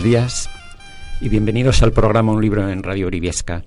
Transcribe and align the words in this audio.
Buenos 0.00 0.12
días 0.12 0.50
y 1.20 1.28
bienvenidos 1.28 1.82
al 1.82 1.92
programa 1.92 2.32
Un 2.32 2.40
libro 2.40 2.66
en 2.70 2.82
Radio 2.82 3.06
Uribiesca. 3.06 3.66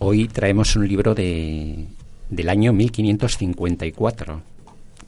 Hoy 0.00 0.26
traemos 0.26 0.74
un 0.74 0.88
libro 0.88 1.14
de, 1.14 1.86
del 2.28 2.48
año 2.48 2.72
1554, 2.72 4.42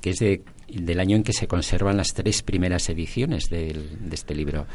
que 0.01 0.11
es 0.11 0.21
del 0.21 1.01
año 1.01 1.17
en 1.17 1.25
que 1.25 1.33
se 1.33 1.48
conservan 1.48 1.97
las 1.97 2.15
tres 2.15 2.45
primeras 2.45 2.89
ediciones 2.89 3.51
de 3.51 3.77
este 4.12 4.37
libro. 4.37 4.69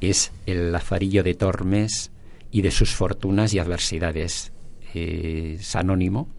Es 0.00 0.32
El 0.44 0.72
Lazarillo 0.72 1.22
de 1.22 1.34
Tormes 1.34 2.10
y 2.50 2.62
de 2.62 2.72
sus 2.72 2.90
fortunas 2.92 3.54
y 3.54 3.60
adversidades. 3.60 4.50
es 4.92 5.76
anónimo, 5.76 6.30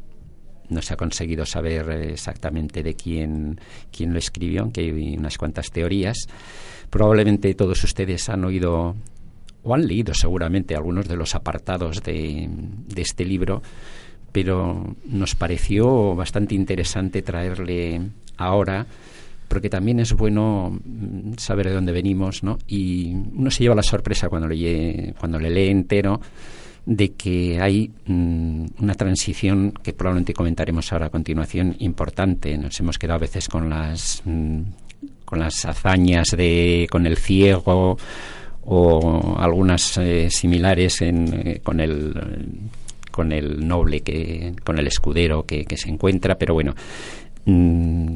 no 0.67 0.81
se 0.81 0.93
ha 0.93 0.97
conseguido 0.97 1.45
saber 1.45 1.89
exactamente 1.89 2.83
de 2.83 2.95
quién, 2.95 3.61
quién 3.95 4.11
lo 4.11 4.19
escribió, 4.19 4.63
aunque 4.63 4.81
hay 4.81 5.15
unas 5.15 5.37
cuantas 5.37 5.71
teorías. 5.71 6.27
Probablemente 6.93 7.55
todos 7.55 7.83
ustedes 7.83 8.29
han 8.29 8.45
oído 8.45 8.95
o 9.63 9.73
han 9.73 9.87
leído 9.87 10.13
seguramente 10.13 10.75
algunos 10.75 11.07
de 11.07 11.15
los 11.15 11.33
apartados 11.33 12.03
de, 12.03 12.47
este 12.95 13.25
libro, 13.25 13.63
pero 14.31 14.95
nos 15.05 15.33
pareció 15.33 16.13
bastante 16.13 16.53
interesante 16.53 17.23
traerle 17.23 17.99
ahora 18.37 18.85
porque 19.47 19.71
también 19.71 20.01
es 20.01 20.13
bueno 20.13 20.79
mm, 20.85 21.33
saber 21.37 21.69
de 21.69 21.73
dónde 21.73 21.93
venimos, 21.93 22.43
¿no? 22.43 22.59
Y 22.67 23.15
uno 23.15 23.49
se 23.49 23.63
lleva 23.63 23.73
la 23.73 23.81
sorpresa 23.81 24.29
cuando 24.29 24.47
le, 24.47 25.15
cuando 25.17 25.39
le 25.39 25.49
lee 25.49 25.69
entero 25.69 26.21
de 26.85 27.13
que 27.13 27.59
hay 27.59 27.89
mm, 28.05 28.65
una 28.81 28.93
transición 28.93 29.71
que 29.81 29.93
probablemente 29.93 30.35
comentaremos 30.35 30.93
ahora 30.93 31.07
a 31.07 31.09
continuación 31.09 31.75
importante. 31.79 32.55
Nos 32.55 32.79
hemos 32.79 32.99
quedado 32.99 33.17
a 33.17 33.21
veces 33.21 33.49
con 33.49 33.67
las 33.67 34.21
mm, 34.25 34.61
con 35.33 35.39
las 35.39 35.65
hazañas 35.65 36.27
de 36.37 36.87
con 36.91 37.07
el 37.07 37.17
ciego 37.17 37.97
o 38.65 39.35
algunas 39.39 39.97
eh, 39.97 40.29
similares 40.29 41.01
eh, 41.01 41.59
con 41.63 41.79
el 41.79 42.13
con 43.09 43.31
el 43.31 43.67
noble 43.67 44.01
que 44.01 44.53
con 44.63 44.77
el 44.77 44.85
escudero 44.85 45.43
que, 45.43 45.65
se 45.75 45.89
encuentra. 45.89 46.35
Pero 46.35 46.53
bueno 46.53 46.75
mm, 47.45 48.15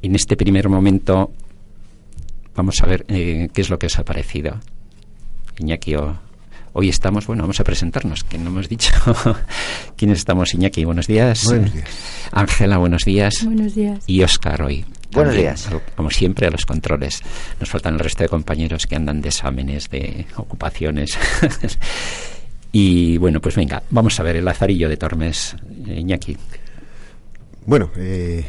en 0.00 0.14
este 0.14 0.34
primer 0.34 0.70
momento 0.70 1.30
vamos 2.54 2.82
a 2.82 2.86
ver 2.86 3.04
eh, 3.08 3.50
qué 3.52 3.60
es 3.60 3.68
lo 3.68 3.78
que 3.78 3.88
os 3.88 3.98
ha 3.98 4.04
parecido. 4.06 4.58
Iñaki 5.58 5.94
hoy 6.72 6.88
estamos 6.88 7.26
bueno 7.26 7.42
vamos 7.42 7.60
a 7.60 7.64
presentarnos 7.64 8.24
que 8.24 8.38
no 8.38 8.48
hemos 8.48 8.70
dicho 8.70 8.94
quiénes 9.94 10.20
estamos. 10.20 10.54
Iñaki 10.54 10.86
buenos 10.86 11.06
días. 11.06 11.44
Buenos 11.44 11.74
días. 11.74 11.90
Ángela 12.32 12.78
buenos 12.78 13.04
días. 13.04 13.44
Buenos 13.44 13.74
días. 13.74 14.02
Y 14.06 14.22
Oscar 14.22 14.62
hoy 14.62 14.86
Buenos 15.12 15.34
días. 15.34 15.68
Como 15.96 16.10
siempre, 16.10 16.46
a 16.46 16.50
los 16.50 16.66
controles. 16.66 17.22
Nos 17.60 17.70
faltan 17.70 17.94
el 17.94 18.00
resto 18.00 18.22
de 18.22 18.28
compañeros 18.28 18.86
que 18.86 18.96
andan 18.96 19.20
de 19.20 19.28
exámenes, 19.28 19.88
de 19.90 20.26
ocupaciones. 20.36 21.18
y 22.72 23.18
bueno, 23.18 23.40
pues 23.40 23.56
venga, 23.56 23.82
vamos 23.90 24.18
a 24.20 24.22
ver 24.22 24.36
el 24.36 24.44
Lazarillo 24.44 24.88
de 24.88 24.96
Tormes, 24.96 25.56
eh, 25.86 26.00
Iñaki. 26.00 26.36
Bueno, 27.64 27.90
eh, 27.96 28.44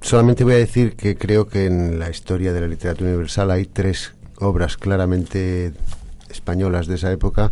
solamente 0.00 0.44
voy 0.44 0.54
a 0.54 0.58
decir 0.58 0.96
que 0.96 1.16
creo 1.16 1.48
que 1.48 1.66
en 1.66 1.98
la 1.98 2.10
historia 2.10 2.52
de 2.52 2.60
la 2.60 2.66
literatura 2.66 3.10
universal 3.10 3.50
hay 3.50 3.64
tres 3.66 4.14
obras 4.36 4.76
claramente 4.76 5.72
españolas 6.30 6.86
de 6.86 6.96
esa 6.96 7.10
época 7.10 7.50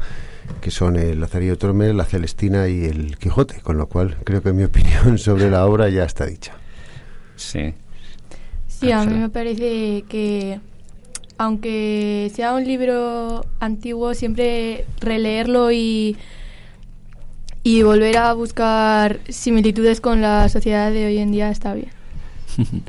que 0.61 0.71
son 0.71 0.97
el 0.97 1.21
Lazarillo 1.21 1.53
de 1.53 1.57
Tormes, 1.59 1.95
la 1.95 2.05
Celestina 2.05 2.69
y 2.69 2.85
el 2.85 3.17
Quijote, 3.19 3.61
con 3.63 3.79
lo 3.79 3.89
cual 3.89 4.19
creo 4.25 4.43
que 4.43 4.53
mi 4.53 4.65
opinión 4.65 5.19
sobre 5.19 5.51
la 5.51 5.67
obra 5.67 5.89
ya 5.89 6.05
está 6.05 6.27
dicha. 6.27 6.55
Sí. 7.37 7.75
Sí, 8.87 8.93
a 8.93 9.05
mí 9.05 9.19
me 9.19 9.29
parece 9.29 10.05
que 10.09 10.61
aunque 11.39 12.31
sea 12.35 12.55
un 12.55 12.65
libro 12.65 13.45
antiguo, 13.61 14.15
siempre 14.15 14.87
releerlo 15.01 15.71
y, 15.73 16.17
y 17.63 17.83
volver 17.83 18.17
a 18.17 18.33
buscar 18.33 19.21
similitudes 19.29 20.01
con 20.01 20.23
la 20.23 20.49
sociedad 20.49 20.91
de 20.93 21.07
hoy 21.07 21.19
en 21.19 21.33
día 21.33 21.51
está 21.51 21.75
bien. 21.75 21.91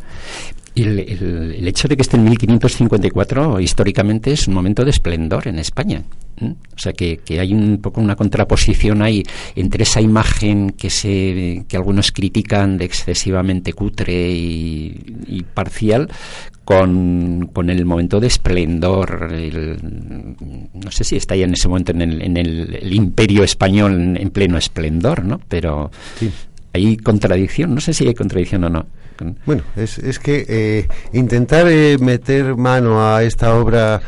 el, 0.84 1.00
el, 1.00 1.68
hecho 1.68 1.88
de 1.88 1.96
que 1.96 2.02
esté 2.02 2.18
en 2.18 2.26
1554 2.26 3.60
históricamente 3.60 4.32
es 4.32 4.48
un 4.48 4.54
momento 4.54 4.84
de 4.84 4.92
esplendor 4.92 5.48
en 5.48 5.60
España. 5.60 6.04
O 6.40 6.78
sea 6.78 6.94
que, 6.94 7.18
que, 7.18 7.40
hay 7.40 7.52
un 7.52 7.80
poco 7.80 8.00
una 8.00 8.16
contraposición 8.16 9.02
ahí 9.02 9.24
entre 9.56 9.84
esa 9.84 10.02
imagen 10.02 10.70
que 10.70 10.92
se 10.92 11.66
que 11.68 11.76
algunos 11.76 12.12
critican 12.12 12.78
de 12.78 12.86
excesivamente 12.86 13.74
cutre 13.74 14.30
y, 14.30 15.44
parcial 15.56 16.10
con, 16.64 17.50
con, 17.52 17.72
el 17.72 17.86
momento 17.86 18.20
de 18.20 18.28
esplendor. 18.28 19.32
no 19.32 20.92
sé 20.92 21.04
si 21.04 21.16
está 21.16 21.36
ya 21.36 21.46
en 21.46 21.54
ese 21.54 21.68
momento 21.68 21.92
en 21.94 22.02
el, 22.02 22.22
en 22.22 22.38
el, 22.38 22.94
imperio 22.94 23.44
español 23.44 24.18
en, 24.18 24.30
pleno 24.30 24.58
esplendor, 24.60 25.26
¿no? 25.26 25.42
Pero 25.48 25.90
hay 26.78 26.98
contradicción. 26.98 27.76
No 27.76 27.82
sé 27.82 27.94
si 27.94 28.08
hay 28.08 28.14
contradicción 28.14 28.64
o 28.64 28.70
no. 28.70 28.86
Bueno, 29.46 29.64
es, 29.76 29.98
es 29.98 30.20
que 30.20 30.46
eh, 30.48 30.88
intentar 31.12 31.68
eh, 31.68 31.98
meter 32.00 32.56
mano 32.56 33.04
a 33.04 33.24
esta 33.24 33.56
obra 33.56 34.02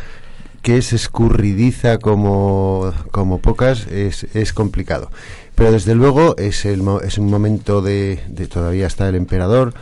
que 0.61 0.77
es 0.77 0.93
escurridiza 0.93 1.97
como, 1.97 2.93
como 3.11 3.39
pocas 3.39 3.87
es, 3.87 4.25
es 4.35 4.53
complicado. 4.53 5.09
Pero 5.55 5.71
desde 5.71 5.95
luego 5.95 6.37
es, 6.37 6.65
el, 6.65 6.83
es 7.03 7.17
un 7.17 7.29
momento 7.29 7.81
de, 7.81 8.19
de 8.27 8.47
todavía 8.47 8.87
está 8.87 9.09
el 9.09 9.15
emperador 9.15 9.73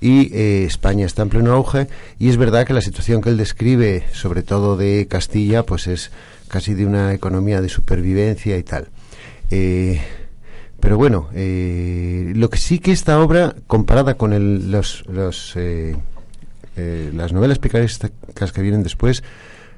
y 0.00 0.34
eh, 0.34 0.64
España 0.64 1.06
está 1.06 1.22
en 1.22 1.30
pleno 1.30 1.52
auge 1.52 1.88
y 2.18 2.28
es 2.28 2.36
verdad 2.36 2.66
que 2.66 2.74
la 2.74 2.80
situación 2.80 3.22
que 3.22 3.30
él 3.30 3.36
describe, 3.36 4.04
sobre 4.12 4.42
todo 4.42 4.76
de 4.76 5.06
Castilla, 5.08 5.64
pues 5.64 5.86
es 5.86 6.10
casi 6.48 6.74
de 6.74 6.86
una 6.86 7.14
economía 7.14 7.60
de 7.60 7.68
supervivencia 7.68 8.56
y 8.56 8.62
tal. 8.62 8.88
Eh, 9.50 10.00
pero 10.86 10.98
bueno, 10.98 11.28
eh, 11.34 12.32
lo 12.36 12.48
que 12.48 12.58
sí 12.58 12.78
que 12.78 12.92
esta 12.92 13.20
obra, 13.20 13.56
comparada 13.66 14.14
con 14.14 14.32
el, 14.32 14.70
los, 14.70 15.04
los 15.08 15.58
las 16.76 17.32
novelas 17.32 17.58
picarescas 17.58 18.52
que 18.52 18.62
vienen 18.62 18.84
después, 18.84 19.24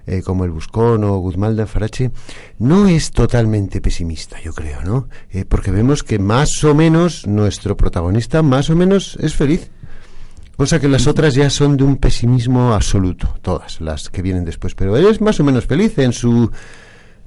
eh, 0.06 0.20
como 0.20 0.44
el 0.44 0.50
Buscón 0.50 1.04
o 1.04 1.16
Guzmán 1.16 1.56
de 1.56 1.64
Farache, 1.64 2.10
no 2.58 2.88
es 2.88 3.10
totalmente 3.10 3.80
pesimista, 3.80 4.38
yo 4.42 4.52
creo, 4.52 4.82
¿no? 4.82 5.08
Eh, 5.30 5.46
porque 5.46 5.70
vemos 5.70 6.02
que 6.02 6.18
más 6.18 6.62
o 6.62 6.74
menos 6.74 7.26
nuestro 7.26 7.74
protagonista 7.74 8.42
más 8.42 8.68
o 8.68 8.76
menos 8.76 9.16
es 9.18 9.34
feliz. 9.34 9.70
Cosa 10.58 10.78
que 10.78 10.88
las 10.88 11.06
otras 11.06 11.34
ya 11.34 11.48
son 11.48 11.78
de 11.78 11.84
un 11.84 11.96
pesimismo 11.96 12.74
absoluto, 12.74 13.34
todas 13.40 13.80
las 13.80 14.10
que 14.10 14.20
vienen 14.20 14.44
después. 14.44 14.74
Pero 14.74 14.94
él 14.94 15.06
es 15.06 15.22
más 15.22 15.40
o 15.40 15.44
menos 15.44 15.64
feliz 15.64 15.98
en 15.98 16.12
su 16.12 16.50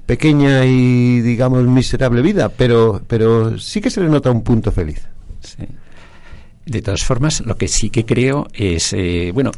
pequeña 0.06 0.64
y, 0.64 1.20
digamos, 1.20 1.64
miserable 1.64 2.22
vida, 2.22 2.48
pero, 2.48 3.02
pero 3.06 3.58
sí 3.58 3.80
que 3.80 3.90
se 3.90 4.00
le 4.00 4.08
nota 4.08 4.30
un 4.30 4.42
punto 4.42 4.72
feliz. 4.72 5.06
Sí. 5.40 5.64
De 6.64 6.80
todas 6.80 7.02
formas, 7.02 7.40
lo 7.40 7.56
que 7.56 7.66
sí 7.66 7.90
que 7.90 8.04
creo 8.04 8.46
es, 8.52 8.92
eh, 8.92 9.32
bueno, 9.34 9.50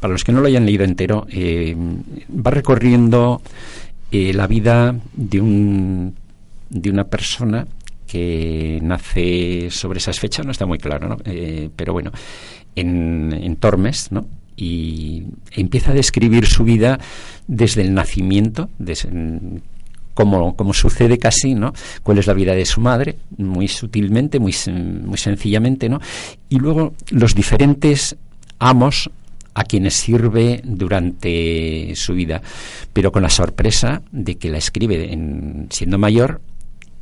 para 0.00 0.12
los 0.12 0.24
que 0.24 0.32
no 0.32 0.40
lo 0.40 0.46
hayan 0.46 0.66
leído 0.66 0.84
entero, 0.84 1.26
eh, 1.30 1.74
va 1.74 2.50
recorriendo 2.50 3.40
eh, 4.12 4.34
la 4.34 4.46
vida 4.46 4.94
de, 5.14 5.40
un, 5.40 6.14
de 6.68 6.90
una 6.90 7.04
persona 7.04 7.66
que 8.06 8.78
nace 8.82 9.68
sobre 9.70 9.98
esas 9.98 10.20
fechas, 10.20 10.44
no 10.44 10.52
está 10.52 10.66
muy 10.66 10.78
claro, 10.78 11.08
¿no? 11.08 11.16
pero 11.74 11.92
bueno, 11.92 12.12
en, 12.76 13.32
en 13.32 13.56
Tormes, 13.56 14.12
¿no? 14.12 14.26
Y 14.56 15.24
empieza 15.52 15.90
a 15.90 15.94
describir 15.94 16.46
su 16.46 16.64
vida 16.64 16.98
desde 17.46 17.82
el 17.82 17.94
nacimiento, 17.94 18.70
como, 20.14 20.56
como 20.56 20.72
sucede 20.72 21.18
casi, 21.18 21.54
¿no? 21.54 21.74
Cuál 22.02 22.18
es 22.18 22.26
la 22.26 22.32
vida 22.32 22.54
de 22.54 22.64
su 22.64 22.80
madre, 22.80 23.18
muy 23.36 23.68
sutilmente, 23.68 24.38
muy, 24.38 24.54
muy 25.04 25.18
sencillamente, 25.18 25.88
¿no? 25.88 26.00
Y 26.48 26.58
luego 26.58 26.94
los 27.10 27.34
diferentes 27.34 28.16
amos 28.58 29.10
a 29.52 29.64
quienes 29.64 29.94
sirve 29.94 30.60
durante 30.64 31.92
su 31.96 32.14
vida, 32.14 32.42
pero 32.92 33.12
con 33.12 33.22
la 33.22 33.30
sorpresa 33.30 34.02
de 34.12 34.36
que 34.36 34.50
la 34.50 34.58
escribe 34.58 35.12
en, 35.12 35.68
siendo 35.70 35.98
mayor 35.98 36.40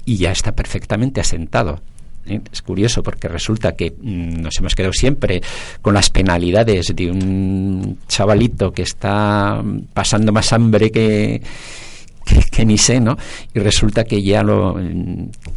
y 0.04 0.16
ya 0.16 0.30
está 0.30 0.52
perfectamente 0.52 1.20
asentado. 1.20 1.82
¿Eh? 2.26 2.40
Es 2.52 2.62
curioso 2.62 3.02
porque 3.02 3.28
resulta 3.28 3.72
que 3.72 3.90
mm, 3.90 4.42
nos 4.42 4.56
hemos 4.58 4.74
quedado 4.74 4.92
siempre 4.92 5.42
con 5.82 5.94
las 5.94 6.10
penalidades 6.10 6.94
de 6.94 7.10
un 7.10 7.98
chavalito 8.08 8.72
que 8.72 8.82
está 8.82 9.62
pasando 9.92 10.32
más 10.32 10.52
hambre 10.52 10.90
que, 10.90 11.42
que, 12.50 12.64
ni 12.64 12.78
sé, 12.78 13.00
¿no? 13.00 13.16
Y 13.54 13.58
resulta 13.58 14.04
que 14.04 14.22
ya 14.22 14.42
lo, 14.42 14.76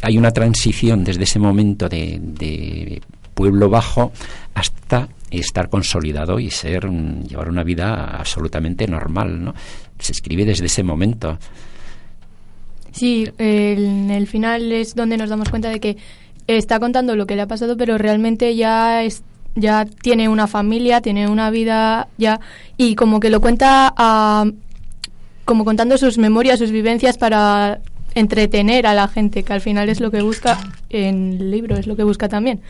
hay 0.02 0.18
una 0.18 0.30
transición 0.30 1.04
desde 1.04 1.24
ese 1.24 1.38
momento 1.38 1.88
de, 1.88 3.00
pueblo 3.34 3.70
bajo 3.70 4.10
hasta 4.54 5.08
estar 5.30 5.68
consolidado 5.68 6.40
y 6.40 6.50
ser 6.50 6.90
llevar 6.90 7.48
una 7.48 7.62
vida 7.62 8.18
absolutamente 8.18 8.88
normal, 8.88 9.44
¿no? 9.44 9.54
Se 9.98 10.10
escribe 10.10 10.44
desde 10.44 10.66
ese 10.66 10.82
momento. 10.82 11.38
Sí, 12.90 13.30
en 13.38 14.10
el 14.10 14.26
final 14.26 14.72
es 14.72 14.96
donde 14.96 15.16
nos 15.16 15.30
damos 15.30 15.50
cuenta 15.50 15.68
de 15.68 15.78
que 15.78 15.96
está 16.48 16.80
contando 16.80 17.14
lo 17.14 17.26
que 17.26 17.36
le 17.36 17.42
ha 17.42 17.46
pasado, 17.46 17.76
pero 17.76 17.98
realmente 17.98 18.56
ya 18.56 19.04
es, 19.04 19.22
ya 19.54 19.84
tiene 19.84 20.28
una 20.28 20.46
familia, 20.46 21.00
tiene 21.00 21.28
una 21.28 21.50
vida 21.50 22.08
ya 22.16 22.40
y 22.76 22.94
como 22.94 23.20
que 23.20 23.30
lo 23.30 23.40
cuenta 23.40 23.92
a 23.96 24.50
como 25.44 25.64
contando 25.64 25.96
sus 25.96 26.18
memorias, 26.18 26.58
sus 26.58 26.70
vivencias 26.70 27.16
para 27.16 27.80
entretener 28.14 28.86
a 28.86 28.94
la 28.94 29.08
gente, 29.08 29.42
que 29.44 29.52
al 29.52 29.60
final 29.60 29.88
es 29.88 30.00
lo 30.00 30.10
que 30.10 30.20
busca 30.20 30.58
en 30.90 31.38
el 31.40 31.50
libro, 31.50 31.76
es 31.76 31.86
lo 31.86 31.96
que 31.96 32.04
busca 32.04 32.28
también. 32.28 32.60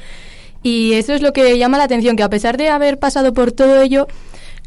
Y 0.62 0.92
eso 0.92 1.14
es 1.14 1.22
lo 1.22 1.32
que 1.32 1.58
llama 1.58 1.78
la 1.78 1.84
atención, 1.84 2.16
que 2.16 2.22
a 2.22 2.30
pesar 2.30 2.56
de 2.56 2.69
haber 2.69 2.98
pasado 2.98 3.32
por 3.32 3.50
todo 3.52 3.80
ello, 3.80 4.06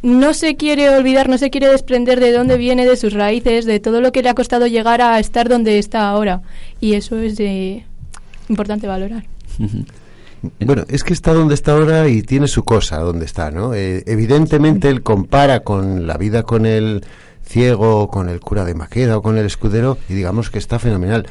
no 0.02 0.34
se 0.34 0.56
quiere 0.56 0.90
olvidar, 0.90 1.30
no 1.30 1.38
se 1.38 1.50
quiere 1.52 1.68
desprender 1.68 2.20
de 2.20 2.32
dónde 2.32 2.58
viene, 2.58 2.86
de 2.86 2.98
sus 2.98 3.14
raíces, 3.14 3.66
de 3.66 3.80
todo 3.80 4.02
lo 4.02 4.12
que 4.12 4.24
le 4.24 4.30
ha 4.30 4.34
costado 4.34 4.68
llegar 4.68 5.02
a 5.02 5.20
estar 5.20 5.48
donde 5.48 5.78
está 5.78 6.10
ahora. 6.10 6.42
Y 6.80 6.96
eso 6.96 7.20
es 7.20 7.38
de 7.38 7.86
importante 8.52 8.88
valorar. 8.88 9.24
Bueno, 10.60 10.86
es 10.88 11.04
que 11.04 11.14
está 11.14 11.34
donde 11.34 11.54
está 11.54 11.74
ahora 11.74 12.08
y 12.08 12.22
tiene 12.24 12.48
su 12.48 12.64
cosa 12.64 13.00
donde 13.00 13.26
está, 13.26 13.52
¿no? 13.52 13.74
Eh, 13.74 14.04
evidentemente 14.08 14.90
él 14.90 15.04
compara 15.04 15.62
con 15.62 16.08
la 16.08 16.18
vida 16.18 16.44
con 16.44 16.66
el 16.66 17.04
ciego, 17.44 18.08
con 18.10 18.30
el 18.30 18.40
cura 18.40 18.66
de 18.66 18.74
Maqueda 18.74 19.18
o 19.18 19.22
con 19.22 19.38
el 19.38 19.46
escudero 19.46 19.98
y 20.10 20.14
digamos 20.14 20.50
que 20.50 20.60
está 20.60 20.80
fenomenal 20.80 21.28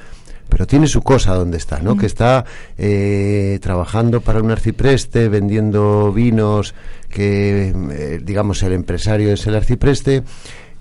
pero 0.51 0.67
tiene 0.67 0.87
su 0.89 1.01
cosa 1.01 1.35
donde 1.35 1.57
está, 1.57 1.79
¿no? 1.79 1.97
Que 1.97 2.07
está 2.07 2.45
eh, 2.77 3.59
trabajando 3.63 4.21
para 4.21 4.43
un 4.43 4.51
arcipreste, 4.51 5.29
vendiendo 5.29 6.13
vinos, 6.13 6.75
que 7.09 7.73
eh, 7.91 8.21
digamos 8.23 8.63
el 8.65 8.73
empresario 8.73 9.33
es 9.33 9.47
el 9.47 9.55
arcipreste, 9.55 10.25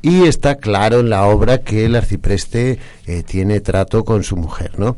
y 0.02 0.24
está 0.24 0.56
claro 0.56 1.00
en 1.02 1.10
la 1.10 1.26
obra 1.26 1.60
que 1.60 1.86
el 1.86 1.96
arcipreste 1.96 2.80
eh, 3.06 3.24
tiene 3.24 3.60
trato 3.60 4.06
con 4.06 4.24
su 4.24 4.36
mujer, 4.38 4.78
¿no? 4.78 4.98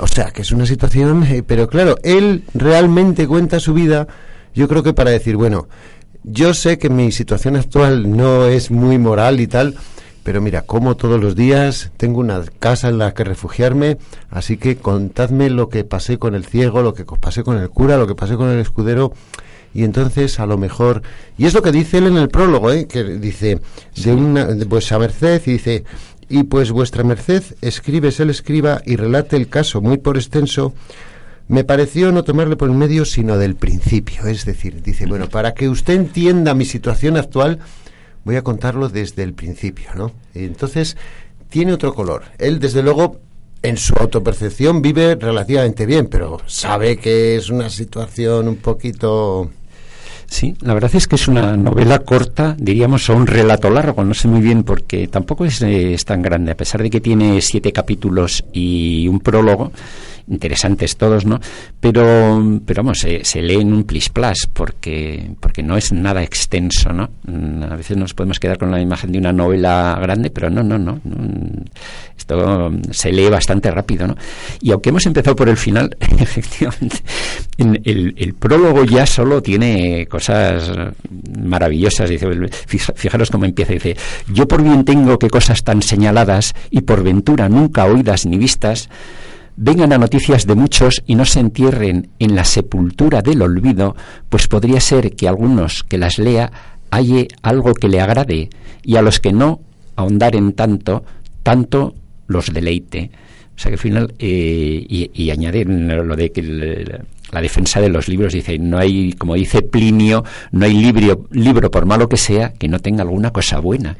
o 0.00 0.06
sea, 0.06 0.30
que 0.30 0.42
es 0.42 0.52
una 0.52 0.66
situación, 0.66 1.26
pero 1.46 1.66
claro, 1.66 1.96
él 2.02 2.44
realmente 2.52 3.26
cuenta 3.26 3.60
su 3.60 3.72
vida, 3.72 4.06
yo 4.54 4.68
creo 4.68 4.82
que 4.82 4.92
para 4.92 5.10
decir, 5.10 5.36
bueno, 5.36 5.68
yo 6.24 6.54
sé 6.54 6.78
que 6.78 6.88
mi 6.88 7.10
situación 7.10 7.56
actual 7.56 8.14
no 8.16 8.46
es 8.46 8.70
muy 8.70 8.98
moral 8.98 9.40
y 9.40 9.46
tal, 9.46 9.74
pero 10.22 10.40
mira, 10.40 10.62
como 10.62 10.96
todos 10.96 11.20
los 11.20 11.34
días, 11.34 11.90
tengo 11.96 12.20
una 12.20 12.42
casa 12.60 12.88
en 12.88 12.98
la 12.98 13.12
que 13.12 13.24
refugiarme, 13.24 13.98
así 14.30 14.56
que 14.56 14.76
contadme 14.76 15.50
lo 15.50 15.68
que 15.68 15.82
pasé 15.82 16.18
con 16.18 16.34
el 16.34 16.44
ciego, 16.44 16.82
lo 16.82 16.94
que 16.94 17.04
pasé 17.04 17.42
con 17.42 17.58
el 17.58 17.68
cura, 17.70 17.96
lo 17.96 18.06
que 18.06 18.14
pasé 18.14 18.36
con 18.36 18.48
el 18.48 18.60
escudero, 18.60 19.12
y 19.74 19.84
entonces 19.84 20.38
a 20.40 20.46
lo 20.46 20.58
mejor, 20.58 21.02
y 21.38 21.46
es 21.46 21.54
lo 21.54 21.62
que 21.62 21.72
dice 21.72 21.98
él 21.98 22.06
en 22.06 22.16
el 22.16 22.28
prólogo, 22.28 22.72
¿eh? 22.72 22.86
que 22.86 23.04
dice, 23.04 23.60
de 23.96 24.12
una, 24.12 24.46
de 24.46 24.64
vuestra 24.64 24.98
merced, 24.98 25.42
y 25.46 25.52
dice, 25.52 25.84
y 26.28 26.44
pues 26.44 26.70
vuestra 26.70 27.04
merced 27.04 27.42
escribe, 27.60 28.10
él 28.18 28.30
escriba 28.30 28.80
y 28.86 28.96
relate 28.96 29.36
el 29.36 29.48
caso 29.48 29.80
muy 29.80 29.98
por 29.98 30.16
extenso, 30.16 30.74
me 31.48 31.64
pareció 31.64 32.12
no 32.12 32.24
tomarle 32.24 32.56
por 32.56 32.70
el 32.70 32.76
medio, 32.76 33.04
sino 33.04 33.36
del 33.36 33.56
principio. 33.56 34.26
Es 34.26 34.46
decir, 34.46 34.82
dice, 34.82 35.06
bueno, 35.06 35.28
para 35.28 35.52
que 35.52 35.68
usted 35.68 35.94
entienda 35.94 36.54
mi 36.54 36.64
situación 36.64 37.16
actual, 37.16 37.58
voy 38.24 38.36
a 38.36 38.42
contarlo 38.42 38.88
desde 38.88 39.22
el 39.22 39.34
principio, 39.34 39.90
¿no? 39.94 40.12
entonces, 40.34 40.96
tiene 41.50 41.74
otro 41.74 41.94
color. 41.94 42.22
Él, 42.38 42.60
desde 42.60 42.82
luego, 42.82 43.20
en 43.62 43.76
su 43.76 43.94
autopercepción 43.94 44.80
vive 44.80 45.14
relativamente 45.16 45.84
bien, 45.84 46.06
pero 46.06 46.40
sabe 46.46 46.96
que 46.96 47.36
es 47.36 47.50
una 47.50 47.68
situación 47.68 48.48
un 48.48 48.56
poquito... 48.56 49.50
Sí, 50.32 50.56
la 50.62 50.72
verdad 50.72 50.92
es 50.94 51.06
que 51.06 51.16
es 51.16 51.28
una 51.28 51.58
novela 51.58 51.98
corta, 51.98 52.56
diríamos, 52.58 53.10
o 53.10 53.14
un 53.14 53.26
relato 53.26 53.68
largo, 53.68 54.02
no 54.02 54.14
sé 54.14 54.28
muy 54.28 54.40
bien 54.40 54.62
porque 54.62 55.06
tampoco 55.06 55.44
es, 55.44 55.60
eh, 55.60 55.92
es 55.92 56.06
tan 56.06 56.22
grande, 56.22 56.52
a 56.52 56.56
pesar 56.56 56.82
de 56.82 56.88
que 56.88 57.02
tiene 57.02 57.38
siete 57.42 57.70
capítulos 57.70 58.42
y 58.50 59.08
un 59.08 59.20
prólogo 59.20 59.72
interesantes 60.28 60.96
todos, 60.96 61.24
¿no? 61.26 61.40
Pero, 61.80 62.60
pero 62.64 62.82
vamos, 62.82 62.98
se, 62.98 63.24
se 63.24 63.42
lee 63.42 63.60
en 63.60 63.72
un 63.72 63.84
plis 63.84 64.08
plas 64.08 64.48
porque, 64.52 65.30
porque 65.40 65.62
no 65.62 65.76
es 65.76 65.92
nada 65.92 66.22
extenso, 66.22 66.92
¿no? 66.92 67.10
Mm, 67.24 67.64
a 67.64 67.76
veces 67.76 67.96
nos 67.96 68.14
podemos 68.14 68.38
quedar 68.38 68.58
con 68.58 68.70
la 68.70 68.80
imagen 68.80 69.12
de 69.12 69.18
una 69.18 69.32
novela 69.32 69.98
grande, 70.00 70.30
pero 70.30 70.50
no, 70.50 70.62
no, 70.62 70.78
no. 70.78 71.00
Esto 72.16 72.70
se 72.90 73.12
lee 73.12 73.28
bastante 73.28 73.70
rápido, 73.70 74.06
¿no? 74.06 74.16
Y 74.60 74.70
aunque 74.70 74.90
hemos 74.90 75.06
empezado 75.06 75.34
por 75.34 75.48
el 75.48 75.56
final, 75.56 75.96
efectivamente, 76.00 76.98
en 77.58 77.80
el, 77.84 78.14
el 78.16 78.34
prólogo 78.34 78.84
ya 78.84 79.06
solo 79.06 79.42
tiene 79.42 80.06
cosas 80.06 80.70
maravillosas. 81.38 82.08
Dice, 82.08 82.28
fijaros 82.66 83.30
cómo 83.30 83.44
empieza. 83.44 83.72
Dice, 83.72 83.96
yo 84.32 84.46
por 84.46 84.62
bien 84.62 84.84
tengo 84.84 85.18
que 85.18 85.30
cosas 85.30 85.62
tan 85.64 85.82
señaladas 85.82 86.54
y 86.70 86.82
por 86.82 87.02
ventura 87.02 87.48
nunca 87.48 87.84
oídas 87.84 88.26
ni 88.26 88.38
vistas, 88.38 88.88
vengan 89.56 89.92
a 89.92 89.98
noticias 89.98 90.46
de 90.46 90.54
muchos 90.54 91.02
y 91.06 91.14
no 91.14 91.24
se 91.24 91.40
entierren 91.40 92.08
en 92.18 92.34
la 92.34 92.44
sepultura 92.44 93.22
del 93.22 93.42
olvido, 93.42 93.96
pues 94.28 94.48
podría 94.48 94.80
ser 94.80 95.14
que 95.14 95.28
algunos 95.28 95.82
que 95.82 95.98
las 95.98 96.18
lea 96.18 96.50
halle 96.90 97.28
algo 97.42 97.74
que 97.74 97.88
le 97.88 98.00
agrade 98.00 98.50
y 98.82 98.96
a 98.96 99.02
los 99.02 99.20
que 99.20 99.32
no 99.32 99.60
ahondaren 99.96 100.52
tanto, 100.52 101.04
tanto 101.42 101.94
los 102.26 102.52
deleite. 102.52 103.10
O 103.54 103.58
sea 103.58 103.70
que 103.70 103.74
al 103.74 103.78
final, 103.78 104.14
eh, 104.18 105.08
y, 105.14 105.30
añadir 105.30 105.68
lo 105.68 106.16
de 106.16 106.32
que 106.32 106.42
la 106.42 107.40
defensa 107.40 107.80
de 107.80 107.88
los 107.88 108.08
libros 108.08 108.32
dice, 108.32 108.58
no 108.58 108.78
hay, 108.78 109.12
como 109.12 109.34
dice 109.34 109.62
Plinio, 109.62 110.24
no 110.52 110.64
hay 110.64 110.74
libro, 110.74 111.26
libro 111.30 111.70
por 111.70 111.86
malo 111.86 112.08
que 112.08 112.16
sea 112.16 112.52
que 112.54 112.68
no 112.68 112.78
tenga 112.78 113.02
alguna 113.02 113.30
cosa 113.30 113.58
buena. 113.58 113.96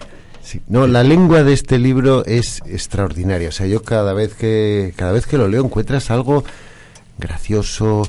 No, 0.69 0.87
la 0.87 1.03
lengua 1.03 1.45
de 1.45 1.53
este 1.53 1.79
libro 1.79 2.25
es 2.25 2.63
extraordinaria. 2.67 3.49
O 3.49 3.53
sea, 3.53 3.67
yo 3.67 3.83
cada 3.83 4.13
vez 4.13 4.35
que 4.35 4.93
cada 4.97 5.13
vez 5.13 5.27
que 5.27 5.39
lo 5.39 5.49
leo 5.49 5.65
encuentras 5.65 6.11
algo 6.11 6.45
gracioso, 7.19 8.09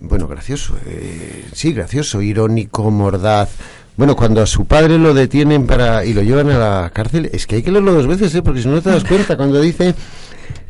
bueno, 0.00 0.28
gracioso, 0.28 0.76
eh, 0.86 1.44
sí, 1.52 1.72
gracioso, 1.72 2.22
irónico, 2.22 2.90
mordaz. 2.90 3.50
Bueno, 3.96 4.16
cuando 4.16 4.40
a 4.40 4.46
su 4.46 4.64
padre 4.64 4.98
lo 4.98 5.12
detienen 5.12 5.66
para 5.66 6.04
y 6.04 6.14
lo 6.14 6.22
llevan 6.22 6.50
a 6.50 6.58
la 6.58 6.90
cárcel, 6.90 7.28
es 7.32 7.46
que 7.46 7.56
hay 7.56 7.62
que 7.62 7.70
leerlo 7.70 7.92
dos 7.92 8.06
veces, 8.06 8.34
¿eh? 8.34 8.42
porque 8.42 8.62
si 8.62 8.68
no 8.68 8.80
te 8.80 8.90
das 8.90 9.04
cuenta 9.04 9.36
cuando 9.36 9.60
dice 9.60 9.94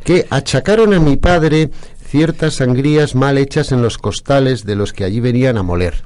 que 0.03 0.27
achacaron 0.29 0.93
a 0.93 0.99
mi 0.99 1.15
padre 1.15 1.69
ciertas 2.05 2.55
sangrías 2.55 3.15
mal 3.15 3.37
hechas 3.37 3.71
en 3.71 3.81
los 3.81 3.97
costales 3.97 4.65
de 4.65 4.75
los 4.75 4.91
que 4.91 5.05
allí 5.05 5.21
venían 5.21 5.57
a 5.57 5.63
moler 5.63 6.03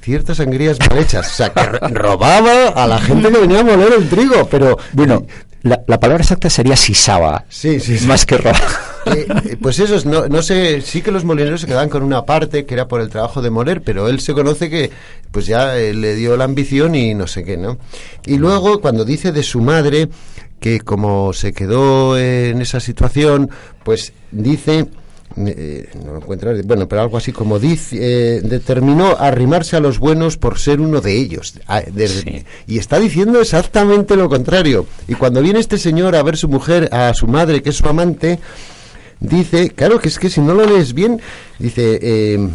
ciertas 0.00 0.36
sangrías 0.38 0.78
mal 0.78 0.98
hechas. 0.98 1.32
O 1.32 1.34
sea, 1.34 1.52
que 1.52 1.62
robaba 1.88 2.68
a 2.68 2.86
la 2.86 2.98
gente 2.98 3.30
que 3.30 3.38
venía 3.38 3.60
a 3.60 3.64
moler 3.64 3.92
el 3.98 4.08
trigo, 4.08 4.46
pero... 4.50 4.78
Bueno, 4.92 5.26
la, 5.64 5.98
palabra 5.98 6.22
exacta 6.22 6.50
sería 6.50 6.76
sisaba. 6.76 7.46
Sí, 7.48 7.80
sí, 7.80 8.06
Más 8.06 8.26
que 8.26 8.36
robar. 8.36 8.60
Eh, 9.06 9.26
eh, 9.50 9.56
pues 9.60 9.78
eso, 9.78 10.08
no, 10.08 10.28
no 10.28 10.42
sé, 10.42 10.80
sí 10.80 11.00
que 11.02 11.10
los 11.10 11.24
molineros 11.24 11.62
se 11.62 11.66
quedaban 11.66 11.88
con 11.88 12.02
una 12.02 12.24
parte 12.24 12.64
que 12.64 12.74
era 12.74 12.88
por 12.88 13.00
el 13.00 13.08
trabajo 13.08 13.42
de 13.42 13.50
moler, 13.50 13.82
pero 13.82 14.08
él 14.08 14.20
se 14.20 14.34
conoce 14.34 14.70
que 14.70 14.90
pues 15.30 15.46
ya 15.46 15.76
eh, 15.76 15.94
le 15.94 16.14
dio 16.14 16.36
la 16.36 16.44
ambición 16.44 16.94
y 16.94 17.14
no 17.14 17.26
sé 17.26 17.44
qué, 17.44 17.56
¿no? 17.56 17.78
Y 18.26 18.38
luego 18.38 18.80
cuando 18.80 19.04
dice 19.04 19.32
de 19.32 19.42
su 19.42 19.60
madre 19.60 20.08
que 20.60 20.80
como 20.80 21.32
se 21.32 21.52
quedó 21.52 22.18
en 22.18 22.62
esa 22.62 22.80
situación, 22.80 23.50
pues 23.84 24.14
dice 24.30 24.86
eh, 25.36 25.88
no 26.04 26.12
lo 26.12 26.18
encuentro, 26.18 26.52
bueno, 26.64 26.86
pero 26.86 27.02
algo 27.02 27.16
así 27.16 27.32
como 27.32 27.58
dice, 27.58 27.96
eh, 28.00 28.40
determinó 28.40 29.16
arrimarse 29.18 29.76
a 29.76 29.80
los 29.80 29.98
buenos 29.98 30.36
por 30.36 30.58
ser 30.58 30.80
uno 30.80 31.00
de 31.00 31.16
ellos. 31.18 31.54
Ah, 31.66 31.82
y 32.66 32.78
está 32.78 33.00
diciendo 33.00 33.40
exactamente 33.40 34.16
lo 34.16 34.28
contrario. 34.28 34.86
Y 35.08 35.14
cuando 35.14 35.42
viene 35.42 35.58
este 35.58 35.78
señor 35.78 36.14
a 36.14 36.22
ver 36.22 36.36
su 36.36 36.48
mujer, 36.48 36.88
a 36.92 37.12
su 37.14 37.26
madre, 37.26 37.62
que 37.62 37.70
es 37.70 37.76
su 37.76 37.88
amante, 37.88 38.38
dice, 39.18 39.70
claro 39.70 39.98
que 39.98 40.08
es 40.08 40.18
que 40.18 40.30
si 40.30 40.40
no 40.40 40.54
lo 40.54 40.66
lees 40.66 40.94
bien, 40.94 41.20
dice... 41.58 41.98
Eh, 42.00 42.48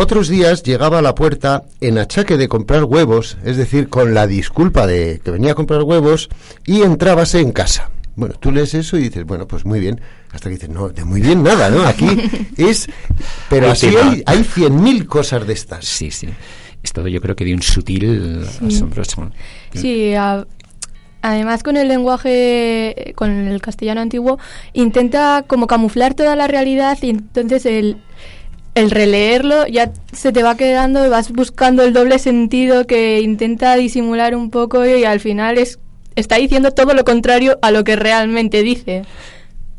otros 0.00 0.28
días 0.28 0.62
llegaba 0.62 1.00
a 1.00 1.02
la 1.02 1.16
puerta 1.16 1.64
en 1.80 1.98
achaque 1.98 2.36
de 2.36 2.46
comprar 2.46 2.84
huevos, 2.84 3.36
es 3.44 3.56
decir, 3.56 3.88
con 3.88 4.14
la 4.14 4.28
disculpa 4.28 4.86
de 4.86 5.20
que 5.24 5.32
venía 5.32 5.50
a 5.50 5.54
comprar 5.56 5.82
huevos, 5.82 6.28
y 6.64 6.82
entrábase 6.82 7.40
en 7.40 7.50
casa. 7.50 7.90
Bueno, 8.18 8.34
tú 8.34 8.50
lees 8.50 8.74
eso 8.74 8.98
y 8.98 9.02
dices, 9.02 9.24
bueno, 9.24 9.46
pues 9.46 9.64
muy 9.64 9.78
bien. 9.78 10.00
Hasta 10.32 10.48
que 10.48 10.56
dices, 10.56 10.68
no, 10.68 10.88
de 10.88 11.04
muy 11.04 11.20
bien 11.20 11.44
nada, 11.44 11.70
¿no? 11.70 11.84
Aquí 11.84 12.08
es... 12.56 12.88
Pero 13.48 13.70
así 13.70 13.94
hay, 13.96 14.24
hay 14.26 14.42
cien 14.42 14.82
mil 14.82 15.06
cosas 15.06 15.46
de 15.46 15.52
estas. 15.52 15.84
Sí, 15.84 16.10
sí. 16.10 16.28
Es 16.82 16.92
todo 16.92 17.06
yo 17.06 17.20
creo 17.20 17.36
que 17.36 17.44
de 17.44 17.54
un 17.54 17.62
sutil 17.62 18.44
asombroso. 18.66 19.30
Sí, 19.72 20.14
además 21.22 21.62
con 21.62 21.76
el 21.76 21.86
lenguaje, 21.86 23.12
con 23.14 23.30
el 23.30 23.60
castellano 23.60 24.00
antiguo, 24.00 24.40
intenta 24.72 25.44
como 25.46 25.68
camuflar 25.68 26.14
toda 26.14 26.34
la 26.34 26.48
realidad 26.48 26.98
y 27.00 27.10
entonces 27.10 27.66
el, 27.66 27.98
el 28.74 28.90
releerlo 28.90 29.68
ya 29.68 29.92
se 30.12 30.32
te 30.32 30.42
va 30.42 30.56
quedando 30.56 31.06
y 31.06 31.08
vas 31.08 31.30
buscando 31.30 31.84
el 31.84 31.92
doble 31.92 32.18
sentido 32.18 32.84
que 32.84 33.20
intenta 33.20 33.76
disimular 33.76 34.34
un 34.34 34.50
poco 34.50 34.84
y 34.84 35.04
al 35.04 35.20
final 35.20 35.56
es 35.58 35.78
está 36.18 36.36
diciendo 36.36 36.72
todo 36.72 36.94
lo 36.94 37.04
contrario 37.04 37.58
a 37.62 37.70
lo 37.70 37.84
que 37.84 37.96
realmente 37.96 38.62
dice. 38.62 39.02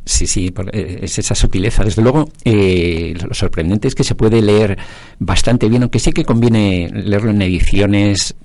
Sí, 0.05 0.25
sí, 0.25 0.51
eh, 0.71 0.99
es 1.03 1.19
esa 1.19 1.35
sutileza. 1.35 1.83
Desde 1.83 2.01
luego, 2.01 2.29
eh, 2.43 3.13
lo 3.27 3.33
sorprendente 3.33 3.87
es 3.87 3.95
que 3.95 4.03
se 4.03 4.15
puede 4.15 4.41
leer 4.41 4.77
bastante 5.19 5.69
bien, 5.69 5.83
aunque 5.83 5.99
sí 5.99 6.11
que 6.11 6.25
conviene 6.25 6.89
leerlo 6.91 7.29
en 7.29 7.41
ediciones 7.41 8.35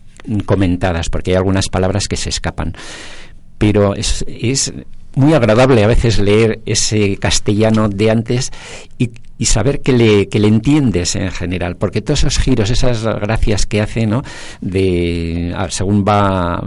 comentadas, 0.44 1.08
porque 1.08 1.30
hay 1.30 1.36
algunas 1.36 1.68
palabras 1.68 2.06
que 2.06 2.16
se 2.16 2.28
escapan. 2.28 2.74
Pero 3.56 3.94
es, 3.94 4.24
muy 5.14 5.32
agradable 5.32 5.84
a 5.84 5.86
veces 5.86 6.18
leer 6.18 6.60
ese 6.66 7.16
castellano 7.16 7.88
de 7.88 8.10
antes 8.10 8.50
y 8.98 9.10
y 9.38 9.46
saber 9.46 9.80
que 9.82 9.92
le, 9.92 10.28
que 10.28 10.38
le 10.38 10.48
entiendes 10.48 11.16
en 11.16 11.30
general, 11.30 11.76
porque 11.76 12.00
todos 12.00 12.20
esos 12.20 12.38
giros, 12.38 12.70
esas 12.70 13.02
gracias 13.02 13.66
que 13.66 13.80
hace, 13.80 14.06
¿no? 14.06 14.22
De, 14.60 15.54
según 15.70 16.04
va 16.04 16.62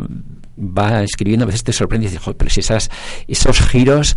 va 0.57 1.03
escribiendo, 1.03 1.43
a 1.43 1.47
veces 1.47 1.63
te 1.63 1.73
sorprende 1.73 2.07
y 2.07 2.09
dices, 2.09 2.33
pero 2.37 2.49
si 2.49 2.61
esas, 2.61 2.89
esos 3.27 3.59
giros 3.61 4.15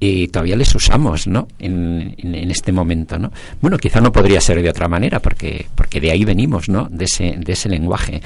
y 0.00 0.28
todavía 0.28 0.56
les 0.56 0.74
usamos, 0.74 1.26
¿no? 1.26 1.48
En, 1.58 2.14
en, 2.18 2.50
este 2.50 2.72
momento, 2.72 3.18
¿no? 3.18 3.32
Bueno, 3.60 3.78
quizá 3.78 4.00
no 4.00 4.12
podría 4.12 4.40
ser 4.40 4.60
de 4.60 4.68
otra 4.68 4.88
manera, 4.88 5.20
porque, 5.20 5.66
porque 5.74 6.00
de 6.00 6.10
ahí 6.10 6.24
venimos, 6.24 6.68
¿no? 6.68 6.88
De 6.90 7.04
ese, 7.04 7.36
de 7.38 7.52
ese 7.52 7.68
lenguaje. 7.68 8.20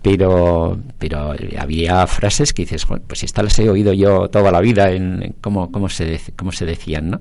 Pero, 0.00 0.78
pero 0.98 1.34
había 1.58 2.06
frases 2.06 2.52
que 2.52 2.62
dices, 2.62 2.86
pues 2.86 3.24
estas 3.24 3.44
las 3.44 3.58
he 3.58 3.68
oído 3.68 3.92
yo 3.92 4.28
toda 4.28 4.52
la 4.52 4.60
vida, 4.60 4.92
en 4.92 5.34
cómo, 5.40 5.72
cómo, 5.72 5.88
se, 5.88 6.20
cómo 6.36 6.52
se 6.52 6.66
decían, 6.66 7.10
¿no? 7.10 7.20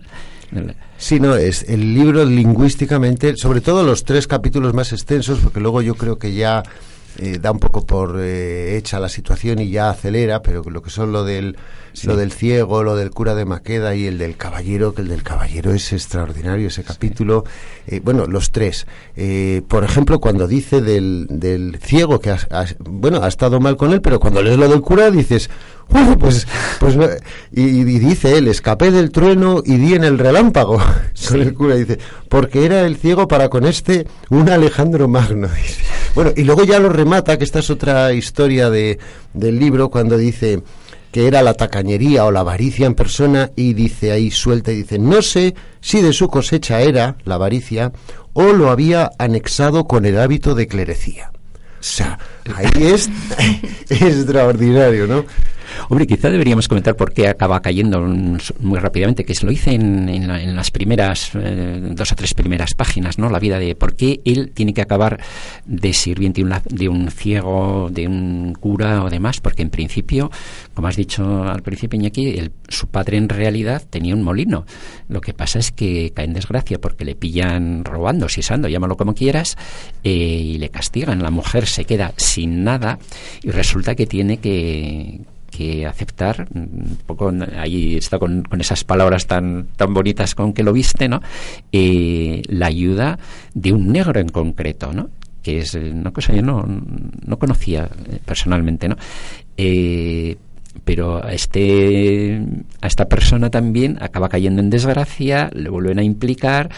Sí, 0.97 1.19
no, 1.19 1.35
es 1.35 1.63
el 1.67 1.93
libro 1.93 2.23
lingüísticamente, 2.23 3.35
sobre 3.35 3.61
todo 3.61 3.83
los 3.83 4.03
tres 4.03 4.27
capítulos 4.27 4.73
más 4.73 4.93
extensos, 4.93 5.39
porque 5.39 5.59
luego 5.59 5.81
yo 5.81 5.95
creo 5.95 6.17
que 6.17 6.33
ya 6.33 6.63
eh, 7.17 7.39
da 7.41 7.51
un 7.51 7.59
poco 7.59 7.85
por 7.85 8.19
eh, 8.19 8.77
hecha 8.77 8.99
la 8.99 9.09
situación 9.09 9.59
y 9.59 9.69
ya 9.69 9.89
acelera, 9.89 10.41
pero 10.41 10.63
lo 10.63 10.81
que 10.81 10.89
son 10.89 11.11
lo 11.11 11.23
del, 11.23 11.57
lo 12.03 12.15
del 12.15 12.31
ciego, 12.31 12.83
lo 12.83 12.95
del 12.95 13.11
cura 13.11 13.33
de 13.35 13.45
Maqueda 13.45 13.95
y 13.95 14.05
el 14.05 14.17
del 14.17 14.37
caballero, 14.37 14.93
que 14.93 15.01
el 15.01 15.07
del 15.07 15.23
caballero 15.23 15.73
es 15.73 15.93
extraordinario 15.93 16.67
ese 16.67 16.83
capítulo. 16.83 17.43
Eh, 17.87 18.01
bueno, 18.03 18.25
los 18.27 18.51
tres. 18.51 18.85
por 19.67 19.83
ejemplo, 19.83 20.19
cuando 20.19 20.47
dice 20.47 20.81
del, 20.81 21.27
del 21.29 21.79
ciego 21.81 22.19
que 22.19 22.35
bueno, 22.79 23.23
ha 23.23 23.27
estado 23.27 23.59
mal 23.59 23.77
con 23.77 23.93
él, 23.93 24.01
pero 24.01 24.19
cuando 24.19 24.41
lees 24.41 24.57
lo 24.57 24.69
del 24.69 24.81
cura 24.81 25.09
dices, 25.09 25.49
pues, 26.19 26.47
pues 26.79 26.97
y, 27.51 27.83
dice 27.83 28.37
él, 28.37 28.47
escapé 28.47 28.91
del 28.91 29.11
trueno 29.11 29.61
y 29.65 29.77
di 29.77 29.93
en 29.93 30.03
el 30.03 30.19
relámpago. 30.19 30.81
Con 31.27 31.41
el 31.41 31.53
cura 31.53 31.75
dice, 31.75 31.99
porque 32.29 32.65
era 32.65 32.81
el 32.81 32.97
ciego 32.97 33.27
para 33.27 33.49
con 33.49 33.65
este 33.65 34.07
un 34.29 34.49
Alejandro 34.49 35.07
Magno. 35.07 35.49
Bueno, 36.15 36.31
y 36.35 36.43
luego 36.43 36.63
ya 36.63 36.79
lo 36.79 36.89
remata, 36.89 37.37
que 37.37 37.43
esta 37.43 37.59
es 37.59 37.69
otra 37.69 38.13
historia 38.13 38.69
de, 38.69 38.99
del 39.33 39.59
libro, 39.59 39.89
cuando 39.89 40.17
dice 40.17 40.63
que 41.11 41.27
era 41.27 41.41
la 41.41 41.53
tacañería 41.53 42.25
o 42.25 42.31
la 42.31 42.41
avaricia 42.41 42.85
en 42.85 42.93
persona 42.93 43.51
y 43.55 43.73
dice 43.73 44.11
ahí 44.11 44.29
suelta 44.29 44.71
y 44.71 44.77
dice, 44.77 44.99
no 44.99 45.21
sé 45.21 45.55
si 45.79 46.01
de 46.01 46.13
su 46.13 46.27
cosecha 46.27 46.81
era 46.81 47.17
la 47.23 47.35
avaricia 47.35 47.91
o 48.33 48.53
lo 48.53 48.69
había 48.69 49.11
anexado 49.17 49.85
con 49.85 50.05
el 50.05 50.19
hábito 50.19 50.53
de 50.53 50.67
clerecía. 50.67 51.31
O 51.79 51.83
sea, 51.83 52.19
ahí 52.55 52.69
es 52.75 53.09
extraordinario, 53.89 55.07
¿no? 55.07 55.25
Hombre, 55.89 56.07
quizá 56.07 56.29
deberíamos 56.29 56.67
comentar 56.67 56.95
por 56.95 57.13
qué 57.13 57.27
acaba 57.27 57.61
cayendo 57.61 58.01
muy 58.01 58.79
rápidamente, 58.79 59.25
que 59.25 59.35
se 59.35 59.45
lo 59.45 59.51
hice 59.51 59.73
en, 59.73 60.55
las 60.55 60.71
primeras, 60.71 61.31
eh, 61.35 61.79
dos 61.91 62.11
o 62.11 62.15
tres 62.15 62.33
primeras 62.33 62.73
páginas, 62.73 63.17
¿no? 63.17 63.29
La 63.29 63.39
vida 63.39 63.59
de 63.59 63.75
por 63.75 63.95
qué 63.95 64.21
él 64.25 64.51
tiene 64.53 64.73
que 64.73 64.81
acabar 64.81 65.19
de 65.65 65.93
sirviente 65.93 66.43
de 66.69 66.89
un 66.89 67.11
ciego, 67.11 67.89
de 67.91 68.07
un 68.07 68.53
cura 68.59 69.03
o 69.03 69.09
demás, 69.09 69.39
porque 69.41 69.61
en 69.61 69.69
principio, 69.69 70.31
como 70.73 70.87
has 70.87 70.95
dicho 70.95 71.43
al 71.43 71.61
principio, 71.61 71.99
Iñaki, 71.99 72.37
el, 72.37 72.51
su 72.67 72.87
padre 72.87 73.17
en 73.17 73.29
realidad 73.29 73.83
tenía 73.89 74.15
un 74.15 74.23
molino. 74.23 74.65
Lo 75.07 75.21
que 75.21 75.33
pasa 75.33 75.59
es 75.59 75.71
que 75.71 76.11
cae 76.13 76.25
en 76.25 76.33
desgracia 76.33 76.79
porque 76.79 77.05
le 77.05 77.15
pillan 77.15 77.83
robando, 77.85 78.29
sisando, 78.29 78.67
llámalo 78.67 78.97
como 78.97 79.13
quieras, 79.13 79.57
eh, 80.03 80.09
y 80.09 80.57
le 80.57 80.69
castigan. 80.69 81.21
La 81.23 81.31
mujer 81.31 81.67
se 81.67 81.85
queda 81.85 82.13
sin 82.17 82.63
nada 82.63 82.99
y 83.41 83.51
resulta 83.51 83.95
que 83.95 84.05
tiene 84.05 84.37
que 84.37 85.21
que 85.57 85.87
aceptar, 85.87 86.47
un 86.53 86.99
poco 87.05 87.33
ahí 87.57 87.95
está 87.95 88.19
con, 88.19 88.45
esas 88.59 88.83
palabras 88.83 89.25
tan, 89.25 89.67
tan 89.75 89.93
bonitas 89.93 90.35
con 90.35 90.53
que 90.53 90.63
lo 90.63 90.71
viste, 90.71 91.09
¿no? 91.09 91.21
Eh, 91.71 92.43
la 92.47 92.67
ayuda 92.67 93.17
de 93.53 93.73
un 93.73 93.91
negro 93.91 94.19
en 94.19 94.29
concreto, 94.29 94.93
¿no? 94.93 95.09
que 95.41 95.59
es 95.59 95.75
una 95.75 96.11
cosa 96.11 96.33
que 96.33 96.39
yo 96.39 96.45
no, 96.45 96.65
no 96.67 97.39
conocía 97.39 97.89
eh, 98.09 98.19
personalmente, 98.25 98.89
¿no? 98.89 98.97
Eh, 99.55 100.35
pero 100.83 101.23
a 101.23 101.31
este 101.31 102.41
a 102.81 102.87
esta 102.87 103.05
persona 103.05 103.49
también 103.49 103.97
acaba 104.01 104.27
cayendo 104.29 104.61
en 104.61 104.69
desgracia, 104.69 105.49
le 105.53 105.69
vuelven 105.69 105.99
a 105.99 106.03
implicar 106.03 106.69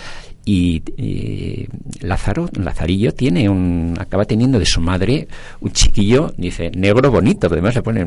y 0.46 0.82
eh, 0.98 1.68
Lázaro, 2.02 2.50
Lazarillo 2.54 3.14
tiene 3.14 3.50
un, 3.50 3.96
acaba 4.00 4.26
teniendo 4.26 4.58
de 4.58 4.66
su 4.66 4.82
madre 4.82 5.28
un 5.60 5.72
chiquillo, 5.72 6.34
dice, 6.38 6.72
negro 6.76 7.12
bonito, 7.12 7.48
además 7.48 7.76
le 7.76 7.84
pone 7.84 8.06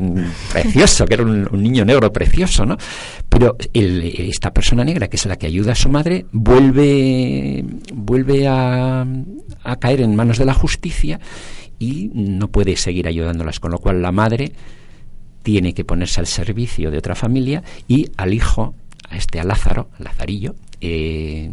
precioso, 0.51 1.05
que 1.05 1.13
era 1.13 1.23
un, 1.23 1.47
niño 1.63 1.85
negro 1.85 2.11
precioso, 2.11 2.65
¿no? 2.65 2.77
Pero 3.29 3.55
esta 3.73 4.51
persona 4.51 4.83
negra, 4.83 5.07
que 5.07 5.15
es 5.15 5.25
la 5.25 5.37
que 5.37 5.47
ayuda 5.47 5.71
a 5.71 5.75
su 5.75 5.89
madre, 5.89 6.25
vuelve, 6.31 7.63
vuelve 7.93 8.47
a, 8.47 9.05
a 9.63 9.75
caer 9.77 10.01
en 10.01 10.15
manos 10.15 10.37
de 10.37 10.45
la 10.45 10.53
justicia 10.53 11.19
y 11.79 12.11
no 12.13 12.49
puede 12.49 12.75
seguir 12.75 13.07
ayudándolas, 13.07 13.59
con 13.59 13.71
lo 13.71 13.79
cual 13.79 14.01
la 14.01 14.11
madre 14.11 14.51
tiene 15.43 15.73
que 15.73 15.85
ponerse 15.85 16.19
al 16.19 16.27
servicio 16.27 16.89
de 16.89 16.97
otra 16.97 17.15
familia 17.15 17.63
y 17.87 18.09
al 18.17 18.33
hijo, 18.33 18.73
a 19.09 19.17
este 19.17 19.39
a 19.39 19.43
Lázaro, 19.43 19.89
Lazarillo, 19.99 20.55
eh, 20.81 21.49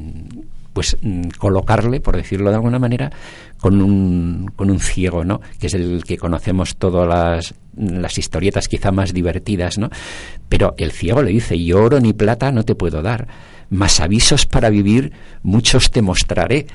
pues 0.73 0.97
mm, 1.03 1.29
colocarle, 1.39 2.01
por 2.01 2.17
decirlo 2.17 2.51
de 2.51 2.57
alguna 2.57 2.79
manera, 2.79 3.11
con 3.59 3.81
un, 3.83 4.51
con 4.57 4.71
un 4.71 4.81
ciego, 4.81 5.25
¿no? 5.25 5.41
Que 5.59 5.67
es 5.67 5.75
el 5.75 6.05
que 6.05 6.17
conocemos 6.17 6.77
todas 6.77 7.55
las, 7.77 8.19
historietas 8.19 8.69
quizá 8.69 8.91
más 8.91 9.13
divertidas, 9.13 9.79
¿no? 9.79 9.91
Pero 10.49 10.75
el 10.79 10.93
ciego 10.93 11.23
le 11.23 11.31
dice, 11.31 11.63
yo 11.63 11.83
oro 11.83 12.01
ni 12.01 12.13
plata 12.13 12.53
no 12.53 12.65
te 12.65 12.75
puedo 12.75 13.03
dar, 13.03 13.29
más 13.69 14.01
avisos 14.01 14.47
para 14.47 14.71
vivir 14.71 15.13
muchos 15.43 15.91
te 15.91 16.03
mostraré 16.03 16.67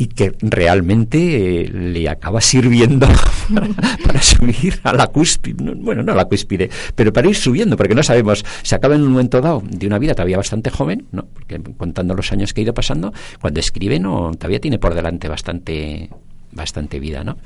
y 0.00 0.06
que 0.06 0.32
realmente 0.40 1.60
eh, 1.60 1.68
le 1.68 2.08
acaba 2.08 2.40
sirviendo 2.40 3.06
para, 4.02 4.22
subir 4.22 4.80
a 4.82 4.94
la 4.94 5.08
cúspide, 5.08 5.74
bueno, 5.74 6.02
no 6.02 6.12
a 6.12 6.14
la 6.14 6.24
cúspide, 6.24 6.70
pero 6.94 7.12
para 7.12 7.28
ir 7.28 7.36
subiendo, 7.36 7.76
porque 7.76 7.94
no 7.94 8.02
sabemos, 8.02 8.42
se 8.62 8.74
acaba 8.74 8.94
en 8.94 9.02
un 9.02 9.08
momento 9.12 9.42
dado 9.42 9.62
de 9.62 9.86
una 9.86 9.98
vida 9.98 10.14
todavía 10.14 10.38
bastante 10.38 10.70
joven, 10.70 11.06
¿no? 11.12 11.26
porque 11.26 11.60
contando 11.76 12.14
los 12.14 12.32
años 12.32 12.54
que 12.54 12.62
ha 12.62 12.64
ido 12.64 12.72
pasando, 12.72 13.12
cuando 13.42 13.60
escribe 13.60 14.00
no 14.00 14.30
todavía 14.38 14.58
tiene 14.58 14.78
por 14.78 14.94
delante 14.94 15.28
bastante, 15.28 16.08
bastante 16.52 16.98
vida, 16.98 17.22
¿no? 17.22 17.36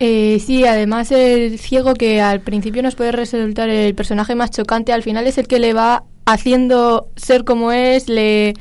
Eh, 0.00 0.38
sí, 0.44 0.66
además 0.66 1.10
el 1.12 1.58
ciego 1.58 1.94
que 1.94 2.20
al 2.20 2.42
principio 2.42 2.82
nos 2.82 2.94
puede 2.94 3.12
resultar 3.12 3.70
el 3.70 3.94
personaje 3.94 4.34
más 4.34 4.50
chocante, 4.50 4.92
al 4.92 5.02
final 5.02 5.26
es 5.26 5.38
el 5.38 5.48
que 5.48 5.60
le 5.60 5.72
va 5.72 6.04
haciendo 6.26 7.08
ser 7.16 7.44
como 7.44 7.72
es, 7.72 8.10
le 8.10 8.52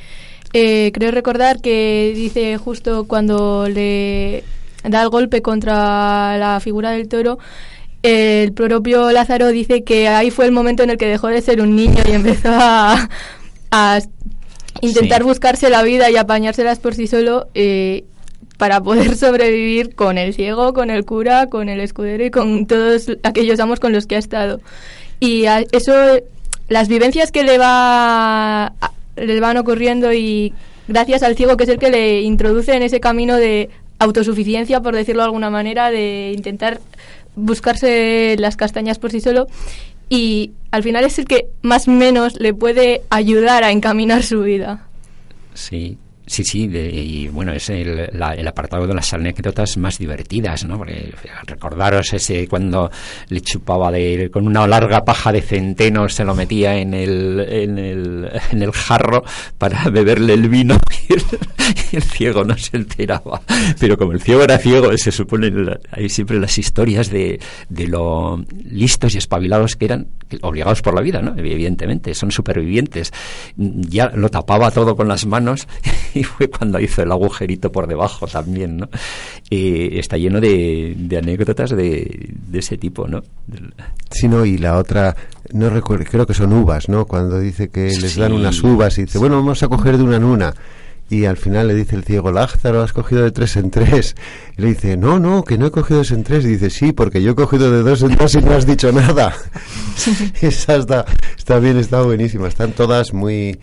eh, 0.53 0.91
creo 0.93 1.11
recordar 1.11 1.61
que 1.61 2.13
dice 2.15 2.57
justo 2.57 3.05
cuando 3.07 3.67
le 3.67 4.43
da 4.83 5.01
el 5.01 5.09
golpe 5.09 5.41
contra 5.41 6.37
la 6.37 6.59
figura 6.59 6.91
del 6.91 7.07
toro, 7.07 7.39
el 8.03 8.53
propio 8.53 9.11
Lázaro 9.11 9.47
dice 9.47 9.83
que 9.83 10.07
ahí 10.09 10.29
fue 10.29 10.45
el 10.45 10.51
momento 10.51 10.83
en 10.83 10.89
el 10.91 10.97
que 10.97 11.07
dejó 11.07 11.27
de 11.29 11.41
ser 11.41 11.61
un 11.61 11.75
niño 11.75 12.03
y 12.07 12.11
empezó 12.11 12.49
a, 12.51 13.09
intentar 14.81 15.23
buscarse 15.23 15.69
la 15.69 15.81
vida 15.83 16.11
y 16.11 16.17
apañárselas 16.17 16.79
por 16.79 16.93
sí 16.93 17.07
solo 17.07 17.47
eh, 17.55 18.03
para 18.57 18.81
poder 18.81 19.15
sobrevivir 19.17 19.95
con 19.95 20.17
el 20.17 20.33
ciego, 20.33 20.73
con 20.73 20.89
el 20.89 21.05
cura, 21.05 21.47
con 21.47 21.69
el 21.69 21.79
escudero 21.79 22.25
y 22.25 22.31
con 22.31 22.67
todos 22.67 23.07
aquellos 23.23 23.59
amos 23.59 23.79
con 23.79 23.93
los 23.93 24.05
que 24.05 24.17
ha 24.17 24.19
estado. 24.19 24.59
Y 25.19 25.45
eso, 25.71 25.93
las 26.67 26.89
vivencias 26.89 27.31
que 27.31 27.43
le 27.43 27.57
va 27.57 28.73
le 29.15 29.39
van 29.39 29.57
ocurriendo 29.57 30.13
y 30.13 30.53
gracias 30.87 31.23
al 31.23 31.35
ciego 31.35 31.57
que 31.57 31.63
es 31.63 31.69
el 31.69 31.79
que 31.79 31.89
le 31.89 32.21
introduce 32.21 32.73
en 32.75 32.83
ese 32.83 32.99
camino 32.99 33.37
de 33.37 33.69
autosuficiencia, 33.99 34.81
por 34.81 34.95
decirlo 34.95 35.21
de 35.21 35.27
alguna 35.27 35.49
manera, 35.49 35.91
de 35.91 36.33
intentar 36.35 36.79
buscarse 37.35 38.35
las 38.39 38.55
castañas 38.55 38.99
por 38.99 39.11
sí 39.11 39.21
solo 39.21 39.47
y 40.09 40.51
al 40.71 40.83
final 40.83 41.05
es 41.05 41.17
el 41.17 41.25
que 41.25 41.47
más 41.61 41.87
menos 41.87 42.39
le 42.39 42.53
puede 42.53 43.01
ayudar 43.09 43.63
a 43.63 43.71
encaminar 43.71 44.23
su 44.23 44.41
vida. 44.41 44.85
Sí, 45.53 45.97
Sí, 46.25 46.43
sí, 46.45 46.69
y 46.73 47.27
bueno, 47.27 47.51
es 47.51 47.69
el, 47.69 47.99
el, 47.99 48.47
apartado 48.47 48.87
de 48.87 48.93
las 48.93 49.13
anécdotas 49.13 49.75
más 49.75 49.97
divertidas, 49.97 50.63
¿no? 50.63 50.77
Porque 50.77 51.13
recordaros 51.45 52.13
ese 52.13 52.47
cuando 52.47 52.89
le 53.27 53.41
chupaba 53.41 53.91
de, 53.91 54.29
con 54.31 54.47
una 54.47 54.65
larga 54.65 55.03
paja 55.03 55.33
de 55.33 55.41
centeno, 55.41 56.07
se 56.07 56.23
lo 56.23 56.33
metía 56.33 56.77
en 56.77 56.93
el, 56.93 57.45
en 57.49 57.77
el, 57.77 58.31
en 58.51 58.61
el 58.61 58.71
jarro 58.71 59.25
para 59.57 59.89
beberle 59.89 60.33
el 60.33 60.47
vino 60.47 60.77
y 61.09 61.95
el, 61.97 62.03
ciego 62.03 62.45
no 62.45 62.57
se 62.57 62.77
enteraba. 62.77 63.41
Pero 63.77 63.97
como 63.97 64.13
el 64.13 64.21
ciego 64.21 64.43
era 64.43 64.57
ciego, 64.57 64.97
se 64.97 65.11
supone, 65.11 65.51
hay 65.91 66.07
siempre 66.07 66.39
las 66.39 66.57
historias 66.57 67.09
de, 67.09 67.41
de 67.67 67.87
lo 67.87 68.43
listos 68.63 69.13
y 69.15 69.17
espabilados 69.17 69.75
que 69.75 69.85
eran, 69.85 70.07
obligados 70.41 70.81
por 70.81 70.93
la 70.93 71.01
vida, 71.01 71.21
¿no? 71.21 71.33
Evidentemente, 71.37 72.13
son 72.13 72.31
supervivientes. 72.31 73.11
Ya 73.55 74.09
lo 74.15 74.29
tapaba 74.29 74.71
todo 74.71 74.95
con 74.95 75.07
las 75.07 75.25
manos 75.25 75.67
y 76.13 76.23
fue 76.23 76.49
cuando 76.49 76.79
hizo 76.79 77.03
el 77.03 77.11
agujerito 77.11 77.71
por 77.71 77.87
debajo 77.87 78.27
también, 78.27 78.77
¿no? 78.77 78.89
Y 79.49 79.97
está 79.97 80.17
lleno 80.17 80.39
de, 80.39 80.95
anécdotas 81.17 81.71
de, 81.71 82.33
ese 82.53 82.77
tipo, 82.77 83.07
¿no? 83.07 83.21
Sí, 84.09 84.27
no, 84.27 84.45
y 84.45 84.57
la 84.57 84.77
otra, 84.77 85.15
no 85.51 85.69
recuerdo, 85.69 86.05
creo 86.09 86.25
que 86.25 86.33
son 86.33 86.53
uvas, 86.53 86.89
¿no? 86.89 87.05
Cuando 87.05 87.39
dice 87.39 87.69
que 87.69 87.91
les 87.99 88.15
dan 88.15 88.33
unas 88.33 88.61
uvas 88.63 88.97
y 88.97 89.03
dice, 89.03 89.17
bueno, 89.17 89.35
vamos 89.35 89.61
a 89.63 89.67
coger 89.67 89.97
de 89.97 90.03
una 90.03 90.17
en 90.17 90.23
una. 90.23 90.53
Y 91.09 91.25
al 91.25 91.37
final 91.37 91.67
le 91.67 91.75
dice 91.75 91.95
el 91.95 92.03
ciego, 92.03 92.31
Lázaro, 92.31 92.81
has 92.81 92.93
cogido 92.93 93.23
de 93.23 93.31
tres 93.31 93.55
en 93.57 93.69
tres. 93.69 94.15
Y 94.57 94.61
le 94.61 94.69
dice, 94.69 94.97
no, 94.97 95.19
no, 95.19 95.43
que 95.43 95.57
no 95.57 95.67
he 95.67 95.71
cogido 95.71 95.97
de 95.97 96.05
dos 96.05 96.11
en 96.11 96.23
tres. 96.23 96.45
Y 96.45 96.49
dice, 96.49 96.69
sí, 96.69 96.91
porque 96.91 97.21
yo 97.21 97.31
he 97.31 97.35
cogido 97.35 97.71
de 97.71 97.83
dos 97.83 98.01
en 98.01 98.15
dos 98.15 98.33
y 98.35 98.41
no 98.41 98.53
has 98.53 98.65
dicho 98.65 98.91
nada. 98.91 99.35
Esa 100.41 100.75
está, 100.75 101.05
está 101.37 101.59
bien, 101.59 101.77
está 101.77 102.01
buenísima. 102.01 102.47
Están 102.47 102.71
todas 102.71 103.13
muy, 103.13 103.59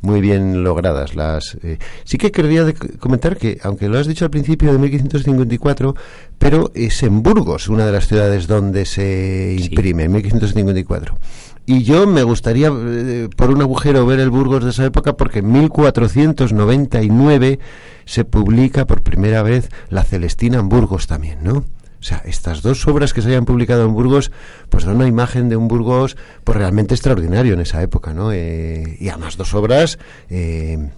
muy 0.00 0.20
bien 0.20 0.62
logradas. 0.64 1.14
Las, 1.14 1.58
eh, 1.62 1.78
sí 2.04 2.16
que 2.16 2.30
querría 2.30 2.72
comentar 2.98 3.36
que, 3.36 3.58
aunque 3.62 3.88
lo 3.88 3.98
has 3.98 4.06
dicho 4.06 4.24
al 4.24 4.30
principio 4.30 4.72
de 4.72 4.78
1554, 4.78 5.94
pero 6.38 6.70
es 6.74 7.02
en 7.02 7.22
Burgos, 7.22 7.68
una 7.68 7.86
de 7.86 7.92
las 7.92 8.06
ciudades 8.06 8.46
donde 8.46 8.86
se 8.86 9.56
imprime, 9.58 10.04
en 10.04 10.12
1554. 10.12 11.18
Y 11.66 11.82
yo 11.82 12.06
me 12.06 12.22
gustaría, 12.22 12.70
eh, 12.72 13.28
por 13.36 13.50
un 13.50 13.60
agujero, 13.60 14.06
ver 14.06 14.20
el 14.20 14.30
Burgos 14.30 14.64
de 14.64 14.70
esa 14.70 14.84
época, 14.84 15.16
porque 15.16 15.40
en 15.40 15.50
1499 15.50 17.58
se 18.04 18.24
publica 18.24 18.86
por 18.86 19.02
primera 19.02 19.42
vez 19.42 19.68
La 19.90 20.04
Celestina 20.04 20.60
en 20.60 20.68
Burgos 20.68 21.08
también, 21.08 21.40
¿no? 21.42 21.64
O 22.06 22.08
sea, 22.08 22.22
estas 22.24 22.62
dos 22.62 22.86
obras 22.86 23.12
que 23.12 23.20
se 23.20 23.28
hayan 23.28 23.46
publicado 23.46 23.84
en 23.84 23.92
Burgos, 23.92 24.30
pues 24.68 24.84
dan 24.84 24.96
una 24.96 25.08
imagen 25.08 25.48
de 25.48 25.56
un 25.56 25.66
Burgos 25.66 26.16
pues 26.44 26.56
realmente 26.56 26.94
extraordinario 26.94 27.54
en 27.54 27.60
esa 27.60 27.82
época, 27.82 28.14
¿no? 28.14 28.30
Eh, 28.32 28.96
y 29.00 29.08
además 29.08 29.36
dos 29.36 29.54
obras 29.54 29.98
eh, 30.30 30.88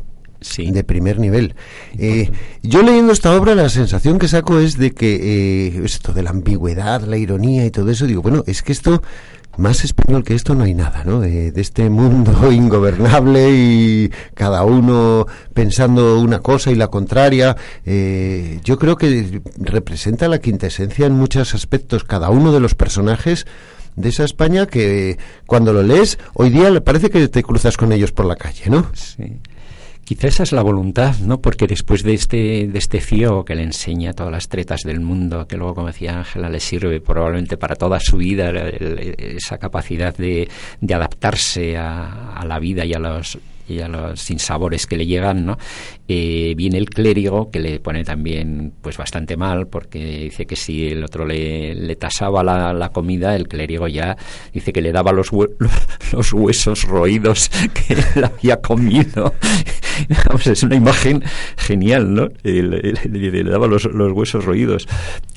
de 0.59 0.85
primer 0.85 1.19
nivel. 1.19 1.55
Eh, 1.97 2.31
yo 2.63 2.83
leyendo 2.83 3.13
esta 3.13 3.35
obra 3.35 3.55
la 3.55 3.71
sensación 3.71 4.19
que 4.19 4.29
saco 4.29 4.59
es 4.59 4.77
de 4.77 4.91
que 4.91 5.81
esto 5.83 6.13
de 6.13 6.23
la 6.23 6.31
ambigüedad, 6.31 7.01
la 7.03 7.17
ironía 7.17 7.65
y 7.65 7.71
todo 7.71 7.91
eso, 7.91 8.07
digo, 8.07 8.21
bueno, 8.21 8.45
es 8.47 8.63
que 8.63 8.73
esto 8.73 9.03
más 9.59 9.85
español 9.85 10.25
que 10.25 10.35
esto 10.35 10.55
no 10.55 10.65
hay 10.65 10.73
nada, 10.73 11.03
¿no? 11.05 11.21
De, 11.21 11.53
este 11.57 11.91
mundo 11.91 12.51
ingobernable 12.53 13.51
y 13.51 14.11
cada 14.35 14.65
uno 14.65 15.27
pensando 15.53 16.21
una 16.21 16.39
cosa 16.39 16.71
y 16.71 16.77
la 16.77 16.89
contraria. 16.89 17.57
Eh, 17.85 18.61
yo 18.65 18.79
creo 18.79 18.97
que 18.97 19.43
representa 19.59 20.29
la 20.29 20.39
quintesencia 20.39 21.07
en 21.07 21.13
muchos 21.13 21.55
aspectos 21.55 22.05
cada 22.05 22.31
uno 22.31 22.53
de 22.53 22.61
los 22.61 22.75
personajes 22.75 23.47
de 23.97 24.09
esa 24.11 24.25
España 24.25 24.67
que 24.67 25.19
cuando 25.47 25.73
lo 25.73 25.83
lees 25.83 26.19
hoy 26.35 26.51
día 26.51 26.73
parece 26.81 27.11
que 27.11 27.27
te 27.27 27.43
cruzas 27.43 27.77
con 27.77 27.93
ellos 27.93 28.13
por 28.13 28.27
la 28.27 28.37
calle, 28.37 28.71
¿no? 28.71 28.87
Sí. 28.95 29.41
Quizá 30.09 30.29
esa 30.29 30.43
es 30.43 30.53
la 30.53 30.63
voluntad, 30.63 31.19
¿no? 31.19 31.43
Porque 31.43 31.67
después 31.67 32.03
de 32.03 32.15
este, 32.15 32.67
de 32.67 32.79
este 32.79 32.99
que 33.45 33.55
le 33.55 33.63
enseña 33.63 34.15
todas 34.15 34.33
las 34.33 34.49
tretas 34.49 34.81
del 34.81 35.01
mundo, 35.01 35.47
que 35.47 35.59
luego, 35.59 35.75
como 35.75 35.89
decía 35.89 36.17
Ángela, 36.17 36.49
le 36.49 36.61
sirve 36.61 37.03
probablemente 37.03 37.59
para 37.59 37.77
toda 37.77 38.01
su 38.01 38.17
vida, 38.17 38.49
esa 38.49 39.59
capacidad 39.59 40.17
de, 40.17 40.49
de 40.81 40.95
adaptarse 40.95 41.77
a 41.77 42.43
la 42.47 42.59
vida 42.59 42.87
y 42.87 42.95
a 42.95 42.99
los 42.99 43.39
y 43.69 43.81
a 43.81 43.89
los 43.89 44.21
sinsabores 44.21 44.87
que 44.87 44.97
le 44.97 45.07
llegan, 45.07 45.47
¿no? 45.47 45.59
Eh, 46.09 46.55
viene 46.57 46.79
el 46.79 46.89
clérigo 46.89 47.51
que 47.51 47.61
le 47.61 47.81
pone 47.81 48.05
también 48.05 48.73
pues 48.81 48.97
bastante 48.97 49.37
mal 49.37 49.67
porque 49.67 50.05
dice 50.23 50.47
que 50.47 50.57
si 50.57 50.89
el 50.89 51.05
otro 51.05 51.27
le, 51.27 51.97
tasaba 51.97 52.43
la, 52.43 52.73
la, 52.73 52.89
comida, 52.91 53.37
el 53.37 53.47
clérigo 53.49 53.89
ya 53.89 54.17
dice 54.53 54.73
que 54.73 54.81
le 54.81 54.93
daba 54.93 55.13
los, 55.13 55.31
los 56.13 56.33
huesos 56.33 56.85
roídos 56.85 57.51
que 57.75 57.95
él 57.95 58.25
había 58.25 58.61
comido. 58.61 59.35
es 60.47 60.63
una 60.63 60.77
imagen 60.77 61.23
genial, 61.57 62.15
¿no? 62.15 62.29
Le, 62.43 63.43
daba 63.45 63.67
los, 63.67 63.85
los, 63.85 64.13
huesos 64.13 64.45
roídos. 64.45 64.89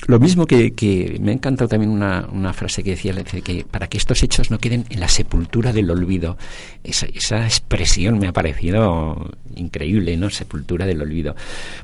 Lo 0.06 0.18
mismo 0.18 0.46
que, 0.46 0.72
que 0.72 1.18
me 1.20 1.30
ha 1.30 1.34
encantado 1.34 1.68
también 1.68 1.90
una, 1.90 2.28
una 2.32 2.52
frase 2.52 2.82
que 2.82 2.90
decía, 2.90 3.14
que 3.24 3.64
para 3.70 3.88
que 3.88 3.98
estos 3.98 4.22
hechos 4.22 4.50
no 4.50 4.58
queden 4.58 4.84
en 4.90 5.00
la 5.00 5.08
sepultura 5.08 5.72
del 5.72 5.90
olvido. 5.90 6.36
Esa, 6.84 7.06
esa 7.06 7.44
expresión 7.44 8.18
me 8.22 8.28
ha 8.28 8.32
parecido 8.32 9.32
increíble, 9.56 10.16
¿no? 10.16 10.30
Sepultura 10.30 10.86
del 10.86 11.02
olvido. 11.02 11.34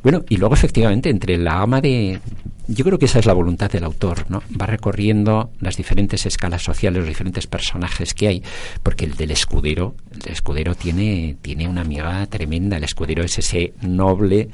Bueno, 0.04 0.24
y 0.28 0.36
luego 0.36 0.54
efectivamente 0.54 1.10
entre 1.10 1.36
la 1.36 1.60
ama 1.60 1.80
de... 1.80 2.20
Yo 2.68 2.84
creo 2.84 2.98
que 2.98 3.06
esa 3.06 3.18
es 3.18 3.26
la 3.26 3.32
voluntad 3.32 3.70
del 3.70 3.82
autor, 3.82 4.26
¿no? 4.28 4.42
Va 4.60 4.66
recorriendo 4.66 5.50
las 5.60 5.76
diferentes 5.76 6.26
escalas 6.26 6.62
sociales, 6.62 7.00
los 7.00 7.08
diferentes 7.08 7.46
personajes 7.46 8.14
que 8.14 8.28
hay, 8.28 8.42
porque 8.82 9.04
el 9.04 9.16
del 9.16 9.32
escudero, 9.32 9.96
el 10.24 10.30
escudero 10.30 10.74
tiene, 10.76 11.36
tiene 11.42 11.66
una 11.66 11.80
amiga 11.80 12.24
tremenda, 12.26 12.76
el 12.76 12.84
escudero 12.84 13.24
es 13.24 13.38
ese 13.38 13.72
noble, 13.82 14.48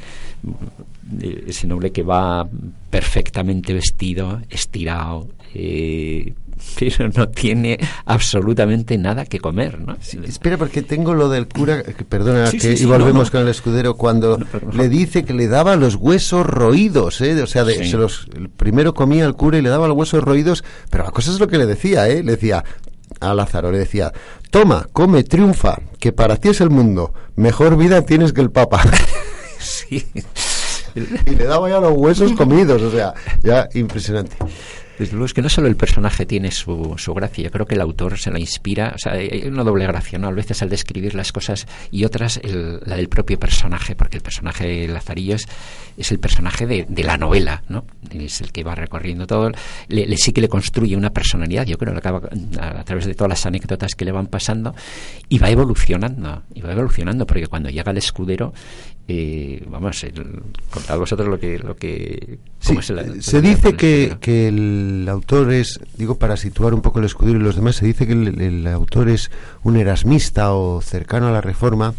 ese 1.46 1.66
noble 1.66 1.92
que 1.92 2.02
va 2.02 2.48
perfectamente 2.88 3.74
vestido, 3.74 4.40
estirado, 4.48 5.28
eh, 5.52 6.32
pero 6.78 7.08
no 7.14 7.28
tiene 7.28 7.78
absolutamente 8.04 8.98
nada 8.98 9.24
que 9.24 9.40
comer, 9.40 9.80
¿no? 9.80 9.96
espera, 10.24 10.56
porque 10.56 10.82
tengo 10.82 11.14
lo 11.14 11.28
del 11.28 11.48
cura, 11.48 11.82
perdona, 12.08 12.50
que, 12.50 12.74
y 12.74 12.84
volvemos 12.84 13.30
con 13.30 13.42
el 13.42 13.48
escudero, 13.48 13.94
cuando 13.94 14.38
le 14.72 14.88
dice 14.88 15.24
que 15.24 15.34
le 15.34 15.48
daba 15.48 15.76
los 15.76 15.96
huesos 15.96 16.46
roídos, 16.46 17.20
¿eh? 17.20 17.40
O 17.42 17.46
sea, 17.46 17.64
se 17.64 17.96
los, 17.96 18.28
primero 18.56 18.94
comía 18.94 19.24
el 19.24 19.34
cura 19.34 19.58
y 19.58 19.62
le 19.62 19.68
daba 19.68 19.88
los 19.88 19.96
huesos 19.96 20.22
roídos, 20.22 20.64
pero 20.90 21.04
la 21.04 21.10
cosa 21.10 21.30
es 21.30 21.40
lo 21.40 21.48
que 21.48 21.58
le 21.58 21.66
decía, 21.66 22.08
¿eh? 22.08 22.22
Le 22.22 22.32
decía, 22.32 22.64
a 23.20 23.34
Lázaro 23.34 23.70
le 23.70 23.78
decía, 23.78 24.12
toma, 24.50 24.86
come, 24.92 25.24
triunfa, 25.24 25.78
que 25.98 26.12
para 26.12 26.36
ti 26.36 26.48
es 26.48 26.60
el 26.60 26.70
mundo, 26.70 27.12
mejor 27.36 27.76
vida 27.76 28.02
tienes 28.02 28.32
que 28.32 28.40
el 28.40 28.50
Papa. 28.50 28.82
sí. 29.58 30.06
y 30.94 31.30
le 31.34 31.44
daba 31.44 31.68
ya 31.68 31.80
los 31.80 31.92
huesos 31.96 32.32
comidos, 32.32 32.80
o 32.82 32.90
sea, 32.90 33.14
ya 33.42 33.68
impresionante. 33.74 34.36
Desde 34.98 35.12
luego 35.12 35.26
es 35.26 35.34
que 35.34 35.42
no 35.42 35.48
solo 35.48 35.66
el 35.66 35.76
personaje 35.76 36.24
tiene 36.24 36.50
su, 36.50 36.94
su 36.98 37.14
gracia, 37.14 37.44
yo 37.44 37.50
creo 37.50 37.66
que 37.66 37.74
el 37.74 37.80
autor 37.80 38.18
se 38.18 38.30
la 38.30 38.38
inspira, 38.38 38.92
o 38.94 38.98
sea, 38.98 39.12
hay 39.12 39.44
una 39.46 39.64
doble 39.64 39.86
gracia, 39.86 40.18
¿no? 40.18 40.28
A 40.28 40.32
veces 40.32 40.62
al 40.62 40.68
describir 40.68 41.14
las 41.14 41.32
cosas 41.32 41.66
y 41.90 42.04
otras 42.04 42.40
la 42.44 42.96
del 42.96 43.08
propio 43.08 43.38
personaje, 43.38 43.96
porque 43.96 44.16
el 44.16 44.22
personaje 44.22 44.86
Lazarillo 44.86 45.34
es, 45.34 45.46
es 45.96 46.12
el 46.12 46.20
personaje 46.20 46.66
de, 46.66 46.86
de, 46.88 47.04
la 47.04 47.16
novela, 47.16 47.62
¿no? 47.68 47.84
Es 48.12 48.40
el 48.40 48.52
que 48.52 48.62
va 48.62 48.74
recorriendo 48.74 49.26
todo, 49.26 49.50
le, 49.88 50.16
sí 50.16 50.32
que 50.32 50.40
le 50.40 50.48
construye 50.48 50.96
una 50.96 51.10
personalidad, 51.10 51.66
yo 51.66 51.76
creo 51.76 51.92
que 51.92 51.98
acaba 51.98 52.20
a, 52.60 52.80
a, 52.80 52.84
través 52.84 53.06
de 53.06 53.14
todas 53.14 53.30
las 53.30 53.46
anécdotas 53.46 53.94
que 53.94 54.04
le 54.04 54.12
van 54.12 54.28
pasando 54.28 54.74
y 55.28 55.38
va 55.38 55.50
evolucionando, 55.50 56.42
y 56.54 56.60
va 56.60 56.72
evolucionando, 56.72 57.26
porque 57.26 57.48
cuando 57.48 57.68
llega 57.68 57.90
el 57.90 57.98
escudero 57.98 58.52
y 59.06 59.58
vamos, 59.66 60.02
el, 60.04 60.42
contad 60.70 60.98
vosotros 60.98 61.28
lo 61.28 61.38
que... 61.38 61.58
Lo 61.58 61.76
que 61.76 62.38
se 63.20 63.40
dice 63.42 63.74
que, 63.74 64.16
que, 64.20 64.48
el 64.48 65.06
autor 65.10 65.52
es, 65.52 65.78
digo 65.98 66.16
para 66.16 66.38
situar 66.38 66.72
un 66.72 66.80
poco 66.80 67.00
el 67.00 67.04
escudero 67.04 67.38
y 67.38 67.42
los 67.42 67.56
demás, 67.56 67.76
se 67.76 67.86
dice 67.86 68.06
que 68.06 68.14
el, 68.14 68.66
autor 68.66 69.10
es 69.10 69.30
un 69.62 69.76
erasmista 69.76 70.54
o 70.54 70.80
cercano 70.80 71.28
a 71.28 71.32
la 71.32 71.42
reforma 71.42 71.94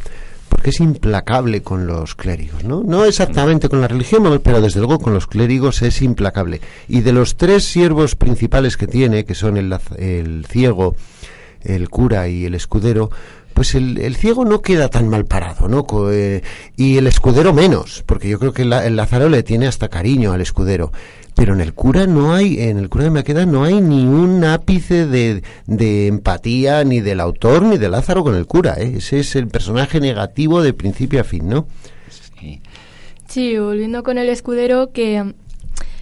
porque 0.49 0.71
es 0.71 0.79
implacable 0.79 1.61
con 1.61 1.85
los 1.85 2.15
clérigos, 2.15 2.63
¿no? 2.63 2.81
No 2.83 3.05
exactamente 3.05 3.69
con 3.69 3.81
la 3.81 3.87
religión, 3.87 4.41
pero 4.43 4.61
desde 4.61 4.79
luego 4.79 4.99
con 4.99 5.13
los 5.13 5.27
clérigos 5.27 5.81
es 5.81 6.01
implacable. 6.01 6.61
Y 6.87 7.01
de 7.01 7.13
los 7.13 7.35
tres 7.35 7.65
siervos 7.65 8.15
principales 8.15 8.77
que 8.77 8.87
tiene, 8.87 9.25
que 9.25 9.35
son 9.35 9.57
el, 9.57 9.75
el 9.97 10.45
ciego, 10.45 10.95
el 11.61 11.89
cura 11.89 12.29
y 12.29 12.45
el 12.45 12.55
escudero, 12.55 13.11
pues 13.55 13.73
el, 13.73 14.15
ciego 14.17 14.43
no 14.43 14.61
queda 14.61 14.89
tan 14.89 15.07
mal 15.07 15.23
parado, 15.23 15.69
¿no? 15.69 15.87
Eh, 16.11 16.41
y 16.75 16.97
el 16.97 17.07
escudero 17.07 17.53
menos, 17.53 18.03
porque 18.05 18.27
yo 18.27 18.37
creo 18.37 18.51
que 18.51 18.63
el 18.63 18.95
Lázaro 18.97 19.29
le 19.29 19.43
tiene 19.43 19.65
hasta 19.65 19.87
cariño 19.87 20.33
al 20.33 20.41
escudero. 20.41 20.91
Pero 21.35 21.53
en 21.53 21.61
el 21.61 21.73
cura 21.73 22.05
no 22.05 22.33
hay, 22.33 22.59
en 22.59 22.77
el 22.77 22.89
cura 22.89 23.05
de 23.05 23.11
Maqueda 23.11 23.45
no 23.45 23.63
hay 23.63 23.79
ni 23.79 24.05
un 24.05 24.43
ápice 24.43 25.05
de, 25.05 25.41
de 25.67 26.07
empatía 26.07 26.83
ni 26.83 26.99
del 26.99 27.21
autor 27.21 27.61
ni 27.61 27.77
de 27.77 27.87
Lázaro 27.87 28.25
con 28.25 28.35
el 28.35 28.45
cura, 28.45 28.75
¿eh? 28.77 28.95
Ese 28.97 29.21
es 29.21 29.37
el 29.37 29.47
personaje 29.47 30.01
negativo 30.01 30.61
de 30.61 30.73
principio 30.73 31.21
a 31.21 31.23
fin, 31.23 31.47
¿no? 31.47 31.65
Sí. 32.09 32.61
Sí, 33.29 33.57
volviendo 33.57 34.03
con 34.03 34.17
el 34.17 34.27
escudero, 34.27 34.91
que 34.91 35.33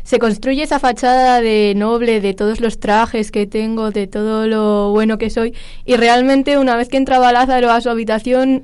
se 0.04 0.20
construye 0.20 0.64
esa 0.64 0.80
fachada 0.80 1.42
de 1.42 1.74
noble, 1.76 2.22
de 2.22 2.34
todos 2.34 2.60
los 2.60 2.80
trajes 2.80 3.32
que 3.32 3.48
tengo, 3.48 3.92
de 3.92 4.08
todo 4.08 4.48
lo 4.48 4.92
bueno 4.92 5.18
que 5.18 5.30
soy, 5.30 5.54
y 5.86 5.96
realmente 5.96 6.58
una 6.58 6.76
vez 6.76 6.90
que 6.90 6.98
entraba 6.98 7.32
Lázaro 7.32 7.72
a 7.72 7.82
su 7.82 7.90
habitación, 7.90 8.64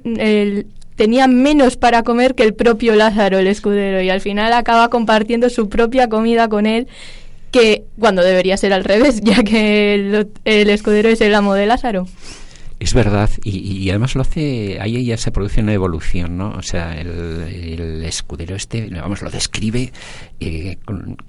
tenía 0.95 1.28
menos 1.28 1.78
para 1.78 2.04
comer 2.04 2.36
que 2.36 2.43
el 2.43 2.54
propio 2.54 2.95
Lázaro, 2.95 3.39
el 3.39 3.47
escudero, 3.47 4.02
y 4.02 4.10
al 4.10 4.21
final 4.21 4.52
acaba 4.54 4.89
compartiendo 4.89 5.49
su 5.49 5.69
propia 5.69 6.10
comida 6.10 6.49
con 6.49 6.65
él, 6.65 6.88
que 7.52 7.84
cuando 7.97 8.21
debería 8.21 8.58
ser 8.58 8.73
al 8.73 8.84
revés, 8.84 9.21
ya 9.23 9.43
que 9.43 10.25
el 10.45 10.69
escudero 10.69 11.10
es 11.10 11.21
el 11.21 11.34
amo 11.36 11.54
de 11.54 11.65
Lázaro. 11.65 12.06
Es 12.79 12.93
verdad, 12.93 13.29
y, 13.43 13.89
además 13.89 14.15
lo 14.15 14.21
hace, 14.21 14.79
ahí 14.79 15.03
ya 15.03 15.17
se 15.17 15.31
produce 15.31 15.59
una 15.59 15.73
evolución, 15.73 16.37
¿no? 16.37 16.51
O 16.51 16.61
sea, 16.61 16.97
el, 16.97 18.01
escudero 18.05 18.55
este, 18.55 18.89
vamos, 18.89 19.21
lo 19.21 19.29
describe, 19.29 19.91
eh, 20.39 20.77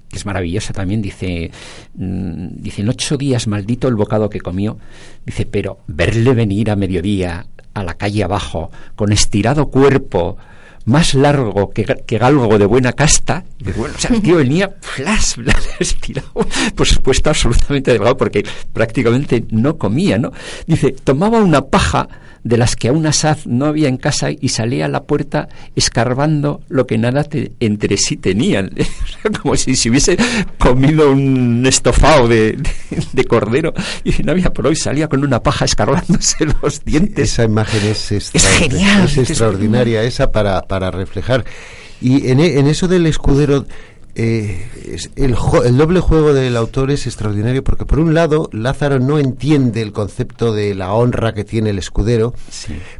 que 0.09 0.15
es 0.15 0.25
maravilloso 0.25 0.71
también, 0.71 1.01
dice, 1.01 1.51
mm, 1.95 2.47
dice, 2.55 2.83
en 2.83 2.89
ocho 2.89 3.17
días 3.17 3.47
maldito 3.47 3.89
el 3.89 3.95
bocado 3.95 4.29
que 4.29 4.39
comió, 4.39 4.77
dice, 5.25 5.45
pero 5.45 5.79
verle 5.87 6.33
venir 6.33 6.71
a 6.71 6.77
mediodía 6.77 7.47
a 7.73 7.83
la 7.83 7.95
calle 7.95 8.23
abajo, 8.23 8.71
con 8.95 9.11
estirado 9.11 9.67
cuerpo, 9.67 10.37
más 10.85 11.13
largo 11.13 11.71
que, 11.71 11.85
que 12.05 12.17
galgo 12.17 12.57
de 12.57 12.65
buena 12.65 12.93
casta. 12.93 13.43
O 13.77 13.99
sea, 13.99 14.15
el 14.15 14.21
tío 14.21 14.37
venía 14.37 14.75
flash, 14.81 15.35
estirado, 15.79 16.31
por 16.75 16.87
supuesto, 16.87 17.29
absolutamente 17.29 17.91
delgado, 17.91 18.17
porque 18.17 18.45
prácticamente 18.73 19.45
no 19.51 19.77
comía, 19.77 20.17
¿no? 20.17 20.31
Dice, 20.65 20.95
tomaba 21.03 21.39
una 21.39 21.61
paja 21.61 22.07
de 22.43 22.57
las 22.57 22.75
que 22.75 22.89
aún 22.89 23.05
asaz 23.05 23.45
no 23.45 23.65
había 23.65 23.87
en 23.87 23.97
casa 23.97 24.29
y 24.31 24.49
salía 24.49 24.85
a 24.85 24.87
la 24.87 25.03
puerta 25.03 25.49
escarbando 25.75 26.61
lo 26.69 26.87
que 26.87 26.97
nada 26.97 27.25
entre 27.59 27.97
sí 27.97 28.17
tenían. 28.17 28.71
Como 29.41 29.55
si 29.55 29.75
se 29.75 29.89
hubiese 29.89 30.17
comido 30.57 31.11
un 31.11 31.65
estofado 31.65 32.27
de, 32.27 32.57
cordero 33.27 33.73
y 34.03 34.23
no 34.23 34.31
había 34.31 34.51
por 34.51 34.67
hoy, 34.67 34.75
salía 34.75 35.07
con 35.07 35.23
una 35.23 35.43
paja 35.43 35.65
escarbándose 35.65 36.45
los 36.61 36.83
dientes. 36.83 37.33
Esa 37.33 37.43
imagen 37.43 37.81
es, 37.85 38.31
genial. 38.33 39.05
Es 39.05 39.17
extraordinaria 39.17 40.03
esa 40.03 40.31
para, 40.31 40.61
para 40.63 40.91
reflejar. 40.91 41.45
Y 42.01 42.29
en, 42.29 42.39
en 42.39 42.67
eso 42.67 42.87
del 42.87 43.05
escudero 43.05 43.65
eh, 44.15 44.67
el, 45.15 45.35
el, 45.65 45.77
doble 45.77 45.99
juego 45.99 46.33
del 46.33 46.57
autor 46.57 46.91
es 46.91 47.07
extraordinario 47.07 47.63
porque 47.63 47.85
por 47.85 47.99
un 47.99 48.13
lado 48.13 48.49
Lázaro 48.51 48.99
no 48.99 49.19
entiende 49.19 49.81
el 49.81 49.93
concepto 49.93 50.53
de 50.53 50.75
la 50.75 50.93
honra 50.93 51.33
que 51.33 51.43
tiene 51.43 51.69
el 51.69 51.79
escudero, 51.79 52.33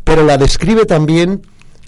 pero 0.03 0.23
la 0.23 0.37
describe 0.37 0.85
también 0.85 1.41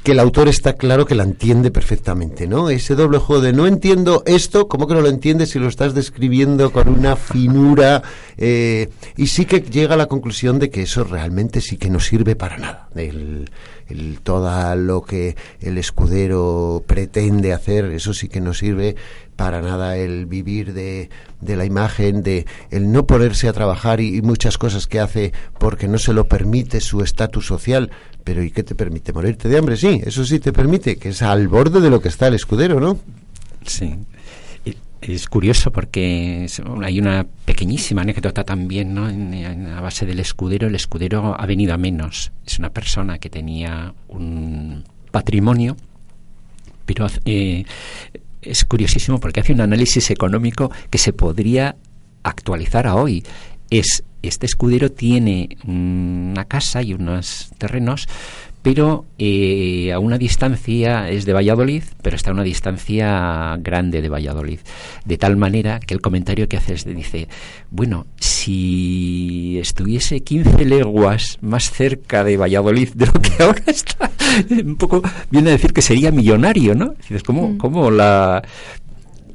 que 0.04 0.12
el 0.12 0.20
autor 0.20 0.50
está 0.50 0.74
claro 0.74 1.06
que 1.06 1.16
la 1.16 1.24
entiende 1.24 1.72
perfectamente, 1.72 2.46
¿no? 2.46 2.70
Ese 2.70 2.94
doble 2.94 3.20
juego 3.20 3.42
de 3.42 3.54
no 3.54 3.66
entiendo 3.68 4.22
esto, 4.26 4.68
¿cómo 4.68 4.86
que 4.86 4.96
no 4.96 5.02
lo 5.02 5.08
entiendes 5.08 5.52
si 5.52 5.60
lo 5.60 5.70
estás 5.70 5.94
describiendo 5.94 6.72
con 6.72 6.90
una 6.90 7.16
finura? 7.16 8.04
Eh, 8.38 8.90
y 9.16 9.28
sí 9.28 9.46
que 9.46 9.62
llega 9.62 9.94
a 9.94 9.98
la 9.98 10.08
conclusión 10.08 10.60
de 10.60 10.70
que 10.70 10.82
eso 10.82 11.06
realmente 11.06 11.62
sí 11.62 11.78
que 11.78 11.90
no 11.90 12.02
sirve 12.02 12.36
para 12.36 12.58
nada. 12.58 12.90
El, 12.96 13.50
el, 13.88 14.20
todo 14.22 14.76
lo 14.76 15.04
que 15.04 15.38
el 15.62 15.78
escudero 15.78 16.84
pretende 16.86 17.54
hacer, 17.54 17.86
eso 17.86 18.14
sí 18.14 18.28
que 18.28 18.42
no 18.42 18.54
sirve 18.54 18.98
para 19.36 19.62
nada 19.62 19.98
el 19.98 20.26
vivir 20.26 20.74
de, 20.74 21.10
de 21.42 21.56
la 21.56 21.66
imagen, 21.66 22.24
de 22.24 22.46
el 22.72 22.92
no 22.92 23.06
ponerse 23.06 23.48
a 23.48 23.54
trabajar 23.54 24.00
y, 24.00 24.22
muchas 24.22 24.58
cosas 24.58 24.88
que 24.88 25.00
hace 25.00 25.34
porque 25.60 25.88
no 25.88 25.98
se 25.98 26.14
lo 26.14 26.28
permite 26.28 26.80
su 26.80 27.02
estatus 27.02 27.46
social. 27.46 27.92
Pero 28.24 28.42
¿y 28.42 28.52
qué 28.52 28.64
te 28.64 28.76
permite? 28.76 29.12
¿Morirte 29.12 29.50
de 29.50 29.58
hambre? 29.58 29.76
Sí, 29.76 30.02
eso 30.06 30.24
sí 30.24 30.40
te 30.40 30.54
permite, 30.54 30.98
que 30.98 31.10
es 31.10 31.22
al 31.22 31.48
borde 31.48 31.82
de 31.82 31.90
lo 31.90 32.02
que 32.02 32.08
está 32.08 32.28
el 32.28 32.36
escudero, 32.36 32.80
¿no? 32.80 33.00
Sí. 33.66 33.98
Es 35.08 35.28
curioso 35.28 35.70
porque 35.72 36.48
hay 36.82 37.00
una 37.00 37.28
pequeñísima 37.44 38.04
anécdota 38.04 38.46
también, 38.46 38.94
¿no? 38.94 39.10
En, 39.10 39.70
la 39.70 39.82
base 39.82 40.06
del 40.06 40.20
escudero, 40.22 40.68
el 40.68 40.76
escudero 40.76 41.36
ha 41.38 41.46
venido 41.46 41.74
a 41.74 41.78
menos. 41.78 42.32
Es 42.46 42.58
una 42.58 42.70
persona 42.70 43.18
que 43.18 43.30
tenía 43.30 43.94
un 44.08 44.86
patrimonio, 45.12 45.76
pero 46.86 47.08
eh, 47.26 47.66
es 48.46 48.66
curiosísimo 48.66 49.20
porque 49.20 49.40
hace 49.40 49.54
un 49.54 49.62
análisis 49.62 50.10
económico 50.12 50.72
que 50.90 50.98
se 50.98 51.14
podría 51.14 51.76
actualizar 52.24 52.88
a 52.88 52.96
hoy. 52.96 53.24
Es 53.70 54.04
este 54.24 54.46
escudero 54.46 54.92
tiene 54.92 55.58
una 55.68 56.46
casa 56.46 56.82
y 56.82 56.94
unos 56.94 57.52
terrenos, 57.58 58.08
pero 58.64 59.06
eh, 59.20 59.92
a 59.92 60.00
una 60.00 60.18
distancia 60.18 61.10
es 61.10 61.26
de 61.26 61.34
Valladolid, 61.34 61.84
pero 62.02 62.16
está 62.16 62.32
a 62.32 62.34
una 62.34 62.44
distancia 62.44 63.58
grande 63.60 64.02
de 64.02 64.08
Valladolid. 64.08 64.60
De 65.04 65.18
tal 65.18 65.36
manera 65.36 65.82
que 65.82 65.94
el 65.94 66.00
comentario 66.00 66.48
que 66.48 66.56
hace 66.56 66.74
es, 66.74 66.86
dice, 66.86 67.28
bueno, 67.70 68.08
si 68.18 69.60
estuviese 69.60 70.22
15 70.22 70.64
leguas 70.64 71.38
más 71.42 71.72
cerca 71.72 72.24
de 72.24 72.38
Valladolid 72.38 72.90
de 72.94 73.08
lo 73.08 73.14
que 73.14 73.32
ahora 73.44 73.64
está, 73.68 74.10
un 74.50 74.78
poco 74.78 75.02
viene 75.30 75.50
a 75.50 75.54
decir 75.54 75.74
que 75.74 75.82
sería 75.82 76.12
millonario, 76.12 76.74
¿no? 76.74 76.94
Dices, 77.02 77.22
¿cómo, 77.22 77.50
mm. 77.50 77.58
cómo 77.58 77.92
la... 77.92 78.42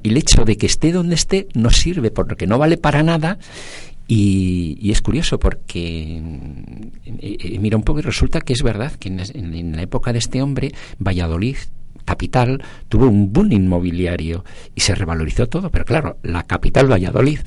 el 0.04 0.16
hecho 0.16 0.46
de 0.46 0.56
que 0.56 0.64
esté 0.64 0.90
donde 0.90 1.16
esté 1.16 1.48
no 1.52 1.68
sirve 1.68 2.10
porque 2.10 2.46
no 2.46 2.56
vale 2.56 2.78
para 2.78 3.02
nada 3.02 3.38
y, 4.10 4.90
es 4.90 5.02
curioso 5.02 5.38
porque 5.38 6.16
eh, 7.04 7.36
eh, 7.40 7.58
mira 7.60 7.76
un 7.76 7.82
poco 7.82 7.98
y 8.00 8.02
resulta 8.02 8.40
que 8.40 8.54
es 8.54 8.62
verdad 8.62 8.92
que 8.92 9.08
en, 9.08 9.76
la 9.76 9.82
época 9.82 10.14
de 10.14 10.18
este 10.18 10.40
hombre, 10.40 10.72
Valladolid 10.98 11.56
capital 12.06 12.64
tuvo 12.88 13.06
un 13.06 13.34
boom 13.34 13.52
inmobiliario 13.52 14.42
y 14.74 14.80
se 14.80 14.94
revalorizó 14.94 15.46
todo, 15.46 15.70
pero 15.70 15.84
claro, 15.84 16.16
la 16.22 16.42
capital 16.44 16.90
Valladolid 16.90 17.40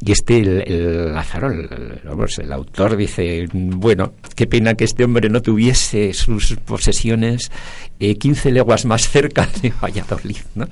y 0.00 0.12
este, 0.12 0.38
el, 0.38 0.62
el 0.66 1.12
Lázaro, 1.12 1.50
el, 1.50 2.52
autor 2.52 2.96
dice, 2.96 3.48
bueno, 3.52 4.14
qué 4.36 4.46
pena 4.46 4.74
que 4.74 4.84
este 4.84 5.04
hombre 5.04 5.28
no 5.28 5.42
tuviese 5.42 6.14
sus 6.14 6.54
posesiones 6.64 7.50
eh, 7.98 8.16
15 8.16 8.52
leguas 8.52 8.86
más 8.86 9.08
cerca 9.10 9.48
de 9.60 9.72
Valladolid, 9.82 10.38
¿no? 10.54 10.66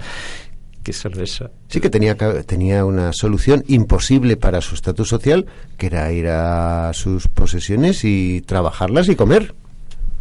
Sí 1.69 1.81
que 1.81 1.91
tenía, 1.91 2.17
tenía 2.17 2.85
una 2.85 3.13
solución 3.13 3.65
imposible 3.67 4.37
para 4.37 4.61
su 4.61 4.75
estatus 4.75 5.09
social, 5.09 5.47
que 5.77 5.87
era 5.87 6.13
ir 6.13 6.29
a 6.29 6.93
sus 6.95 7.29
posesiones 7.29 8.05
y 8.05 8.43
trabajarlas 8.43 9.09
y 9.09 9.17
comer. 9.17 9.55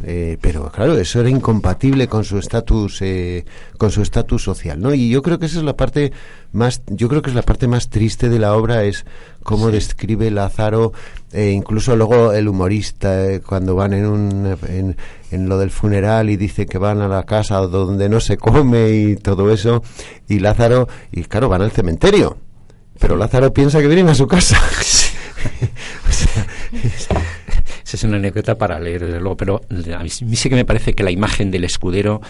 Eh, 0.03 0.37
pero 0.41 0.69
claro, 0.71 0.97
eso 0.97 1.21
era 1.21 1.29
incompatible 1.29 2.07
con 2.07 2.25
su 2.25 2.37
estatus 2.37 3.01
eh, 3.01 3.45
con 3.77 3.91
su 3.91 4.01
estatus 4.01 4.43
social, 4.43 4.79
¿no? 4.79 4.93
Y 4.93 5.09
yo 5.09 5.21
creo 5.21 5.39
que 5.39 5.45
esa 5.45 5.59
es 5.59 5.63
la 5.63 5.77
parte 5.77 6.11
más, 6.51 6.81
yo 6.87 7.07
creo 7.07 7.21
que 7.21 7.29
es 7.29 7.35
la 7.35 7.43
parte 7.43 7.67
más 7.67 7.89
triste 7.89 8.27
de 8.27 8.37
la 8.37 8.55
obra 8.55 8.83
es 8.83 9.05
cómo 9.43 9.71
describe 9.71 10.29
Lázaro, 10.31 10.91
eh, 11.31 11.51
incluso 11.51 11.95
luego 11.95 12.33
el 12.33 12.49
humorista 12.49 13.39
cuando 13.45 13.75
van 13.75 13.93
en 13.93 14.05
un 14.05 14.57
en, 14.67 14.97
en, 15.31 15.49
lo 15.49 15.57
del 15.57 15.71
funeral 15.71 16.29
y 16.29 16.35
dice 16.35 16.65
que 16.65 16.77
van 16.77 16.99
a 16.99 17.07
la 17.07 17.23
casa 17.23 17.57
donde 17.61 18.09
no 18.09 18.19
se 18.19 18.37
come 18.37 18.89
y 18.89 19.15
todo 19.15 19.51
eso 19.51 19.81
y 20.27 20.39
Lázaro 20.39 20.89
y 21.11 21.23
claro 21.23 21.47
van 21.47 21.61
al 21.61 21.71
cementerio, 21.71 22.37
pero 22.99 23.15
Lázaro 23.15 23.53
piensa 23.53 23.79
que 23.79 23.87
vienen 23.87 24.09
a 24.09 24.15
su 24.15 24.27
casa. 24.27 24.59
o 26.09 26.11
sea, 26.11 27.24
es 27.95 28.03
una 28.03 28.17
anécdota 28.17 28.57
para 28.57 28.79
leer, 28.79 29.05
desde 29.05 29.19
luego, 29.19 29.37
pero 29.37 29.61
a 29.97 30.03
mí 30.03 30.09
sí 30.09 30.49
que 30.49 30.55
me 30.55 30.65
parece 30.65 30.93
que 30.93 31.03
la 31.03 31.11
imagen 31.11 31.51
del 31.51 31.63
escudero 31.63 32.21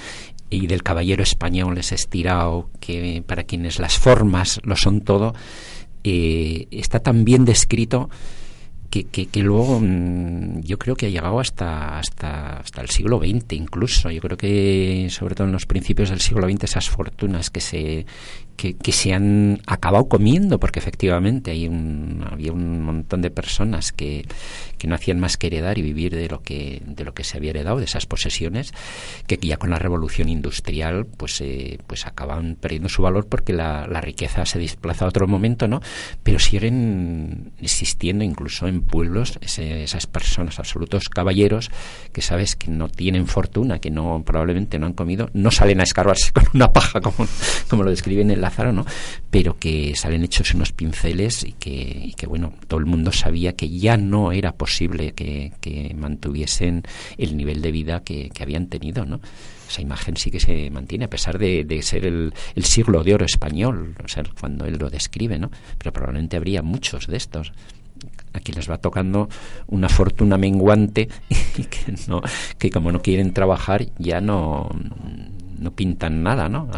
y 0.49 0.67
del 0.67 0.83
caballero 0.83 1.23
español 1.23 1.77
es 1.77 1.91
estirado, 1.91 2.69
que 2.79 3.23
para 3.25 3.43
quienes 3.43 3.79
las 3.79 3.97
formas 3.97 4.61
lo 4.63 4.75
son 4.75 5.01
todo, 5.01 5.33
eh, 6.03 6.67
está 6.71 6.99
tan 6.99 7.25
bien 7.25 7.45
descrito 7.45 8.09
que, 8.89 9.03
que, 9.03 9.43
luego 9.43 9.79
mm, 9.81 10.61
yo 10.61 10.77
creo 10.77 10.95
que 10.95 11.07
ha 11.07 11.09
llegado 11.09 11.39
hasta, 11.39 11.99
hasta, 11.99 12.59
hasta 12.59 12.81
el 12.81 12.89
siglo 12.89 13.19
XX 13.19 13.53
incluso. 13.53 14.09
Yo 14.09 14.21
creo 14.21 14.37
que 14.37 15.07
sobre 15.09 15.35
todo 15.35 15.47
en 15.47 15.53
los 15.53 15.65
principios 15.65 16.09
del 16.09 16.21
siglo 16.21 16.49
XX 16.49 16.63
esas 16.63 16.89
fortunas 16.89 17.49
que 17.49 17.59
se, 17.59 18.05
que, 18.55 18.91
se 18.91 19.13
han 19.13 19.61
acabado 19.65 20.07
comiendo, 20.07 20.59
porque 20.59 20.79
efectivamente 20.79 21.51
hay 21.51 21.67
un, 21.67 22.25
había 22.29 22.51
un 22.51 22.83
montón 22.83 23.21
de 23.21 23.29
personas 23.29 23.91
que, 23.91 24.25
que, 24.77 24.87
no 24.87 24.95
hacían 24.95 25.19
más 25.19 25.37
que 25.37 25.47
heredar 25.47 25.77
y 25.77 25.81
vivir 25.81 26.15
de 26.15 26.27
lo 26.29 26.41
que, 26.41 26.81
de 26.85 27.03
lo 27.03 27.13
que 27.13 27.23
se 27.23 27.37
había 27.37 27.51
heredado, 27.51 27.77
de 27.77 27.85
esas 27.85 28.05
posesiones, 28.05 28.73
que 29.27 29.37
ya 29.37 29.57
con 29.57 29.69
la 29.69 29.79
revolución 29.79 30.29
industrial 30.29 31.05
pues, 31.05 31.41
eh, 31.41 31.79
pues 31.87 32.05
acaban 32.05 32.55
perdiendo 32.59 32.89
su 32.89 33.01
valor 33.01 33.27
porque 33.27 33.53
la, 33.53 33.87
la, 33.87 34.01
riqueza 34.01 34.45
se 34.45 34.59
desplaza 34.59 35.05
a 35.05 35.09
otro 35.09 35.27
momento, 35.27 35.67
¿no? 35.67 35.81
Pero 36.23 36.39
siguen 36.39 37.51
existiendo 37.61 38.23
incluso 38.23 38.67
en 38.67 38.81
pueblos 38.81 39.39
esas 39.41 40.07
personas, 40.07 40.59
absolutos 40.59 41.09
caballeros, 41.09 41.71
que 42.11 42.21
sabes 42.21 42.55
que 42.55 42.71
no 42.71 42.87
tienen 42.89 43.27
fortuna, 43.27 43.79
que 43.79 43.91
no 43.91 44.23
probablemente 44.25 44.79
no 44.79 44.85
han 44.85 44.93
comido, 44.93 45.29
no 45.33 45.51
salen 45.51 45.79
a 45.79 45.83
escarbarse 45.83 46.31
con 46.33 46.45
una 46.53 46.71
paja 46.71 47.01
como, 47.01 47.27
como 47.69 47.83
lo 47.83 47.89
describen 47.89 48.31
en 48.31 48.41
Lázaro, 48.45 48.71
¿no? 48.71 48.85
Pero 49.31 49.57
que 49.57 49.95
salen 49.95 50.23
hechos 50.23 50.53
unos 50.53 50.71
pinceles 50.71 51.43
y 51.43 51.53
que, 51.53 52.13
que 52.15 52.27
bueno, 52.27 52.53
todo 52.67 52.79
el 52.79 52.85
mundo 52.85 53.11
sabía 53.11 53.53
que 53.53 53.69
ya 53.69 53.97
no 53.97 54.31
era 54.31 54.51
posible 54.53 55.13
que, 55.13 55.51
mantuviesen 55.95 56.83
el 57.17 57.35
nivel 57.35 57.61
de 57.61 57.71
vida 57.71 58.03
que, 58.03 58.31
habían 58.39 58.67
tenido, 58.67 59.05
¿no? 59.05 59.19
esa 59.67 59.81
imagen 59.81 60.15
sí 60.15 60.29
que 60.29 60.39
se 60.39 60.69
mantiene 60.69 61.05
a 61.05 61.07
pesar 61.09 61.39
de, 61.39 61.79
ser 61.81 62.05
el, 62.05 62.33
siglo 62.63 63.03
de 63.03 63.15
oro 63.15 63.25
español, 63.25 63.95
o 64.03 64.07
sea, 64.07 64.23
cuando 64.39 64.65
él 64.65 64.77
lo 64.77 64.91
describe, 64.91 65.39
¿no? 65.39 65.49
Pero 65.79 65.91
probablemente 65.91 66.37
habría 66.37 66.61
muchos 66.61 67.07
de 67.07 67.17
estos. 67.17 67.51
Aquí 68.33 68.51
les 68.51 68.69
va 68.69 68.77
tocando 68.77 69.27
una 69.67 69.89
fortuna 69.89 70.37
menguante 70.37 71.09
y 71.57 71.63
que 71.63 71.95
no, 72.07 72.21
que 72.59 72.69
como 72.69 72.91
no 72.91 73.01
quieren 73.01 73.33
trabajar 73.33 73.87
ya 73.97 74.21
no, 74.21 74.69
no 75.57 75.71
pintan 75.71 76.21
nada, 76.21 76.47
¿no? 76.47 76.69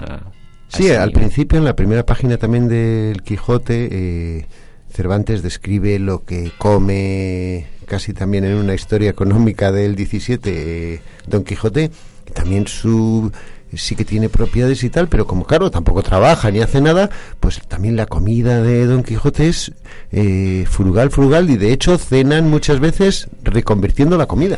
Sí, 0.70 0.92
al 0.92 1.12
principio, 1.12 1.58
en 1.58 1.66
la 1.66 1.76
primera 1.76 2.06
página 2.06 2.38
también 2.38 2.68
del 2.68 3.22
Quijote, 3.24 3.90
eh, 3.92 4.46
Cervantes 4.92 5.42
describe 5.42 6.00
lo 6.00 6.24
que 6.24 6.52
come 6.58 7.68
casi 7.86 8.14
también 8.14 8.44
en 8.44 8.56
una 8.56 8.74
historia 8.74 9.10
económica 9.10 9.72
del 9.72 9.96
17 9.96 10.94
eh, 10.96 11.02
Don 11.26 11.44
Quijote, 11.44 11.90
también 12.34 12.68
su 12.68 13.32
sí 13.74 13.96
que 13.96 14.06
tiene 14.06 14.30
propiedades 14.30 14.84
y 14.84 14.90
tal, 14.90 15.08
pero 15.08 15.28
como 15.28 15.46
claro, 15.46 15.72
tampoco 15.72 16.02
trabaja 16.04 16.52
ni 16.52 16.60
hace 16.60 16.82
nada, 16.82 17.10
pues 17.40 17.62
también 17.68 17.96
la 17.96 18.06
comida 18.06 18.62
de 18.62 18.86
Don 18.86 19.04
Quijote 19.04 19.50
es 19.50 19.74
eh, 20.12 20.66
frugal, 20.70 21.12
frugal, 21.12 21.50
y 21.50 21.58
de 21.58 21.74
hecho 21.74 21.98
cenan 21.98 22.50
muchas 22.50 22.80
veces 22.80 23.30
reconvirtiendo 23.44 24.18
la 24.18 24.26
comida. 24.26 24.58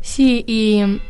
Sí, 0.00 0.44
y 0.46 1.00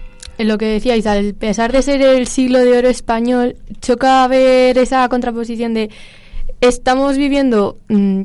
lo 0.44 0.58
que 0.58 0.66
decíais, 0.66 1.06
a 1.06 1.16
pesar 1.38 1.72
de 1.72 1.82
ser 1.82 2.02
el 2.02 2.26
siglo 2.26 2.58
de 2.58 2.78
oro 2.78 2.88
español, 2.88 3.56
choca 3.80 4.26
ver 4.28 4.78
esa 4.78 5.08
contraposición 5.08 5.74
de 5.74 5.90
estamos 6.60 7.16
viviendo 7.16 7.76
mm, 7.88 8.22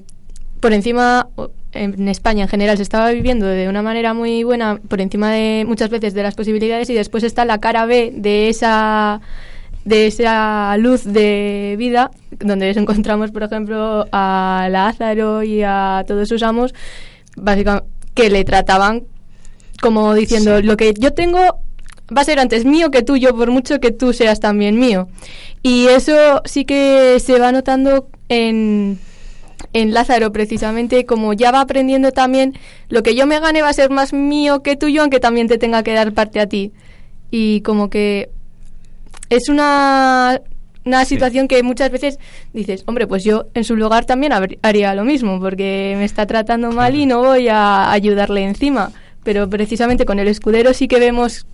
por 0.60 0.73
encima, 0.73 1.30
en 1.73 2.08
España 2.08 2.43
en 2.43 2.49
general 2.49 2.77
se 2.77 2.84
estaba 2.84 3.12
viviendo 3.12 3.45
de 3.45 3.69
una 3.69 3.82
manera 3.82 4.13
muy 4.13 4.43
buena, 4.43 4.80
por 4.88 5.01
encima 5.01 5.32
de 5.32 5.65
muchas 5.67 5.89
veces 5.89 6.13
de 6.13 6.23
las 6.23 6.36
posibilidades, 6.36 6.89
y 6.89 6.93
después 6.93 7.23
está 7.23 7.45
la 7.45 7.60
cara 7.60 7.86
B 7.86 8.12
de 8.15 8.49
esa 8.49 9.21
de 9.86 10.08
esa 10.08 10.75
luz 10.77 11.06
de 11.06 11.75
vida, 11.77 12.12
donde 12.39 12.71
encontramos, 12.71 13.32
por 13.32 13.43
ejemplo, 13.43 14.06
a 14.12 14.67
Lázaro 14.69 15.43
y 15.43 15.62
a 15.63 16.03
todos 16.06 16.27
sus 16.27 16.43
amos, 16.43 16.73
básicamente, 17.38 17.88
que 18.13 18.30
le 18.30 18.43
trataban 18.43 19.03
como 19.82 20.13
diciendo, 20.13 20.62
lo 20.62 20.75
que 20.75 20.93
yo 20.97 21.13
tengo 21.13 21.60
va 22.15 22.21
a 22.21 22.25
ser 22.25 22.39
antes 22.39 22.65
mío 22.65 22.91
que 22.91 23.03
tuyo, 23.03 23.35
por 23.35 23.51
mucho 23.51 23.79
que 23.79 23.91
tú 23.91 24.13
seas 24.13 24.39
también 24.39 24.79
mío. 24.79 25.07
Y 25.61 25.87
eso 25.87 26.41
sí 26.45 26.65
que 26.65 27.19
se 27.19 27.39
va 27.39 27.51
notando 27.51 28.09
en, 28.29 28.99
en 29.73 29.93
Lázaro, 29.93 30.31
precisamente, 30.31 31.05
como 31.05 31.33
ya 31.33 31.51
va 31.51 31.61
aprendiendo 31.61 32.11
también, 32.11 32.57
lo 32.89 33.03
que 33.03 33.15
yo 33.15 33.25
me 33.25 33.39
gane 33.39 33.61
va 33.61 33.69
a 33.69 33.73
ser 33.73 33.89
más 33.89 34.13
mío 34.13 34.63
que 34.63 34.75
tuyo, 34.75 35.01
aunque 35.01 35.19
también 35.19 35.47
te 35.47 35.57
tenga 35.57 35.83
que 35.83 35.93
dar 35.93 36.13
parte 36.13 36.39
a 36.39 36.47
ti. 36.47 36.71
Y 37.31 37.61
como 37.61 37.89
que 37.89 38.29
es 39.29 39.49
una, 39.49 40.41
una 40.85 41.03
situación 41.03 41.49
que 41.49 41.61
muchas 41.63 41.91
veces 41.91 42.19
dices, 42.53 42.83
hombre, 42.87 43.07
pues 43.07 43.23
yo 43.23 43.47
en 43.53 43.65
su 43.65 43.75
lugar 43.75 44.05
también 44.05 44.31
haría 44.61 44.95
lo 44.95 45.03
mismo, 45.03 45.39
porque 45.39 45.95
me 45.97 46.05
está 46.05 46.25
tratando 46.25 46.71
mal 46.71 46.95
y 46.95 47.05
no 47.05 47.19
voy 47.19 47.49
a 47.49 47.91
ayudarle 47.91 48.43
encima. 48.43 48.91
Pero 49.23 49.49
precisamente 49.49 50.05
con 50.05 50.19
el 50.19 50.29
escudero 50.29 50.73
sí 50.73 50.87
que 50.87 50.99
vemos 50.99 51.45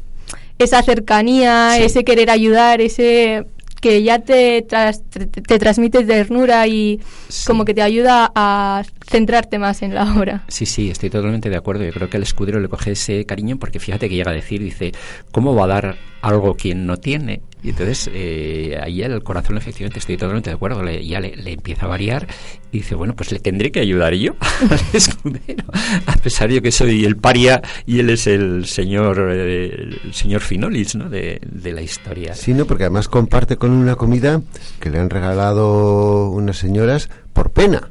esa 0.64 0.82
cercanía, 0.82 1.78
ese 1.78 2.04
querer 2.04 2.30
ayudar, 2.30 2.82
ese 2.82 3.46
que 3.84 4.02
ya 4.02 4.20
te, 4.20 4.62
te, 4.62 5.60
transmite 5.60 6.06
ternura 6.06 6.68
y 6.68 7.02
como 7.46 7.66
que 7.66 7.74
te 7.74 7.82
ayuda 7.82 8.32
a 8.34 8.84
centrarte 9.06 9.60
más 9.60 9.82
en 9.82 9.94
la 9.94 10.16
obra. 10.16 10.46
Sí, 10.48 10.66
sí, 10.66 10.90
estoy 10.90 11.10
totalmente 11.10 11.50
de 11.50 11.58
acuerdo. 11.58 11.84
Yo 11.84 11.92
creo 11.92 12.10
que 12.10 12.16
el 12.16 12.24
escudero 12.24 12.62
le 12.62 12.70
coge 12.70 12.92
ese 12.92 13.26
cariño 13.26 13.58
porque 13.58 13.80
fíjate 13.82 14.08
que 14.08 14.16
llega 14.16 14.32
a 14.32 14.34
decir, 14.34 14.64
dice, 14.64 14.94
¿cómo 15.34 15.54
va 15.54 15.66
a 15.66 15.68
dar 15.68 15.98
algo 16.24 16.56
quien 16.56 16.86
no 16.86 16.98
tiene? 16.98 17.42
Y 17.62 17.70
entonces 17.70 18.10
eh, 18.14 18.78
ahí 18.82 19.02
el 19.02 19.24
corazón, 19.24 19.58
efectivamente, 19.58 20.00
estoy 20.00 20.18
totalmente 20.18 20.50
de 20.50 20.56
acuerdo, 20.56 20.84
le, 20.84 21.06
ya 21.06 21.20
le, 21.20 21.34
empieza 21.52 21.86
a 21.86 21.90
variar 21.90 22.28
y 22.72 22.80
dice, 22.80 22.96
bueno, 22.96 23.16
pues 23.16 23.32
le 23.32 23.40
tendré 23.40 23.72
que 23.72 23.80
ayudar 23.80 24.14
yo 24.14 24.36
al 24.70 24.80
escudero, 24.92 25.66
a 26.06 26.16
pesar 26.18 26.50
de 26.50 26.62
que 26.62 26.72
soy 26.72 27.06
el 27.06 27.16
paria 27.16 27.62
y 27.86 28.00
él 28.00 28.10
es 28.10 28.28
el 28.28 28.66
señor 28.66 29.30
eh, 29.32 30.00
el 30.04 30.14
señor 30.14 30.42
Finolis 30.42 30.96
¿no? 30.96 31.10
de, 31.10 31.40
de 31.46 31.72
la 31.72 31.82
historia. 31.82 32.36
Sí, 32.36 32.54
no, 32.54 32.66
porque 32.66 32.84
además 32.84 33.08
comparte 33.08 33.56
con 33.56 33.72
una 33.72 33.96
comida 33.96 34.42
que 34.82 34.90
le 34.90 35.00
han 35.00 35.10
regalado 35.10 36.30
unas 36.32 36.58
señoras 36.58 37.10
por 37.32 37.52
pena. 37.52 37.90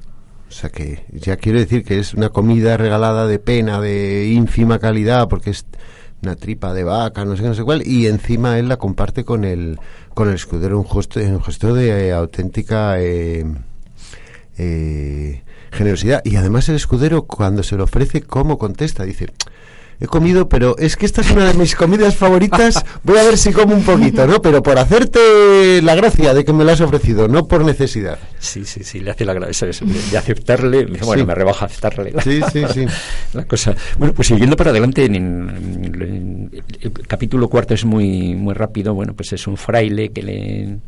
O 0.50 0.54
sea 0.54 0.68
que 0.68 1.06
ya 1.12 1.38
quiero 1.38 1.58
decir 1.58 1.82
que 1.82 1.98
es 1.98 2.12
una 2.12 2.28
comida 2.28 2.76
regalada 2.76 3.26
de 3.26 3.38
pena, 3.38 3.80
de 3.80 4.26
ínfima 4.26 4.78
calidad, 4.78 5.26
porque 5.28 5.48
es 5.48 5.64
una 6.22 6.36
tripa 6.36 6.72
de 6.72 6.84
vaca, 6.84 7.24
no 7.24 7.36
sé 7.36 7.42
qué, 7.42 7.48
no 7.48 7.54
sé 7.54 7.64
cuál, 7.64 7.86
y 7.86 8.06
encima 8.06 8.58
él 8.58 8.68
la 8.68 8.76
comparte 8.76 9.24
con 9.24 9.44
el, 9.44 9.78
con 10.14 10.28
el 10.28 10.34
escudero, 10.34 10.78
un 10.78 10.88
gesto, 10.88 11.20
un 11.20 11.42
gesto 11.42 11.74
de 11.74 12.08
eh, 12.08 12.12
auténtica 12.12 13.00
eh, 13.00 13.44
eh, 14.56 15.42
generosidad. 15.72 16.22
Y 16.24 16.36
además 16.36 16.68
el 16.68 16.76
escudero, 16.76 17.22
cuando 17.22 17.62
se 17.62 17.76
lo 17.76 17.84
ofrece, 17.84 18.22
¿cómo 18.22 18.56
contesta? 18.56 19.04
Dice, 19.04 19.32
he 20.02 20.06
comido, 20.06 20.48
pero 20.48 20.76
es 20.78 20.96
que 20.96 21.06
esta 21.06 21.20
es 21.20 21.30
una 21.30 21.46
de 21.46 21.54
mis 21.54 21.76
comidas 21.76 22.16
favoritas, 22.16 22.84
voy 23.04 23.18
a 23.18 23.22
ver 23.22 23.38
si 23.38 23.52
como 23.52 23.74
un 23.74 23.84
poquito, 23.84 24.26
¿no? 24.26 24.42
Pero 24.42 24.60
por 24.60 24.76
hacerte 24.76 25.80
la 25.80 25.94
gracia 25.94 26.34
de 26.34 26.44
que 26.44 26.52
me 26.52 26.64
la 26.64 26.72
has 26.72 26.80
ofrecido, 26.80 27.28
no 27.28 27.46
por 27.46 27.64
necesidad. 27.64 28.18
Sí, 28.40 28.64
sí, 28.64 28.82
sí, 28.82 28.98
le 28.98 29.12
hace 29.12 29.24
la 29.24 29.34
gracia 29.34 29.68
de 29.68 30.18
aceptarle, 30.18 30.86
bueno, 31.04 31.24
me 31.24 31.34
rebaja 31.36 31.66
aceptarle. 31.66 32.14
Sí, 32.22 32.40
sí, 32.52 32.64
sí. 32.72 32.86
La 33.32 33.44
cosa. 33.44 33.76
Bueno, 33.96 34.12
pues 34.12 34.28
siguiendo 34.28 34.56
para 34.56 34.70
adelante, 34.70 35.04
en, 35.04 36.50
el 36.80 36.92
capítulo 37.06 37.48
cuarto 37.48 37.74
es 37.74 37.84
muy, 37.84 38.34
muy 38.34 38.54
rápido, 38.54 38.94
bueno, 38.94 39.14
pues 39.14 39.32
es 39.32 39.46
un 39.46 39.56
fraile 39.56 40.10
que 40.10 40.22
le 40.22 40.78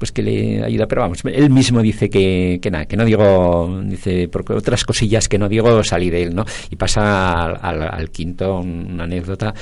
pues 0.00 0.10
que 0.10 0.22
le 0.22 0.64
ayuda. 0.64 0.88
Pero 0.88 1.02
vamos, 1.02 1.20
él 1.24 1.50
mismo 1.50 1.82
dice 1.82 2.08
que, 2.08 2.58
que 2.60 2.70
nada, 2.70 2.86
que 2.86 2.96
no 2.96 3.04
digo, 3.04 3.80
dice, 3.84 4.28
porque 4.28 4.54
otras 4.54 4.82
cosillas 4.84 5.28
que 5.28 5.38
no 5.38 5.48
digo 5.48 5.84
salí 5.84 6.08
de 6.08 6.24
él, 6.24 6.34
¿no? 6.34 6.46
Y 6.70 6.76
pasa 6.76 7.50
al, 7.52 8.10
quinto 8.10 8.60
una 8.60 9.04
anécdota 9.04 9.54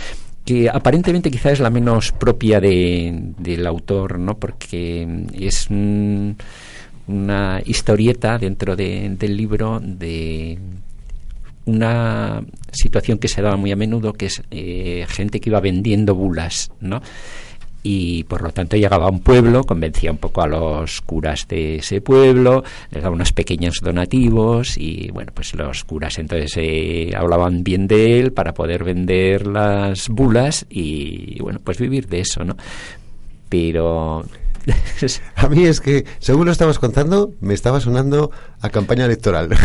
que 0.45 0.71
aparentemente 0.71 1.31
quizá 1.31 1.51
es 1.51 1.61
la 1.61 1.69
menos 1.69 2.13
propia 2.13 2.61
de, 2.61 3.13
del 3.37 3.67
autor, 3.67 4.19
¿no? 4.19 4.39
Porque 4.39 5.27
es 5.35 5.69
una 5.69 7.61
historieta 7.67 8.39
dentro 8.39 8.77
del 8.77 9.37
libro 9.37 9.81
de 9.83 10.59
una 11.67 12.43
situación 12.71 13.19
que 13.19 13.29
se 13.29 13.43
daba 13.43 13.57
muy 13.57 13.73
a 13.73 13.77
menudo, 13.77 14.15
que 14.15 14.27
es 14.27 14.41
eh, 14.51 15.05
gente 15.09 15.41
que 15.41 15.51
iba 15.51 15.61
vendiendo 15.61 16.15
bulas, 16.15 16.71
¿no? 16.81 17.03
Y 17.83 18.25
por 18.25 18.43
lo 18.43 18.51
tanto 18.51 18.77
llegaba 18.77 19.07
a 19.07 19.11
un 19.11 19.21
pueblo, 19.21 19.65
convencía 19.65 20.11
un 20.11 20.19
poco 20.19 20.43
a 20.43 20.47
los 20.47 21.01
curas 21.03 21.47
de 21.49 21.77
ese 21.77 22.01
pueblo, 22.01 22.65
les 22.91 23.03
daba 23.03 23.15
unos 23.15 23.33
pequeños 23.33 23.81
donativos 23.83 24.77
y 24.77 25.11
bueno, 25.13 25.33
pues 25.35 25.55
los 25.55 25.85
curas 25.85 26.19
entonces 26.19 26.53
eh, 26.57 27.13
hablaban 27.17 27.63
bien 27.63 27.87
de 27.87 28.21
él 28.21 28.33
para 28.33 28.53
poder 28.55 28.85
vender 28.85 29.47
las 29.47 30.09
bulas 30.09 30.67
y 30.69 31.41
bueno, 31.41 31.61
pues 31.63 31.79
vivir 31.79 32.09
de 32.09 32.21
eso, 32.21 32.45
¿no? 32.45 32.57
Pero 33.49 34.25
a 35.37 35.49
mí 35.49 35.65
es 35.65 35.81
que, 35.81 36.05
según 36.19 36.47
lo 36.47 36.53
estabas 36.53 36.79
contando, 36.79 37.35
me 37.41 37.55
estaba 37.55 37.81
sonando 37.81 38.31
a 38.61 38.71
campaña 38.71 39.05
electoral. 39.05 39.51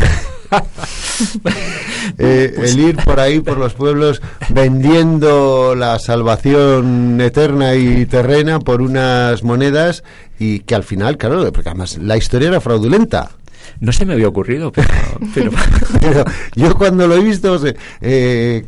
Eh, 2.17 2.51
pues 2.55 2.73
el 2.73 2.79
ir 2.79 2.97
por 2.97 3.19
ahí, 3.19 3.39
por 3.39 3.57
los 3.57 3.73
pueblos, 3.73 4.21
vendiendo 4.49 5.73
la 5.73 5.97
salvación 5.97 7.19
eterna 7.21 7.75
y 7.75 8.05
terrena 8.05 8.59
por 8.59 8.81
unas 8.81 9.43
monedas 9.43 10.03
y 10.37 10.59
que 10.59 10.75
al 10.75 10.83
final, 10.83 11.17
claro, 11.17 11.51
porque 11.51 11.69
además 11.69 11.97
la 11.97 12.17
historia 12.17 12.49
era 12.49 12.61
fraudulenta. 12.61 13.31
No 13.79 13.91
se 13.91 14.05
me 14.05 14.13
había 14.13 14.27
ocurrido, 14.27 14.71
pero... 14.71 14.87
pero... 15.33 15.51
yo 16.55 16.75
cuando 16.75 17.07
lo 17.07 17.15
he 17.15 17.23
visto, 17.23 17.59
eh, 18.01 18.65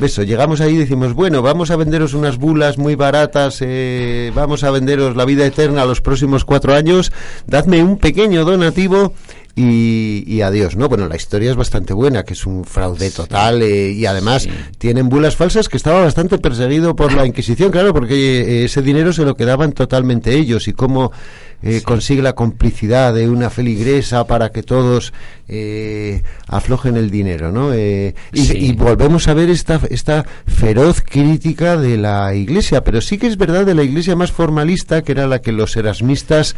eso, 0.00 0.22
llegamos 0.22 0.60
ahí 0.60 0.74
y 0.74 0.78
decimos, 0.78 1.14
bueno, 1.14 1.42
vamos 1.42 1.70
a 1.70 1.76
venderos 1.76 2.14
unas 2.14 2.38
bulas 2.38 2.78
muy 2.78 2.94
baratas, 2.94 3.58
eh, 3.60 4.32
vamos 4.34 4.64
a 4.64 4.70
venderos 4.70 5.16
la 5.16 5.24
vida 5.24 5.46
eterna 5.46 5.82
a 5.82 5.86
los 5.86 6.00
próximos 6.00 6.44
cuatro 6.44 6.74
años, 6.74 7.12
dadme 7.46 7.82
un 7.82 7.98
pequeño 7.98 8.44
donativo 8.44 9.12
y, 9.60 10.40
adiós, 10.40 10.76
¿no? 10.76 10.88
Bueno, 10.88 11.08
la 11.08 11.16
historia 11.16 11.50
es 11.50 11.56
bastante 11.56 11.92
buena, 11.92 12.22
que 12.22 12.34
es 12.34 12.46
un 12.46 12.64
fraude 12.64 13.10
total 13.10 13.62
eh, 13.62 13.90
y 13.90 14.06
además 14.06 14.48
tienen 14.78 15.08
bulas 15.08 15.34
falsas 15.34 15.68
que 15.68 15.76
estaba 15.76 16.02
bastante 16.02 16.38
perseguido 16.38 16.94
por 16.94 17.12
la 17.12 17.26
Inquisición, 17.26 17.72
claro, 17.72 17.92
porque 17.92 18.14
eh, 18.14 18.64
ese 18.64 18.82
dinero 18.82 19.12
se 19.12 19.24
lo 19.24 19.34
quedaban 19.34 19.72
totalmente 19.72 20.36
ellos 20.36 20.68
y 20.68 20.72
cómo 20.72 21.10
eh, 21.62 21.82
consigue 21.84 22.22
la 22.22 22.34
complicidad 22.34 23.12
de 23.12 23.28
una 23.28 23.50
feligresa 23.50 24.24
para 24.26 24.50
que 24.50 24.62
todos 24.62 25.12
aflojen 26.46 26.98
el 26.98 27.10
dinero, 27.10 27.50
¿no? 27.50 27.74
Y, 27.74 28.14
y, 28.34 28.72
volvemos 28.74 29.28
a 29.28 29.34
ver 29.34 29.48
esta, 29.48 29.80
esta 29.88 30.26
feroz 30.46 31.00
crítica 31.00 31.78
de 31.78 31.96
la 31.96 32.34
Iglesia, 32.34 32.84
pero 32.84 33.00
sí 33.00 33.16
que 33.16 33.26
es 33.26 33.38
verdad 33.38 33.64
de 33.64 33.74
la 33.74 33.82
Iglesia 33.82 34.14
más 34.14 34.30
formalista, 34.30 35.00
que 35.00 35.12
era 35.12 35.26
la 35.26 35.40
que 35.40 35.52
los 35.52 35.74
erasmistas 35.76 36.54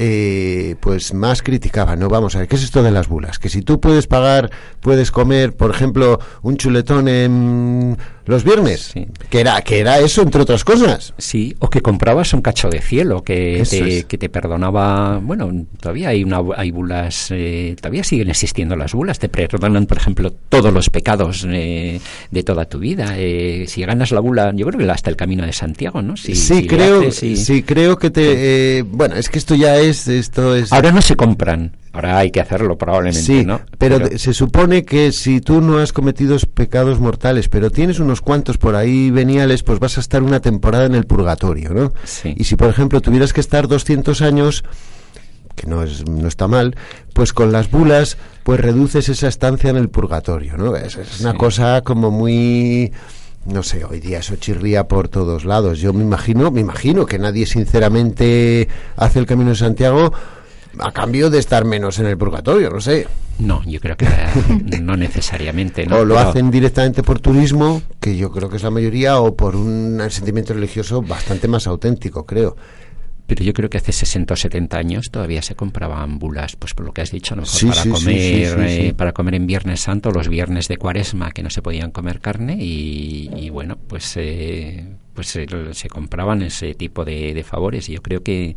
eh, 0.00 0.76
pues 0.78 1.12
más 1.12 1.42
criticaba, 1.42 1.96
¿no? 1.96 2.08
Vamos 2.08 2.36
a 2.36 2.38
ver, 2.38 2.48
¿qué 2.48 2.54
es 2.54 2.62
esto 2.62 2.84
de 2.84 2.92
las 2.92 3.08
bulas? 3.08 3.40
Que 3.40 3.48
si 3.48 3.62
tú 3.62 3.80
puedes 3.80 4.06
pagar, 4.06 4.50
puedes 4.80 5.10
comer, 5.10 5.56
por 5.56 5.72
ejemplo, 5.72 6.20
un 6.42 6.56
chuletón 6.56 7.08
en 7.08 7.98
los 8.28 8.44
viernes, 8.44 8.92
que 9.30 9.40
era 9.40 9.60
que 9.62 9.80
era 9.80 9.98
eso 9.98 10.20
entre 10.22 10.42
otras 10.42 10.62
cosas. 10.62 11.14
Sí, 11.16 11.56
o 11.60 11.70
que 11.70 11.80
comprabas 11.80 12.34
un 12.34 12.42
cacho 12.42 12.68
de 12.68 12.82
cielo 12.82 13.24
que, 13.24 13.64
te, 13.68 14.04
que 14.04 14.18
te 14.18 14.28
perdonaba, 14.28 15.18
bueno, 15.18 15.50
todavía 15.80 16.10
hay 16.10 16.22
una 16.24 16.40
hay 16.54 16.70
bulas, 16.70 17.28
eh, 17.30 17.74
todavía 17.80 18.04
siguen 18.04 18.28
existiendo 18.28 18.76
las 18.76 18.92
bulas, 18.92 19.18
te 19.18 19.30
perdonan, 19.30 19.86
por 19.86 19.96
ejemplo, 19.96 20.30
todos 20.30 20.72
los 20.72 20.90
pecados 20.90 21.46
eh, 21.48 22.00
de 22.30 22.42
toda 22.42 22.66
tu 22.66 22.78
vida. 22.78 23.14
Eh, 23.16 23.64
si 23.66 23.82
ganas 23.82 24.12
la 24.12 24.20
bula, 24.20 24.52
yo 24.54 24.66
creo 24.66 24.78
que 24.78 24.90
hasta 24.90 25.08
el 25.08 25.16
camino 25.16 25.46
de 25.46 25.52
Santiago, 25.54 26.02
¿no? 26.02 26.16
sí, 26.16 26.66
creo, 26.66 27.10
sí, 27.10 27.62
creo 27.62 27.98
que 27.98 28.10
te, 28.10 28.82
bueno, 28.82 29.16
es 29.16 29.30
que 29.30 29.38
esto 29.38 29.54
ya 29.54 29.78
es, 29.78 30.06
esto 30.06 30.54
es. 30.54 30.70
Ahora 30.70 30.92
no 30.92 31.00
se 31.00 31.16
compran. 31.16 31.72
Ahora 31.98 32.18
hay 32.18 32.30
que 32.30 32.40
hacerlo 32.40 32.78
probablemente, 32.78 33.20
sí, 33.20 33.44
¿no? 33.44 33.60
Pero, 33.76 34.16
se 34.18 34.32
supone 34.32 34.84
que 34.84 35.10
si 35.10 35.40
tú 35.40 35.60
no 35.60 35.78
has 35.78 35.92
cometido 35.92 36.36
pecados 36.54 37.00
mortales, 37.00 37.48
pero 37.48 37.70
tienes 37.70 37.98
unos 37.98 38.20
cuantos 38.20 38.56
por 38.56 38.76
ahí 38.76 39.10
veniales, 39.10 39.64
pues 39.64 39.80
vas 39.80 39.98
a 39.98 40.00
estar 40.00 40.22
una 40.22 40.38
temporada 40.38 40.84
en 40.84 40.94
el 40.94 41.06
purgatorio, 41.06 41.74
¿no? 41.74 41.92
Sí. 42.04 42.34
Y 42.36 42.44
si, 42.44 42.54
por 42.54 42.68
ejemplo, 42.68 43.00
tuvieras 43.00 43.32
que 43.32 43.40
estar 43.40 43.66
200 43.66 44.22
años, 44.22 44.62
que 45.56 45.66
no, 45.66 45.82
es, 45.82 46.08
no 46.08 46.28
está 46.28 46.46
mal, 46.46 46.76
pues 47.14 47.32
con 47.32 47.50
las 47.50 47.68
bulas, 47.68 48.16
pues 48.44 48.60
reduces 48.60 49.08
esa 49.08 49.26
estancia 49.26 49.68
en 49.68 49.76
el 49.76 49.88
purgatorio, 49.88 50.56
¿no? 50.56 50.76
Es, 50.76 50.96
una 51.18 51.34
cosa 51.34 51.82
como 51.82 52.12
muy 52.12 52.92
no 53.44 53.64
sé, 53.64 53.84
hoy 53.84 53.98
día 53.98 54.18
eso 54.18 54.36
chirría 54.36 54.86
por 54.86 55.08
todos 55.08 55.44
lados. 55.44 55.80
Yo 55.80 55.92
me 55.92 56.04
imagino, 56.04 56.52
me 56.52 56.60
imagino 56.60 57.06
que 57.06 57.18
nadie 57.18 57.44
sinceramente 57.46 58.68
hace 58.94 59.18
el 59.18 59.26
Camino 59.26 59.50
de 59.50 59.56
Santiago 59.56 60.12
a 60.80 60.92
cambio 60.92 61.30
de 61.30 61.38
estar 61.38 61.64
menos 61.64 61.98
en 61.98 62.06
el 62.06 62.16
purgatorio, 62.16 62.70
no 62.70 62.80
sé. 62.80 63.06
No, 63.38 63.62
yo 63.64 63.80
creo 63.80 63.96
que 63.96 64.06
no 64.80 64.96
necesariamente. 64.96 65.86
¿no? 65.86 65.98
O 65.98 66.04
lo 66.04 66.18
hacen 66.18 66.50
directamente 66.50 67.02
por 67.02 67.20
turismo, 67.20 67.82
que 68.00 68.16
yo 68.16 68.30
creo 68.32 68.48
que 68.48 68.56
es 68.56 68.62
la 68.62 68.70
mayoría, 68.70 69.20
o 69.20 69.36
por 69.36 69.56
un 69.56 70.00
sentimiento 70.10 70.54
religioso 70.54 71.02
bastante 71.02 71.48
más 71.48 71.66
auténtico, 71.66 72.26
creo. 72.26 72.56
Pero 73.26 73.44
yo 73.44 73.52
creo 73.52 73.68
que 73.68 73.76
hace 73.76 73.92
60 73.92 74.32
o 74.32 74.36
70 74.38 74.78
años 74.78 75.10
todavía 75.10 75.42
se 75.42 75.54
compraban 75.54 76.18
bulas, 76.18 76.56
pues 76.56 76.72
por 76.72 76.86
lo 76.86 76.94
que 76.94 77.02
has 77.02 77.10
dicho, 77.10 77.36
¿no? 77.36 77.42
para 77.42 77.84
comer 77.84 78.56
eh, 78.60 78.94
para 78.96 79.12
comer 79.12 79.34
en 79.34 79.46
Viernes 79.46 79.80
Santo, 79.80 80.10
los 80.10 80.28
viernes 80.28 80.66
de 80.66 80.78
Cuaresma 80.78 81.30
que 81.32 81.42
no 81.42 81.50
se 81.50 81.60
podían 81.60 81.90
comer 81.90 82.20
carne 82.20 82.56
y, 82.58 83.50
bueno, 83.50 83.76
pues 83.86 84.14
eh, 84.16 84.86
pues 85.12 85.28
se 85.28 85.88
compraban 85.90 86.40
ese 86.40 86.72
tipo 86.72 87.04
de, 87.04 87.34
de 87.34 87.44
favores 87.44 87.90
y 87.90 87.92
yo 87.92 88.02
creo 88.02 88.22
que 88.22 88.56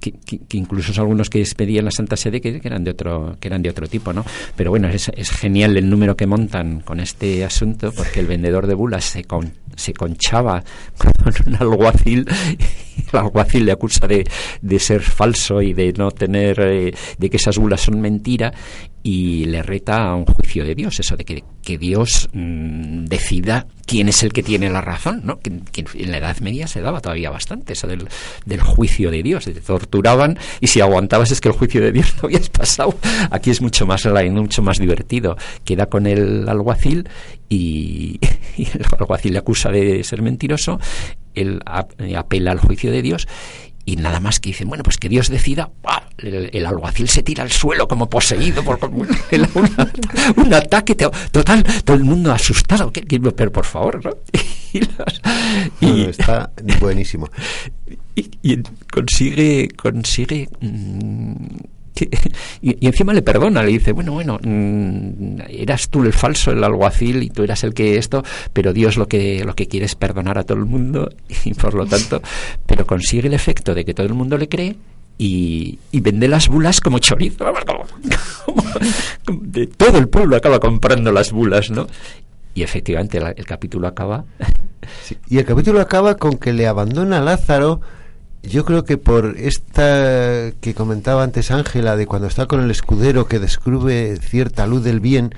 que, 0.00 0.12
incluso 0.52 0.92
son 0.92 1.02
algunos 1.02 1.30
que 1.30 1.46
pedían 1.56 1.84
la 1.84 1.90
Santa 1.90 2.16
Sede 2.16 2.40
que, 2.40 2.60
eran 2.62 2.84
de 2.84 2.90
otro 2.92 3.36
que 3.38 3.48
eran 3.48 3.62
de 3.62 3.70
otro 3.70 3.86
tipo, 3.86 4.12
¿no? 4.12 4.24
Pero 4.56 4.70
bueno, 4.70 4.88
es, 4.88 5.10
genial 5.30 5.76
el 5.76 5.88
número 5.88 6.16
que 6.16 6.26
montan 6.26 6.80
con 6.80 7.00
este 7.00 7.44
asunto 7.44 7.92
porque 7.92 8.20
el 8.20 8.26
vendedor 8.26 8.66
de 8.66 8.74
bulas 8.74 9.04
se 9.04 9.24
con, 9.24 9.52
se 9.76 9.92
conchaba 9.92 10.64
con 10.96 11.12
un 11.46 11.54
alguacil 11.56 12.26
el 13.12 13.18
alguacil 13.18 13.66
le 13.66 13.72
acusa 13.72 14.06
de, 14.06 14.26
de 14.60 14.78
ser 14.78 15.02
falso 15.02 15.62
y 15.62 15.72
de 15.72 15.92
no 15.92 16.10
tener 16.10 16.60
eh, 16.60 16.94
de 17.18 17.30
que 17.30 17.36
esas 17.36 17.58
bulas 17.58 17.80
son 17.80 18.00
mentira 18.00 18.52
y 19.02 19.46
le 19.46 19.62
reta 19.62 20.10
a 20.10 20.14
un 20.14 20.26
juicio 20.26 20.64
de 20.64 20.74
Dios, 20.74 21.00
eso 21.00 21.16
de 21.16 21.24
que, 21.24 21.44
que 21.62 21.78
Dios 21.78 22.28
mm, 22.32 23.06
decida 23.06 23.66
quién 23.86 24.08
es 24.08 24.22
el 24.22 24.32
que 24.32 24.42
tiene 24.42 24.68
la 24.68 24.82
razón, 24.82 25.22
¿no? 25.24 25.40
Que, 25.40 25.50
en 25.94 26.10
la 26.10 26.18
Edad 26.18 26.38
Media 26.40 26.66
se 26.66 26.80
daba 26.80 27.00
todavía 27.00 27.30
bastante 27.30 27.72
eso 27.72 27.86
del, 27.86 28.06
del 28.44 28.60
juicio 28.60 29.10
de 29.10 29.22
Dios, 29.22 29.44
te 29.44 29.54
torturaban 29.54 30.38
y 30.60 30.66
si 30.66 30.80
aguantabas 30.80 31.30
es 31.30 31.40
que 31.40 31.48
el 31.48 31.54
juicio 31.54 31.80
de 31.80 31.92
Dios 31.92 32.14
no 32.22 32.26
habías 32.26 32.50
pasado. 32.50 32.94
Aquí 33.30 33.50
es 33.50 33.62
mucho 33.62 33.86
más 33.86 34.06
mucho 34.30 34.62
más 34.62 34.78
divertido. 34.78 35.36
Queda 35.64 35.86
con 35.86 36.06
el 36.06 36.48
alguacil 36.48 37.08
y, 37.48 38.20
y 38.56 38.64
el 38.64 38.84
alguacil 38.98 39.32
le 39.32 39.38
acusa 39.38 39.70
de 39.70 40.04
ser 40.04 40.20
mentiroso, 40.20 40.78
él 41.34 41.60
apela 41.64 42.52
al 42.52 42.58
juicio 42.58 42.90
de 42.90 43.02
Dios 43.02 43.28
y 43.84 43.96
nada 43.96 44.20
más 44.20 44.40
que 44.40 44.50
dicen, 44.50 44.68
bueno, 44.68 44.84
pues 44.84 44.98
que 44.98 45.08
Dios 45.08 45.28
decida, 45.28 45.70
el, 46.18 46.66
alguacil 46.66 47.08
se 47.08 47.22
tira 47.22 47.42
al 47.42 47.50
suelo 47.50 47.88
como 47.88 48.08
poseído 48.08 48.62
por 48.62 48.78
un, 50.36 50.54
ataque 50.54 50.94
total, 50.94 51.64
todo 51.84 51.96
el 51.96 52.04
mundo 52.04 52.32
asustado, 52.32 52.92
pero 53.36 53.52
por 53.52 53.64
favor, 53.64 54.04
¿no? 54.04 54.12
y, 55.80 56.04
está 56.04 56.50
buenísimo. 56.80 57.28
Y, 58.42 58.58
consigue, 58.92 59.68
consigue 59.76 60.48
y, 62.62 62.86
encima 62.86 63.12
le 63.12 63.22
perdona, 63.22 63.62
le 63.62 63.72
dice, 63.72 63.92
bueno, 63.92 64.12
bueno, 64.12 64.38
mm, 64.42 65.40
eras 65.48 65.88
tú 65.88 66.02
el 66.02 66.12
falso, 66.12 66.52
el 66.52 66.62
alguacil, 66.62 67.22
y 67.22 67.30
tú 67.30 67.42
eras 67.42 67.64
el 67.64 67.74
que 67.74 67.96
esto, 67.96 68.22
pero 68.52 68.72
Dios 68.72 68.96
lo 68.96 69.08
que, 69.08 69.44
lo 69.44 69.54
que 69.54 69.66
quiere 69.66 69.86
es 69.86 69.94
perdonar 69.94 70.38
a 70.38 70.44
todo 70.44 70.58
el 70.58 70.66
mundo, 70.66 71.10
y 71.44 71.54
por 71.54 71.74
lo 71.74 71.86
tanto, 71.86 72.22
pero 72.66 72.86
consigue 72.86 73.28
el 73.28 73.34
efecto 73.34 73.74
de 73.74 73.84
que 73.84 73.94
todo 73.94 74.06
el 74.06 74.14
mundo 74.14 74.38
le 74.38 74.48
cree 74.48 74.76
y, 75.18 75.78
vende 75.92 76.28
las 76.28 76.48
bulas 76.48 76.80
como 76.80 76.98
chorizo. 76.98 77.44
de 79.30 79.66
todo 79.66 79.98
el 79.98 80.08
pueblo 80.08 80.36
acaba 80.36 80.60
comprando 80.60 81.12
las 81.12 81.30
bulas, 81.30 81.70
¿no? 81.70 81.86
Y 82.54 82.62
efectivamente 82.62 83.18
el, 83.18 83.44
capítulo 83.44 83.86
acaba. 83.86 84.24
y 85.28 85.38
el 85.38 85.44
capítulo 85.44 85.80
acaba 85.80 86.16
con 86.16 86.38
que 86.38 86.54
le 86.54 86.66
abandona 86.66 87.18
a 87.18 87.20
Lázaro 87.20 87.82
yo 88.42 88.64
creo 88.64 88.84
que 88.84 88.96
por 88.96 89.36
esta 89.38 90.52
que 90.60 90.74
comentaba 90.74 91.22
antes 91.22 91.50
Ángela, 91.50 91.96
de 91.96 92.06
cuando 92.06 92.28
está 92.28 92.46
con 92.46 92.60
el 92.60 92.70
escudero 92.70 93.26
que 93.26 93.38
descubre 93.38 94.16
cierta 94.16 94.66
luz 94.66 94.82
del 94.82 95.00
bien, 95.00 95.34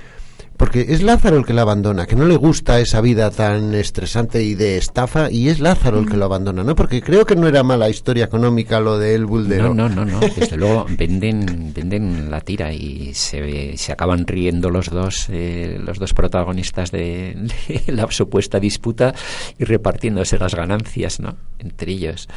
porque 0.57 0.85
es 0.89 1.01
Lázaro 1.01 1.37
el 1.37 1.45
que 1.45 1.53
la 1.53 1.63
abandona, 1.63 2.05
que 2.05 2.15
no 2.15 2.25
le 2.25 2.37
gusta 2.37 2.79
esa 2.79 3.01
vida 3.01 3.31
tan 3.31 3.73
estresante 3.73 4.43
y 4.43 4.55
de 4.55 4.77
estafa, 4.77 5.29
y 5.29 5.49
es 5.49 5.59
Lázaro 5.59 5.99
el 5.99 6.07
que 6.07 6.15
lo 6.15 6.25
abandona, 6.25 6.63
¿no? 6.63 6.75
Porque 6.75 7.01
creo 7.01 7.25
que 7.25 7.35
no 7.35 7.47
era 7.47 7.63
mala 7.63 7.89
historia 7.89 8.25
económica 8.25 8.79
lo 8.79 8.97
de 8.97 9.15
El 9.15 9.25
Buldero. 9.25 9.73
No, 9.73 9.89
no, 9.89 10.05
no, 10.05 10.05
no. 10.05 10.19
desde 10.19 10.55
luego 10.55 10.85
venden, 10.97 11.73
venden 11.73 12.31
la 12.31 12.39
tira 12.39 12.71
y 12.71 13.13
se, 13.13 13.75
se 13.75 13.91
acaban 13.91 14.25
riendo 14.25 14.69
los 14.69 14.89
dos, 14.89 15.27
eh, 15.29 15.79
los 15.83 15.99
dos 15.99 16.13
protagonistas 16.13 16.91
de, 16.91 17.35
de 17.85 17.91
la 17.91 18.09
supuesta 18.11 18.59
disputa 18.59 19.13
y 19.57 19.65
repartiéndose 19.65 20.37
las 20.37 20.55
ganancias, 20.55 21.19
¿no? 21.19 21.35
Entre 21.59 21.91
ellos. 21.91 22.29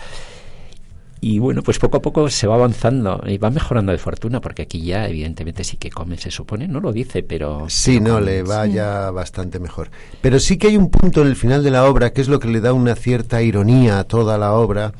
Y 1.20 1.38
bueno, 1.38 1.62
pues 1.62 1.78
poco 1.78 1.96
a 1.96 2.02
poco 2.02 2.28
se 2.28 2.46
va 2.46 2.56
avanzando 2.56 3.22
y 3.26 3.38
va 3.38 3.50
mejorando 3.50 3.90
de 3.90 3.98
fortuna, 3.98 4.40
porque 4.40 4.62
aquí 4.62 4.82
ya 4.82 5.08
evidentemente 5.08 5.64
sí 5.64 5.78
que 5.78 5.90
come, 5.90 6.18
se 6.18 6.30
supone, 6.30 6.68
no 6.68 6.80
lo 6.80 6.92
dice, 6.92 7.22
pero... 7.22 7.66
Sí, 7.68 8.00
no, 8.00 8.20
le 8.20 8.42
va 8.42 8.66
ya 8.66 9.10
bastante 9.10 9.58
mejor. 9.58 9.90
Pero 10.20 10.38
sí 10.38 10.58
que 10.58 10.68
hay 10.68 10.76
un 10.76 10.90
punto 10.90 11.22
en 11.22 11.28
el 11.28 11.36
final 11.36 11.64
de 11.64 11.70
la 11.70 11.86
obra 11.86 12.12
que 12.12 12.20
es 12.20 12.28
lo 12.28 12.38
que 12.38 12.48
le 12.48 12.60
da 12.60 12.74
una 12.74 12.94
cierta 12.94 13.42
ironía 13.42 13.98
a 13.98 14.04
toda 14.04 14.36
la 14.36 14.52
obra, 14.52 14.92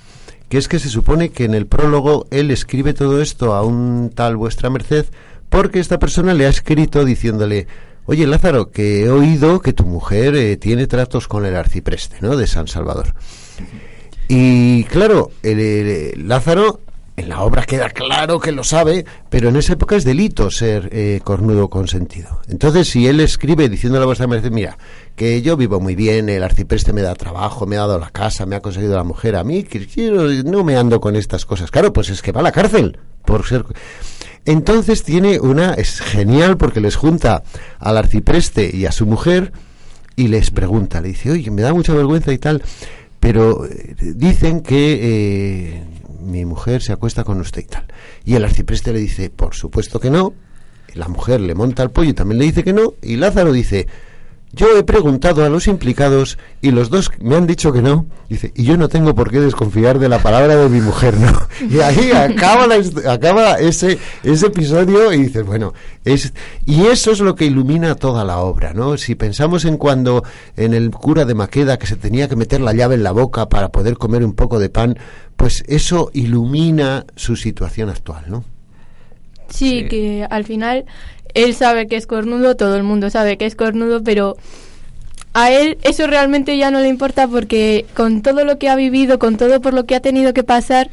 que 0.48 0.57
es 0.57 0.68
que 0.68 0.79
se 0.79 0.88
supone 0.88 1.31
que 1.31 1.44
en 1.44 1.55
el 1.55 1.66
prólogo 1.66 2.26
él 2.31 2.50
escribe 2.50 2.94
todo 2.94 3.20
esto 3.20 3.55
a 3.55 3.62
un 3.62 4.11
tal 4.14 4.37
vuestra 4.37 4.70
merced, 4.70 5.07
porque 5.50 5.81
esta 5.81 5.98
persona 5.98 6.33
le 6.33 6.46
ha 6.46 6.50
escrito 6.50 7.05
diciéndole, 7.05 7.66
oye 8.07 8.26
Lázaro, 8.26 8.70
que 8.70 9.05
he 9.05 9.11
oído 9.11 9.61
que 9.61 9.74
tu 9.74 9.85
mujer 9.85 10.35
eh, 10.35 10.57
tiene 10.57 10.87
tratos 10.87 11.29
con 11.29 11.44
el 11.44 11.57
arcipreste, 11.57 12.16
¿no?, 12.22 12.37
de 12.37 12.46
San 12.46 12.68
Salvador. 12.68 13.14
Y 14.29 14.85
claro, 14.85 15.31
el, 15.43 16.29
Lázaro 16.29 16.81
en 17.17 17.29
la 17.31 17.43
obra 17.43 17.65
queda 17.65 17.89
claro 17.91 18.41
que 18.41 18.53
lo 18.53 18.62
sabe, 18.62 19.07
pero 19.31 19.49
en 19.49 19.57
esa 19.57 19.73
época 19.73 19.97
es 19.97 20.05
delito 20.05 20.51
ser 20.51 20.91
eh, 20.93 21.21
cornudo 21.25 21.71
consentido. 21.71 22.41
Entonces, 22.49 22.89
si 22.89 23.07
él 23.07 23.21
escribe 23.21 23.69
diciéndole 23.69 24.03
a 24.03 24.07
vuestra 24.07 24.27
merced, 24.27 24.51
mira, 24.51 24.77
que 25.15 25.41
yo 25.41 25.57
vivo 25.57 25.81
muy 25.81 25.95
bien, 25.95 26.29
el 26.29 26.43
arcipreste 26.43 26.93
me 26.93 27.03
da 27.03 27.15
trabajo, 27.15 27.67
me 27.67 27.77
ha 27.77 27.81
dado 27.81 27.99
la 27.99 28.11
casa, 28.11 28.45
me 28.47 28.57
ha 28.57 28.61
conseguido 28.61 28.97
la 28.97 29.05
mujer, 29.05 29.37
a 29.37 29.45
mí 29.45 29.62
que 29.62 29.87
no 30.45 30.62
me 30.62 30.77
ando 30.77 31.01
con 31.01 31.17
estas 31.17 31.47
cosas. 31.47 31.71
Claro, 31.71 31.93
pues 31.93 32.11
es 32.11 32.21
que 32.21 32.33
va 32.33 32.41
a 32.41 32.45
la 32.45 32.53
cárcel 32.53 32.99
por 33.25 33.47
ser... 33.47 33.65
Entonces 34.45 35.03
tiene 35.03 35.41
una... 35.41 35.75
es 35.75 36.01
genial 36.01 36.57
porque 36.57 36.81
les 36.81 36.97
junta 36.97 37.43
al 37.79 37.97
arcipreste 37.97 38.71
y 38.75 38.87
a 38.87 38.93
su 38.93 39.07
mujer 39.07 39.53
y 40.17 40.29
les 40.29 40.51
pregunta, 40.51 41.01
le 41.01 41.09
dice, 41.09 41.31
oye, 41.31 41.51
me 41.51 41.62
da 41.62 41.73
mucha 41.73 41.95
vergüenza 41.95 42.33
y 42.33 42.39
tal 42.39 42.62
pero 43.27 43.67
eh, 43.67 43.97
dicen 43.99 44.61
que 44.61 45.01
eh, 45.03 45.85
mi 46.21 46.45
mujer 46.45 46.81
se 46.81 46.93
acuesta 46.93 47.25
con 47.25 47.41
usted 47.41 47.62
y 47.62 47.65
tal. 47.65 47.85
Y 48.25 48.37
el 48.37 48.45
arcipreste 48.45 48.93
le 48.93 49.01
dice, 49.01 49.31
por 49.31 49.53
supuesto 49.57 49.99
que 49.99 50.11
no. 50.11 50.33
La 50.95 51.09
mujer 51.09 51.41
le 51.41 51.57
monta 51.57 51.83
el 51.83 51.91
pollo 51.91 52.11
y 52.11 52.12
también 52.12 52.39
le 52.39 52.45
dice 52.45 52.62
que 52.62 52.73
no. 52.73 52.95
Y 53.03 53.17
Lázaro 53.17 53.51
dice, 53.51 53.89
yo 54.57 54.77
he 54.77 54.83
preguntado 54.83 55.45
a 55.45 55.51
los 55.51 55.69
implicados 55.69 56.38
y 56.62 56.71
los 56.71 56.88
dos 56.88 57.11
me 57.21 57.37
han 57.37 57.47
dicho 57.47 57.75
que 57.75 57.83
no. 57.83 58.07
Dice, 58.29 58.53
y 58.57 58.64
yo 58.64 58.79
no 58.79 58.88
tengo 58.88 59.14
por 59.14 59.31
qué 59.31 59.38
desconfiar 59.38 59.99
de 59.99 60.09
la 60.09 60.19
palabra 60.19 60.57
de 60.57 60.69
mi 60.71 60.81
mujer, 60.81 61.14
¿no? 61.19 61.31
Y 61.71 61.81
ahí 61.81 62.11
acaba, 62.11 62.67
acaba 63.09 63.59
ese, 63.59 63.98
ese 64.25 64.46
episodio 64.46 65.13
y 65.13 65.25
dices, 65.25 65.44
bueno, 65.44 65.75
es, 66.04 66.33
y 66.65 66.87
eso 66.87 67.13
es 67.13 67.21
lo 67.21 67.35
que 67.35 67.44
ilumina 67.44 67.94
toda 67.96 68.25
la 68.25 68.38
obra, 68.38 68.73
¿no? 68.73 68.96
Si 68.96 69.15
pensamos 69.15 69.67
en 69.67 69.77
cuando 69.77 70.25
en 70.57 70.73
el 70.73 70.90
cura 70.90 71.27
de 71.27 71.35
Maqueda 71.35 71.79
que 71.79 71.87
se 71.87 71.96
tenía 71.96 72.27
que 72.27 72.37
meter 72.37 72.63
la 72.63 72.73
llave 72.73 72.94
en 72.94 73.02
la 73.02 73.13
boca 73.13 73.50
para 73.50 73.69
poder 73.69 73.98
comer 73.98 74.25
un 74.25 74.33
poco 74.33 74.59
de 74.59 74.71
pan, 74.71 74.98
pues 75.37 75.65
eso 75.69 76.11
ilumina 76.15 77.04
su 77.15 77.37
situación 77.37 77.90
actual, 77.90 78.25
¿no? 78.29 78.44
sí. 79.48 79.87
que 79.88 80.27
al 80.29 80.44
final 80.44 80.85
él 81.37 81.55
sabe 81.55 81.87
que 81.87 81.97
es 81.97 82.07
cornudo, 82.07 82.57
todo 82.57 82.77
el 82.77 82.83
mundo 82.83 83.11
sabe 83.11 83.37
que 83.37 83.45
es 83.45 83.55
cornudo, 83.55 84.03
pero 84.03 84.37
a 85.35 85.53
él 85.53 85.77
eso 85.83 86.07
realmente 86.07 86.57
ya 86.57 86.71
no 86.71 86.81
le 86.81 86.89
importa 86.89 87.29
porque 87.29 87.85
con 87.95 88.23
todo 88.23 88.43
lo 88.47 88.59
que 88.59 88.71
ha 88.71 88.75
vivido, 88.75 89.19
con 89.19 89.37
todo 89.37 89.61
por 89.61 89.75
lo 89.75 89.85
que 89.85 89.95
ha 89.95 90.01
tenido 90.01 90.33
que 90.33 90.45
pasar, 90.45 90.89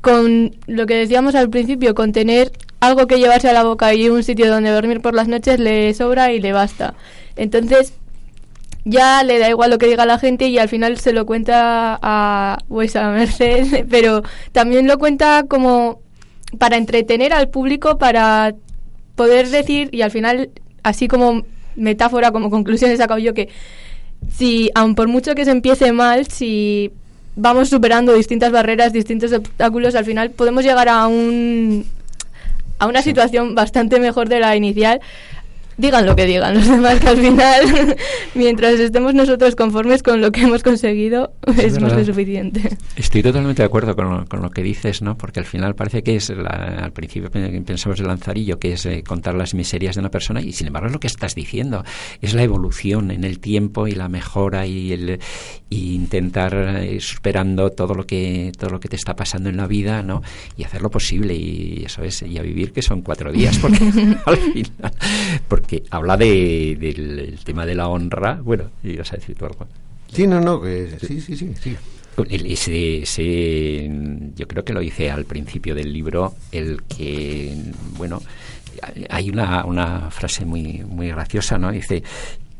con 0.00 0.56
lo 0.66 0.86
que 0.86 0.94
decíamos 0.94 1.36
al 1.36 1.50
principio, 1.50 1.94
con 1.94 2.10
tener 2.10 2.50
algo 2.80 3.06
que 3.06 3.18
llevarse 3.18 3.48
a 3.48 3.52
la 3.52 3.62
boca 3.62 3.94
y 3.94 4.08
un 4.08 4.24
sitio 4.24 4.50
donde 4.50 4.70
dormir 4.70 5.00
por 5.00 5.14
las 5.14 5.28
noches 5.28 5.60
le 5.60 5.94
sobra 5.94 6.32
y 6.32 6.40
le 6.40 6.52
basta. 6.52 6.94
Entonces 7.36 7.92
ya 8.84 9.22
le 9.22 9.38
da 9.38 9.48
igual 9.48 9.70
lo 9.70 9.78
que 9.78 9.86
diga 9.86 10.04
la 10.04 10.18
gente 10.18 10.48
y 10.48 10.58
al 10.58 10.68
final 10.68 10.98
se 10.98 11.12
lo 11.12 11.26
cuenta 11.26 11.96
a 12.02 12.58
vuestra 12.66 13.08
merced, 13.12 13.86
pero 13.90 14.24
también 14.50 14.88
lo 14.88 14.98
cuenta 14.98 15.44
como 15.48 16.00
para 16.58 16.76
entretener 16.76 17.32
al 17.32 17.50
público, 17.50 17.98
para 17.98 18.52
poder 19.14 19.48
decir, 19.48 19.88
y 19.92 20.02
al 20.02 20.10
final, 20.10 20.50
así 20.82 21.08
como 21.08 21.44
metáfora, 21.76 22.30
como 22.30 22.50
conclusión, 22.50 22.90
he 22.90 22.96
sacado 22.96 23.18
yo 23.18 23.34
que 23.34 23.48
si, 24.28 24.70
aun 24.74 24.94
por 24.94 25.08
mucho 25.08 25.34
que 25.34 25.44
se 25.44 25.50
empiece 25.50 25.92
mal, 25.92 26.26
si 26.26 26.90
vamos 27.36 27.68
superando 27.68 28.14
distintas 28.14 28.52
barreras, 28.52 28.92
distintos 28.92 29.32
obstáculos, 29.32 29.94
al 29.94 30.04
final 30.04 30.30
podemos 30.30 30.64
llegar 30.64 30.88
a 30.88 31.06
un 31.06 31.86
a 32.78 32.86
una 32.86 33.02
situación 33.02 33.54
bastante 33.54 34.00
mejor 34.00 34.28
de 34.30 34.40
la 34.40 34.56
inicial 34.56 35.00
digan 35.80 36.06
lo 36.06 36.14
que 36.14 36.26
digan 36.26 36.54
los 36.54 36.68
demás, 36.68 37.00
que 37.00 37.08
al 37.08 37.16
final, 37.16 37.96
mientras 38.34 38.74
estemos 38.78 39.14
nosotros 39.14 39.56
conformes 39.56 40.02
con 40.02 40.20
lo 40.20 40.30
que 40.30 40.42
hemos 40.42 40.62
conseguido, 40.62 41.32
es, 41.56 41.80
más 41.80 41.92
que 41.92 42.04
suficiente. 42.04 42.76
Estoy 42.96 43.22
totalmente 43.22 43.62
de 43.62 43.66
acuerdo 43.66 43.96
con 43.96 44.10
lo, 44.10 44.26
con 44.26 44.42
lo, 44.42 44.50
que 44.50 44.62
dices, 44.62 45.02
¿no? 45.02 45.16
Porque 45.16 45.40
al 45.40 45.46
final 45.46 45.74
parece 45.74 46.02
que 46.02 46.16
es, 46.16 46.30
al 46.30 46.92
principio 46.92 47.30
pensamos 47.30 47.98
el 48.00 48.06
lanzarillo, 48.06 48.58
que 48.58 48.72
es 48.72 48.86
eh, 48.86 49.02
contar 49.06 49.34
las 49.34 49.54
miserias 49.54 49.94
de 49.96 50.00
una 50.00 50.10
persona, 50.10 50.40
y 50.40 50.52
sin 50.52 50.66
embargo 50.66 50.88
es 50.88 50.92
lo 50.92 51.00
que 51.00 51.06
estás 51.06 51.34
diciendo, 51.34 51.84
es 52.20 52.34
la 52.34 52.42
evolución 52.42 53.10
en 53.10 53.24
el 53.24 53.40
tiempo 53.40 53.86
y 53.86 53.92
la 53.92 54.08
mejora 54.08 54.66
y 54.66 54.92
el 54.92 55.20
y 55.68 55.94
intentar 55.94 56.84
ir 56.84 57.00
superando 57.00 57.70
todo 57.70 57.94
lo 57.94 58.04
que 58.04 58.52
todo 58.58 58.70
lo 58.70 58.80
que 58.80 58.88
te 58.88 58.96
está 58.96 59.14
pasando 59.14 59.48
en 59.48 59.56
la 59.56 59.68
vida, 59.68 60.02
¿no? 60.02 60.20
Y 60.56 60.64
hacer 60.64 60.82
lo 60.82 60.90
posible 60.90 61.34
y 61.34 61.84
eso 61.86 62.02
es 62.02 62.22
y 62.22 62.38
a 62.38 62.42
vivir 62.42 62.72
que 62.72 62.82
son 62.82 63.02
cuatro 63.02 63.30
días 63.32 63.56
porque 63.58 63.84
al 64.26 64.36
final 64.36 64.92
porque 65.48 65.69
habla 65.90 66.16
de, 66.16 66.76
del 66.78 67.38
tema 67.44 67.66
de 67.66 67.74
la 67.74 67.88
honra, 67.88 68.40
bueno, 68.42 68.70
y 68.82 68.96
vas 68.96 69.12
a 69.12 69.16
decir 69.16 69.36
tú 69.36 69.46
algo. 69.46 69.66
Sí, 70.12 70.26
no, 70.26 70.40
no, 70.40 70.62
sí, 71.00 71.20
sí, 71.20 71.36
sí, 71.36 71.54
sí. 71.60 71.76
Ese, 72.28 73.90
yo 74.36 74.46
creo 74.46 74.64
que 74.64 74.72
lo 74.72 74.82
hice 74.82 75.10
al 75.10 75.24
principio 75.24 75.74
del 75.74 75.92
libro, 75.92 76.34
el 76.52 76.82
que, 76.82 77.56
bueno, 77.96 78.20
hay 79.08 79.30
una, 79.30 79.64
una 79.64 80.10
frase 80.10 80.44
muy, 80.44 80.84
muy 80.86 81.08
graciosa, 81.08 81.56
¿no? 81.56 81.70
Dice, 81.72 82.02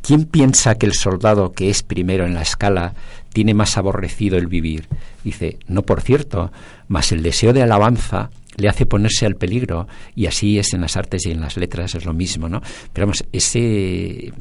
¿quién 0.03 0.25
piensa 0.25 0.77
que 0.77 0.87
el 0.87 0.95
soldado 0.95 1.53
que 1.53 1.69
es 1.69 1.83
primero 1.83 2.25
en 2.25 2.35
la 2.35 2.43
escala 2.43 2.95
tiene 3.33 3.53
más 3.55 3.77
aborrecido 3.77 4.39
el 4.39 4.47
vivir? 4.47 4.89
Dice, 5.25 5.59
no 5.67 5.83
por 5.83 6.01
cierto, 6.01 6.53
mas 6.89 7.13
el 7.13 7.23
deseo 7.23 7.53
de 7.53 7.63
alabanza 7.63 8.31
le 8.57 8.69
hace 8.69 8.87
ponerse 8.87 9.27
al 9.27 9.37
peligro 9.37 9.87
y 10.15 10.27
así 10.27 10.59
es 10.59 10.75
en 10.75 10.83
las 10.83 10.97
artes 10.97 11.27
y 11.27 11.31
en 11.31 11.41
las 11.41 11.57
letras 11.57 11.95
es 11.95 12.05
lo 12.05 12.13
mismo, 12.13 12.49
¿no? 12.49 12.61
Pero 12.93 13.07
vamos, 13.07 13.25
ese 13.33 14.33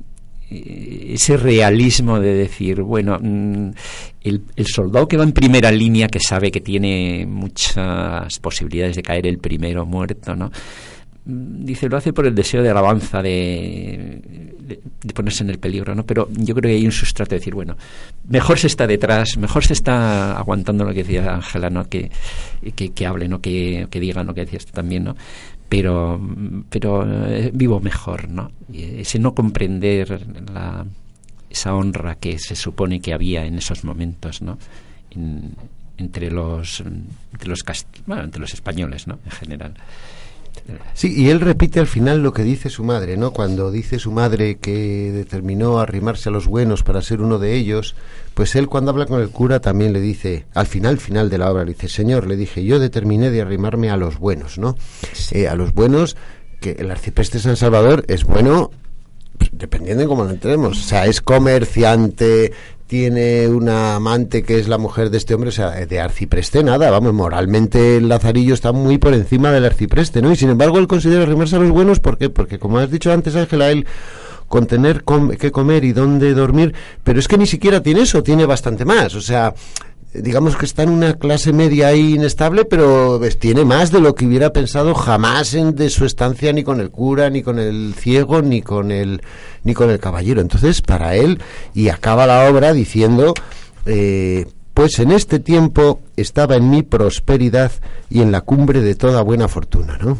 ese 0.51 1.37
realismo 1.37 2.19
de 2.19 2.33
decir, 2.33 2.81
bueno, 2.81 3.19
mm, 3.21 3.69
el, 4.21 4.41
el, 4.55 4.65
soldado 4.65 5.07
que 5.07 5.15
va 5.15 5.23
en 5.23 5.31
primera 5.31 5.71
línea, 5.71 6.07
que 6.07 6.19
sabe 6.19 6.49
que 6.49 6.59
tiene 6.59 7.27
muchas 7.27 8.39
posibilidades 8.39 8.95
de 8.95 9.03
caer 9.03 9.27
el 9.27 9.37
primero 9.37 9.85
muerto, 9.85 10.35
¿no? 10.35 10.51
Mm, 11.29 11.65
dice, 11.65 11.87
lo 11.87 11.97
hace 11.97 12.11
por 12.11 12.25
el 12.25 12.33
deseo 12.33 12.63
de 12.63 12.69
alabanza, 12.69 13.21
de, 13.21 14.49
ponerse 15.13 15.43
en 15.43 15.51
el 15.51 15.59
peligro, 15.59 15.93
¿no? 15.93 16.05
Pero 16.05 16.27
yo 16.31 16.55
creo 16.55 16.69
que 16.69 16.77
hay 16.77 16.85
un 16.85 16.91
sustrato 16.91 17.31
de 17.31 17.39
decir, 17.39 17.53
bueno, 17.53 17.77
mejor 18.27 18.57
se 18.57 18.67
está 18.67 18.87
detrás, 18.87 19.37
mejor 19.37 19.63
se 19.63 19.73
está 19.73 20.37
aguantando 20.37 20.83
lo 20.83 20.91
que 20.91 21.03
decía 21.03 21.35
Ángela, 21.35 21.69
¿no? 21.69 21.87
Que, 21.87 22.11
que, 22.75 22.89
que 22.89 23.05
hable, 23.05 23.27
¿no? 23.27 23.41
Que, 23.41 23.87
que 23.89 23.99
diga 23.99 24.23
lo 24.23 24.33
que 24.33 24.41
decías 24.41 24.65
tú 24.65 24.71
también, 24.73 25.03
¿no? 25.03 25.15
Pero, 25.67 26.19
pero 26.69 27.05
eh, 27.27 27.51
vivo 27.53 27.79
mejor, 27.79 28.27
¿no? 28.29 28.51
Ese 28.73 29.19
no 29.19 29.35
comprender 29.35 30.25
la, 30.51 30.85
esa 31.49 31.75
honra 31.75 32.15
que 32.15 32.39
se 32.39 32.55
supone 32.55 33.01
que 33.01 33.13
había 33.13 33.45
en 33.45 33.57
esos 33.57 33.83
momentos, 33.83 34.41
¿no? 34.41 34.57
entre 35.99 36.31
los 36.31 36.81
entre 37.33 37.49
los 37.49 37.63
bueno, 38.05 38.23
entre 38.23 38.41
los 38.41 38.53
españoles, 38.53 39.07
¿no? 39.07 39.19
En 39.25 39.31
general. 39.31 39.73
Sí, 40.93 41.13
y 41.15 41.29
él 41.29 41.39
repite 41.39 41.79
al 41.79 41.87
final 41.87 42.21
lo 42.21 42.33
que 42.33 42.43
dice 42.43 42.69
su 42.69 42.83
madre, 42.83 43.17
¿no? 43.17 43.31
Cuando 43.31 43.71
dice 43.71 43.99
su 43.99 44.11
madre 44.11 44.57
que 44.57 45.11
determinó 45.11 45.79
arrimarse 45.79 46.29
a 46.29 46.31
los 46.31 46.47
buenos 46.47 46.83
para 46.83 47.01
ser 47.01 47.21
uno 47.21 47.39
de 47.39 47.55
ellos, 47.55 47.95
pues 48.33 48.55
él 48.55 48.67
cuando 48.67 48.91
habla 48.91 49.05
con 49.05 49.21
el 49.21 49.29
cura 49.29 49.59
también 49.59 49.93
le 49.93 50.01
dice, 50.01 50.45
al 50.53 50.67
final, 50.67 50.97
final 50.97 51.29
de 51.29 51.37
la 51.37 51.51
obra, 51.51 51.63
le 51.63 51.73
dice, 51.73 51.89
Señor, 51.89 52.27
le 52.27 52.35
dije, 52.35 52.63
yo 52.63 52.79
determiné 52.79 53.31
de 53.31 53.41
arrimarme 53.41 53.89
a 53.89 53.97
los 53.97 54.17
buenos, 54.17 54.57
¿no? 54.57 54.75
Eh, 55.31 55.47
a 55.47 55.55
los 55.55 55.73
buenos, 55.73 56.17
que 56.59 56.71
el 56.71 56.91
arcipreste 56.91 57.39
San 57.39 57.55
Salvador 57.55 58.03
es 58.07 58.23
bueno 58.25 58.71
pues, 59.39 59.51
dependiendo 59.53 60.03
de 60.03 60.07
cómo 60.07 60.25
lo 60.25 60.31
entremos. 60.31 60.77
O 60.77 60.83
sea, 60.83 61.05
es 61.05 61.21
comerciante, 61.21 62.51
tiene 62.89 63.47
una 63.47 63.93
amante 63.93 64.41
que 64.41 64.57
es 64.57 64.67
la 64.67 64.79
mujer 64.79 65.11
de 65.11 65.19
este 65.19 65.35
hombre, 65.35 65.49
o 65.49 65.51
sea, 65.51 65.69
de 65.69 65.99
arcipreste 65.99 66.63
nada, 66.63 66.89
vamos, 66.89 67.13
moralmente 67.13 67.97
el 67.97 68.09
Lazarillo 68.09 68.55
está 68.55 68.71
muy 68.71 68.97
por 68.97 69.13
encima 69.13 69.51
del 69.51 69.65
arcipreste, 69.65 70.23
¿no? 70.23 70.31
Y 70.31 70.35
sin 70.35 70.49
embargo 70.49 70.79
él 70.79 70.87
considera 70.87 71.21
arrimarse 71.21 71.55
a 71.55 71.59
los 71.59 71.69
buenos, 71.69 71.99
¿por 71.99 72.17
qué? 72.17 72.31
Porque 72.31 72.57
como 72.57 72.79
has 72.79 72.89
dicho 72.89 73.13
antes, 73.13 73.35
Ángela, 73.35 73.69
él 73.69 73.85
con 74.47 74.65
tener 74.65 75.03
que 75.37 75.51
comer 75.51 75.83
y 75.83 75.93
dónde 75.93 76.33
dormir, 76.33 76.73
pero 77.03 77.19
es 77.19 77.27
que 77.27 77.37
ni 77.37 77.45
siquiera 77.45 77.83
tiene 77.83 78.01
eso, 78.01 78.23
tiene 78.23 78.47
bastante 78.47 78.85
más, 78.85 79.13
o 79.13 79.21
sea, 79.21 79.53
digamos 80.13 80.55
que 80.55 80.65
está 80.65 80.83
en 80.83 80.89
una 80.89 81.13
clase 81.13 81.53
media 81.53 81.87
ahí 81.87 82.15
inestable, 82.15 82.65
pero 82.65 83.17
pues, 83.19 83.37
tiene 83.37 83.65
más 83.65 83.91
de 83.91 83.99
lo 83.99 84.15
que 84.15 84.25
hubiera 84.25 84.51
pensado 84.51 84.95
jamás 84.95 85.53
en 85.53 85.75
de 85.75 85.89
su 85.89 86.05
estancia 86.05 86.51
ni 86.53 86.63
con 86.63 86.79
el 86.79 86.89
cura, 86.89 87.29
ni 87.29 87.43
con 87.43 87.59
el 87.59 87.93
ciego, 87.95 88.41
ni 88.41 88.61
con 88.61 88.91
el 88.91 89.21
ni 89.63 89.73
con 89.73 89.89
el 89.89 89.99
caballero. 89.99 90.41
Entonces, 90.41 90.81
para 90.81 91.15
él 91.15 91.39
y 91.73 91.89
acaba 91.89 92.25
la 92.25 92.49
obra 92.49 92.73
diciendo 92.73 93.33
eh, 93.85 94.45
pues 94.73 94.99
en 94.99 95.11
este 95.11 95.39
tiempo 95.39 95.99
estaba 96.15 96.55
en 96.55 96.69
mi 96.69 96.83
prosperidad 96.83 97.71
y 98.09 98.21
en 98.21 98.31
la 98.31 98.41
cumbre 98.41 98.81
de 98.81 98.95
toda 98.95 99.21
buena 99.21 99.47
fortuna, 99.47 99.97
¿no? 99.97 100.17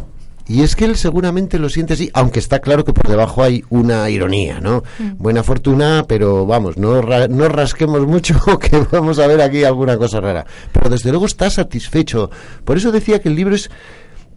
Y 0.50 0.64
es 0.64 0.76
que 0.76 0.86
él 0.86 0.98
seguramente 0.98 1.60
lo 1.60 1.70
siente 1.70 1.94
así, 1.94 2.10
aunque 2.14 2.40
está 2.40 2.58
claro 2.58 2.84
que 2.84 2.92
por 2.92 3.08
debajo 3.08 3.44
hay 3.44 3.64
una 3.70 4.10
ironía, 4.10 4.60
¿no? 4.60 4.84
Mm. 4.98 5.12
Buena 5.20 5.44
fortuna, 5.44 6.06
pero 6.08 6.48
vamos, 6.48 6.76
no, 6.76 7.04
no 7.04 7.50
rasquemos 7.50 8.08
mucho 8.08 8.36
que 8.60 8.80
vamos 8.92 9.20
a 9.20 9.28
ver 9.28 9.42
aquí 9.42 9.64
alguna 9.64 9.96
cosa 9.96 10.20
rara. 10.20 10.48
Pero 10.74 10.90
desde 10.90 11.12
luego 11.12 11.28
está 11.28 11.52
satisfecho. 11.52 12.32
Por 12.66 12.78
eso 12.78 12.92
decía 12.92 13.20
que 13.20 13.30
el 13.30 13.36
libro 13.36 13.54
es 13.54 13.70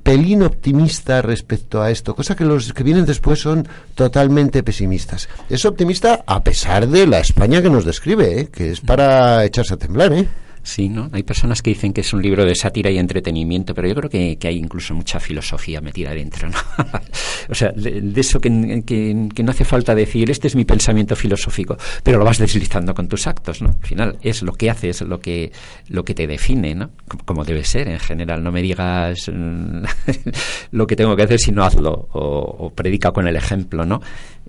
pelín 0.03 0.43
optimista 0.43 1.23
respecto 1.23 1.81
a 1.81 1.91
esto, 1.91 2.15
cosa 2.15 2.37
que 2.37 2.45
los 2.45 2.75
que 2.75 2.83
vienen 2.83 3.07
después 3.07 3.41
son 3.41 3.67
totalmente 3.95 4.63
pesimistas. 4.63 5.31
Es 5.49 5.65
optimista 5.65 6.25
a 6.27 6.43
pesar 6.43 6.89
de 6.89 7.07
la 7.07 7.21
España 7.21 7.63
que 7.63 7.71
nos 7.71 7.87
describe, 7.87 8.41
¿eh? 8.41 8.49
que 8.53 8.73
es 8.73 8.81
para 8.81 9.45
echarse 9.47 9.75
a 9.75 9.79
temblar, 9.79 10.13
¿eh? 10.13 10.29
Sí, 10.65 10.89
¿no? 10.89 11.11
Hay 11.13 11.25
personas 11.25 11.61
que 11.61 11.71
dicen 11.71 11.93
que 11.93 12.03
es 12.03 12.13
un 12.13 12.23
libro 12.23 12.45
de 12.45 12.55
sátira 12.55 12.89
y 12.91 12.99
entretenimiento, 12.99 13.75
pero 13.75 13.89
yo 13.89 13.95
creo 13.97 14.11
que, 14.11 14.39
hay 14.47 14.57
incluso 14.57 14.95
mucha 14.95 15.19
filosofía 15.19 15.81
metida 15.81 16.15
dentro, 16.15 16.49
¿no? 16.49 16.57
o 17.49 17.55
sea, 17.55 17.73
de, 17.73 18.13
eso 18.15 18.41
que, 18.41 18.49
no 18.49 19.51
hace 19.51 19.65
falta 19.65 19.95
decir, 19.95 20.31
este 20.31 20.47
es 20.47 20.55
mi 20.55 20.65
pensamiento 20.65 21.17
filosófico, 21.17 21.77
pero 22.05 22.19
lo 22.19 22.25
vas 22.25 22.39
deslizando 22.39 22.95
con 22.95 23.09
tus 23.09 23.27
actos, 23.27 23.61
¿no? 23.61 23.71
Al 23.83 23.87
final 23.87 24.19
es 24.23 24.43
lo 24.43 24.53
que 24.53 24.71
haces, 24.71 25.01
lo 25.01 25.19
que, 25.19 25.51
lo 25.89 26.05
que 26.05 26.15
te 26.15 26.29
define, 26.29 26.77
¿no? 26.77 26.91
Como, 27.25 27.45
debe 27.45 27.65
ser 27.65 27.89
en 27.89 27.99
general. 27.99 28.45
No 28.45 28.53
me 28.53 28.63
digas 28.63 29.29
mm, 29.33 29.83
lo 30.71 30.87
que 30.87 30.95
tengo 30.95 31.17
que 31.17 31.25
hacer, 31.25 31.41
sino 31.41 31.65
hazlo, 31.65 32.09
o, 32.13 32.57
o 32.59 32.71
predica 32.71 33.11
con 33.11 33.27
el 33.27 33.35
ejemplo, 33.35 33.85
¿no? 33.85 34.01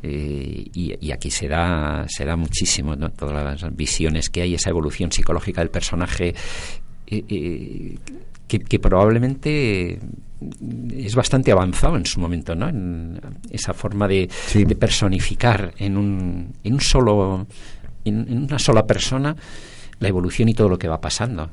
Eh, 0.06 0.66
y, 0.74 1.12
aquí 1.14 1.32
se 1.32 1.48
da, 1.48 2.06
se 2.10 2.26
da 2.26 2.36
muchísimo, 2.36 2.94
¿no? 2.94 3.10
todas 3.12 3.62
las 3.62 3.74
visiones 3.74 4.30
que 4.30 4.42
hay, 4.42 4.54
esa 4.54 4.70
evolución 4.70 5.14
psicológica 5.14 5.62
del 5.62 5.70
personaje, 5.70 6.36
eh, 7.08 7.24
eh, 7.30 7.98
que, 8.46 8.80
probablemente 8.80 10.00
es 10.98 11.16
bastante 11.16 11.54
avanzado 11.54 11.96
en 11.96 12.06
su 12.06 12.20
momento, 12.20 12.54
¿no? 12.54 12.68
En 12.68 13.20
esa 13.50 13.74
forma 13.74 14.08
de, 14.10 14.30
personificar 14.78 15.74
en 15.78 15.98
un, 15.98 16.54
en 16.66 16.74
un 16.74 16.82
solo, 16.82 17.48
en, 18.04 18.44
una 18.44 18.60
sola 18.60 18.86
persona 18.86 19.36
la 20.00 20.08
evolución 20.10 20.50
y 20.50 20.54
todo 20.54 20.68
lo 20.68 20.78
que 20.78 20.90
va 20.90 21.00
pasando. 21.00 21.50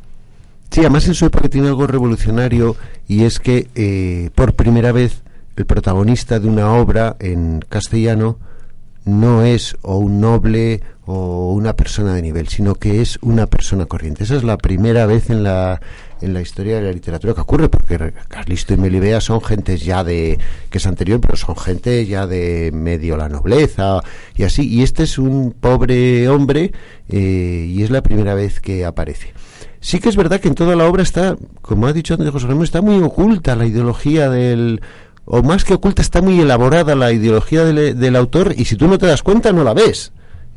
Sí, 0.71 0.81
además 0.81 1.07
en 1.07 1.15
su 1.15 1.25
época 1.25 1.49
tiene 1.49 1.69
algo 1.69 1.87
revolucionario 1.87 2.77
y 3.07 3.23
es 3.23 3.39
que 3.39 4.31
por 4.35 4.55
primera 4.55 4.91
vez 4.91 5.23
el 5.61 5.67
protagonista 5.67 6.41
de 6.41 6.49
una 6.49 6.73
obra 6.73 7.17
en 7.21 7.61
castellano 7.69 8.39
no 9.05 9.45
es 9.45 9.77
o 9.83 9.99
un 9.99 10.19
noble 10.19 10.81
o 11.05 11.53
una 11.53 11.75
persona 11.75 12.15
de 12.15 12.23
nivel, 12.23 12.49
sino 12.49 12.75
que 12.77 13.03
es 13.03 13.19
una 13.21 13.47
persona 13.47 13.85
corriente. 13.85 14.25
Esa 14.25 14.37
es 14.37 14.43
la 14.43 14.57
primera 14.57 15.05
vez 15.05 15.29
en 15.29 15.43
la, 15.43 15.79
en 16.23 16.33
la 16.33 16.41
historia 16.41 16.77
de 16.77 16.83
la 16.83 16.93
literatura 16.93 17.35
que 17.35 17.43
ocurre, 17.43 17.69
porque 17.69 18.15
Carlisto 18.29 18.73
y 18.73 18.79
Melibea 18.79 19.21
son 19.21 19.43
gentes 19.43 19.85
ya 19.85 20.03
de, 20.03 20.39
que 20.71 20.79
es 20.79 20.87
anterior, 20.87 21.21
pero 21.21 21.37
son 21.37 21.57
gente 21.57 22.07
ya 22.07 22.27
de 22.27 22.71
medio 22.73 23.19
la 23.19 23.29
nobleza 23.29 24.01
y 24.35 24.45
así. 24.45 24.67
Y 24.67 24.83
este 24.83 25.03
es 25.03 25.19
un 25.19 25.53
pobre 25.53 26.27
hombre 26.31 26.73
eh, 27.09 27.67
y 27.69 27.83
es 27.83 27.91
la 27.91 28.03
primera 28.03 28.35
vez 28.35 28.61
que 28.61 28.87
aparece. 28.87 29.35
Sí 29.83 29.99
que 29.99 30.11
es 30.11 30.17
verdad 30.17 30.41
que 30.41 30.49
en 30.49 30.55
toda 30.55 30.77
la 30.77 30.87
obra 30.87 31.03
está, 31.03 31.37
como 31.63 31.87
ha 31.87 31.93
dicho 31.95 32.15
antes 32.15 32.31
José 32.31 32.47
Ramón, 32.47 32.65
está 32.65 32.83
muy 32.83 33.03
oculta 33.03 33.57
la 33.57 33.67
ideología 33.67 34.29
del 34.29 34.83
o 35.33 35.45
más 35.45 35.65
que 35.65 35.75
oculta, 35.75 36.03
está 36.03 36.21
muy 36.21 36.41
elaborada 36.41 36.97
la 36.97 37.13
ideología 37.13 37.65
del, 37.65 38.17
autor 38.17 38.53
y 38.57 38.65
si 38.65 38.75
tú 38.75 38.89
no 38.89 38.99
te 38.99 39.07
das 39.07 39.23
cuenta 39.23 39.53
no 39.53 39.63
la 39.63 39.75
ves. 39.75 40.13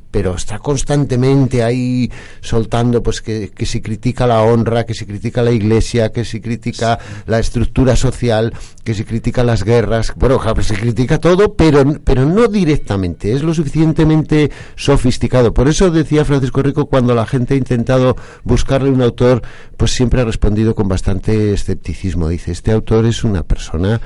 Pero 0.09 0.35
está 0.35 0.59
constantemente 0.59 1.63
ahí 1.63 2.11
soltando 2.41 3.01
pues 3.01 3.21
que, 3.21 3.49
que 3.49 3.65
se 3.67 3.81
critica 3.81 4.27
la 4.27 4.41
honra, 4.41 4.85
que 4.85 4.93
se 4.93 5.05
critica 5.05 5.41
la 5.41 5.51
iglesia, 5.51 6.11
que 6.11 6.25
se 6.25 6.39
critica 6.41 6.99
la 7.25 7.39
estructura 7.39 7.95
social, 7.95 8.53
que 8.83 8.93
se 8.93 9.05
critica 9.05 9.43
las 9.43 9.63
guerras. 9.63 10.13
Bueno, 10.15 10.39
pues 10.53 10.67
se 10.67 10.75
critica 10.75 11.19
todo, 11.19 11.53
pero, 11.53 11.83
pero 12.03 12.25
no 12.25 12.47
directamente. 12.47 13.33
Es 13.33 13.43
lo 13.43 13.53
suficientemente 13.55 14.51
sofisticado. 14.75 15.53
Por 15.53 15.67
eso 15.67 15.89
decía 15.89 16.25
Francisco 16.25 16.61
Rico, 16.61 16.87
cuando 16.87 17.15
la 17.15 17.25
gente 17.25 17.55
ha 17.55 17.57
intentado 17.57 18.15
buscarle 18.43 18.89
un 18.89 19.01
autor, 19.01 19.41
pues 19.77 19.91
siempre 19.91 20.21
ha 20.21 20.25
respondido 20.25 20.75
con 20.75 20.87
bastante 20.87 21.53
escepticismo. 21.53 22.27
Dice, 22.27 22.51
este 22.51 22.71
autor 22.71 23.05
es 23.05 23.23
una 23.23 23.41
persona 23.41 23.99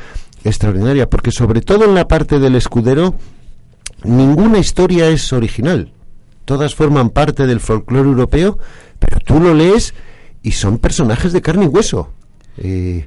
extraordinaria, 0.50 1.10
porque 1.10 1.32
sobre 1.32 1.62
todo 1.62 1.86
en 1.86 1.95
la 1.95 2.08
parte 2.08 2.39
del 2.39 2.56
escudero 2.56 3.16
ninguna 4.04 4.60
historia 4.60 5.10
es 5.10 5.34
original. 5.34 5.91
Todas 6.45 6.76
forman 6.76 7.10
parte 7.10 7.45
del 7.45 7.60
folclore 7.60 8.08
europeo, 8.08 8.58
pero 9.00 9.20
tú 9.20 9.39
lo 9.39 9.54
lees 9.54 9.93
y 10.43 10.52
son 10.52 10.78
personajes 10.78 11.34
de 11.34 11.41
carne 11.41 11.66
y 11.66 11.68
hueso. 11.68 12.10
Eh, 12.58 13.06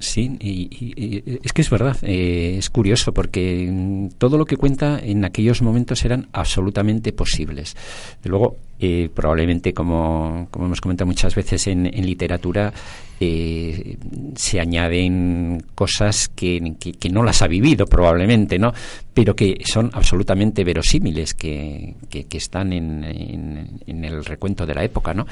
Sí, 0.00 0.34
y, 0.40 1.38
es 1.44 1.52
que 1.52 1.60
es 1.60 1.68
verdad, 1.68 1.94
eh, 2.00 2.54
es 2.56 2.70
curioso 2.70 3.12
porque 3.12 4.08
todo 4.16 4.38
lo 4.38 4.46
que 4.46 4.56
cuenta 4.56 4.98
en 4.98 5.26
aquellos 5.26 5.60
momentos 5.60 6.02
eran 6.06 6.26
absolutamente 6.32 7.12
posibles. 7.12 7.76
De 8.22 8.30
luego, 8.30 8.56
eh, 8.78 9.10
probablemente, 9.14 9.74
como, 9.74 10.48
hemos 10.56 10.80
comentado 10.80 11.06
muchas 11.06 11.34
veces 11.34 11.66
en, 11.66 11.84
literatura, 11.84 12.72
eh, 13.20 13.98
se 14.36 14.58
añaden 14.58 15.64
cosas 15.74 16.28
que, 16.28 16.76
no 17.12 17.22
las 17.22 17.42
ha 17.42 17.46
vivido 17.46 17.84
probablemente, 17.84 18.58
¿no? 18.58 18.72
Pero 19.12 19.36
que 19.36 19.58
son 19.66 19.90
absolutamente 19.92 20.64
verosímiles, 20.64 21.34
que, 21.34 21.94
que 22.08 22.38
están 22.38 22.72
en, 22.72 23.04
en, 23.04 23.80
en, 23.86 24.04
el 24.06 24.24
recuento 24.24 24.64
de 24.64 24.74
la 24.74 24.82
época, 24.82 25.12
¿no? 25.12 25.26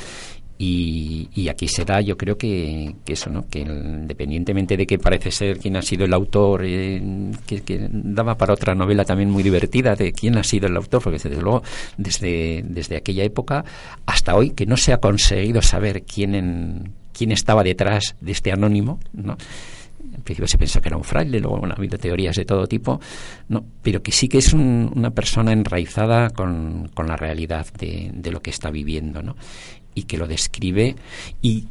Y, 0.60 1.48
aquí 1.48 1.68
se 1.68 1.84
da, 1.84 2.00
yo 2.00 2.16
creo 2.16 2.36
que, 2.36 2.96
eso, 3.06 3.30
¿no? 3.30 3.48
Que 3.48 3.60
independientemente 3.60 4.76
de 4.76 4.86
que 4.86 4.98
parece 4.98 5.30
ser 5.30 5.58
quién 5.58 5.76
ha 5.76 5.82
sido 5.82 6.04
el 6.04 6.12
autor, 6.12 6.62
eh, 6.64 7.00
que, 7.46 7.88
daba 7.90 8.36
para 8.36 8.54
otra 8.54 8.74
novela 8.74 9.04
también 9.04 9.30
muy 9.30 9.44
divertida 9.44 9.94
de 9.94 10.12
quién 10.12 10.36
ha 10.36 10.42
sido 10.42 10.66
el 10.66 10.76
autor, 10.76 11.00
porque 11.00 11.18
desde 11.18 11.40
luego 11.40 11.62
desde, 11.96 12.64
desde 12.66 12.96
aquella 12.96 13.22
época 13.22 13.64
hasta 14.04 14.34
hoy 14.34 14.50
que 14.50 14.66
no 14.66 14.76
se 14.76 14.92
ha 14.92 14.98
conseguido 14.98 15.62
saber 15.62 16.02
quién, 16.02 16.92
quién 17.12 17.30
estaba 17.30 17.62
detrás 17.62 18.16
de 18.20 18.32
este 18.32 18.50
anónimo, 18.50 18.98
¿no? 19.12 19.36
En 20.00 20.22
principio 20.22 20.48
se 20.48 20.58
pensó 20.58 20.80
que 20.80 20.88
era 20.88 20.96
un 20.96 21.04
fraile, 21.04 21.38
luego 21.38 21.64
ha 21.64 21.72
habido 21.72 21.98
teorías 21.98 22.34
de 22.34 22.44
todo 22.44 22.66
tipo, 22.66 23.00
no, 23.48 23.64
pero 23.82 24.02
que 24.02 24.10
sí 24.10 24.28
que 24.28 24.38
es 24.38 24.52
una 24.52 25.10
persona 25.10 25.52
enraizada 25.52 26.30
con, 26.30 26.90
con 26.92 27.06
la 27.06 27.16
realidad 27.16 27.66
de, 27.78 28.10
de, 28.12 28.30
lo 28.32 28.40
que 28.40 28.50
está 28.50 28.70
viviendo, 28.70 29.22
¿no? 29.22 29.36
Y 29.98 30.04
que 30.04 30.16
lo 30.16 30.26
describe 30.26 30.94
y, 31.42 31.66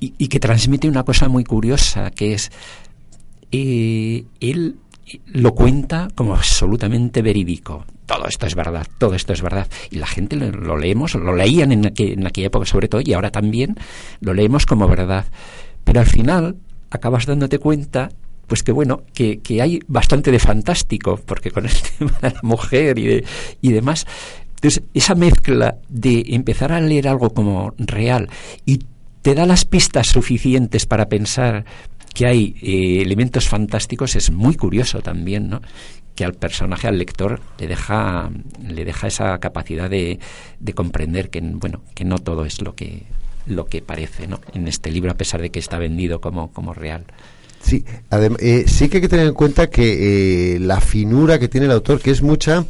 y, 0.00 0.28
que 0.28 0.40
transmite 0.40 0.88
una 0.88 1.04
cosa 1.04 1.28
muy 1.28 1.44
curiosa, 1.44 2.10
que 2.10 2.34
es, 2.34 2.50
eh, 3.52 4.24
él 4.40 4.76
lo 5.26 5.54
cuenta 5.54 6.08
como 6.14 6.34
absolutamente 6.34 7.22
verídico. 7.22 7.84
Todo 8.06 8.26
esto 8.26 8.46
es 8.46 8.54
verdad, 8.54 8.86
todo 8.98 9.14
esto 9.14 9.32
es 9.32 9.42
verdad. 9.42 9.68
Y 9.90 9.96
la 9.96 10.06
gente 10.06 10.36
lo, 10.36 10.76
leemos, 10.76 11.14
lo 11.14 11.34
leían 11.34 11.72
en, 11.72 11.92
en 11.96 12.26
aquella 12.26 12.48
época 12.48 12.66
sobre 12.66 12.88
todo, 12.88 13.00
y 13.04 13.12
ahora 13.12 13.30
también 13.30 13.76
lo 14.20 14.34
leemos 14.34 14.66
como 14.66 14.88
verdad. 14.88 15.26
Pero 15.84 16.00
al 16.00 16.06
final 16.06 16.56
acabas 16.90 17.26
dándote 17.26 17.58
cuenta 17.58 18.10
pues 18.48 18.62
que 18.62 18.72
bueno, 18.72 19.02
que, 19.12 19.40
que, 19.40 19.60
hay 19.60 19.80
bastante 19.88 20.32
de 20.32 20.38
fantástico, 20.38 21.20
porque 21.26 21.50
con 21.50 21.66
el 21.66 21.72
tema 21.98 22.18
de 22.22 22.30
la 22.30 22.40
mujer 22.42 22.98
y, 22.98 23.06
de, 23.06 23.24
y 23.60 23.72
demás, 23.72 24.06
entonces, 24.58 24.82
esa 24.92 25.14
mezcla 25.14 25.76
de 25.88 26.24
empezar 26.30 26.72
a 26.72 26.80
leer 26.80 27.06
algo 27.06 27.30
como 27.30 27.74
real 27.78 28.28
y 28.66 28.80
te 29.22 29.36
da 29.36 29.46
las 29.46 29.64
pistas 29.64 30.08
suficientes 30.08 30.84
para 30.84 31.08
pensar 31.08 31.64
que 32.12 32.26
hay 32.26 32.56
eh, 32.60 33.02
elementos 33.02 33.48
fantásticos 33.48 34.16
es 34.16 34.32
muy 34.32 34.56
curioso 34.56 35.00
también, 35.00 35.48
¿no? 35.48 35.62
Que 36.16 36.24
al 36.24 36.34
personaje, 36.34 36.88
al 36.88 36.98
lector, 36.98 37.40
le 37.60 37.68
deja, 37.68 38.30
le 38.66 38.84
deja 38.84 39.06
esa 39.06 39.38
capacidad 39.38 39.88
de, 39.88 40.18
de 40.58 40.72
comprender 40.72 41.30
que, 41.30 41.40
bueno, 41.40 41.82
que 41.94 42.04
no 42.04 42.18
todo 42.18 42.44
es 42.44 42.60
lo 42.60 42.74
que, 42.74 43.04
lo 43.46 43.66
que 43.66 43.80
parece, 43.80 44.26
¿no? 44.26 44.40
En 44.54 44.66
este 44.66 44.90
libro, 44.90 45.12
a 45.12 45.16
pesar 45.16 45.40
de 45.40 45.50
que 45.50 45.60
está 45.60 45.78
vendido 45.78 46.20
como, 46.20 46.50
como 46.52 46.74
real. 46.74 47.04
Sí, 47.62 47.84
eh, 48.40 48.64
sí 48.66 48.88
que 48.88 48.96
hay 48.96 49.00
que 49.02 49.08
tener 49.08 49.28
en 49.28 49.34
cuenta 49.34 49.70
que 49.70 50.54
eh, 50.54 50.58
la 50.58 50.80
finura 50.80 51.38
que 51.38 51.46
tiene 51.46 51.66
el 51.66 51.72
autor, 51.72 52.00
que 52.00 52.10
es 52.10 52.22
mucha, 52.22 52.64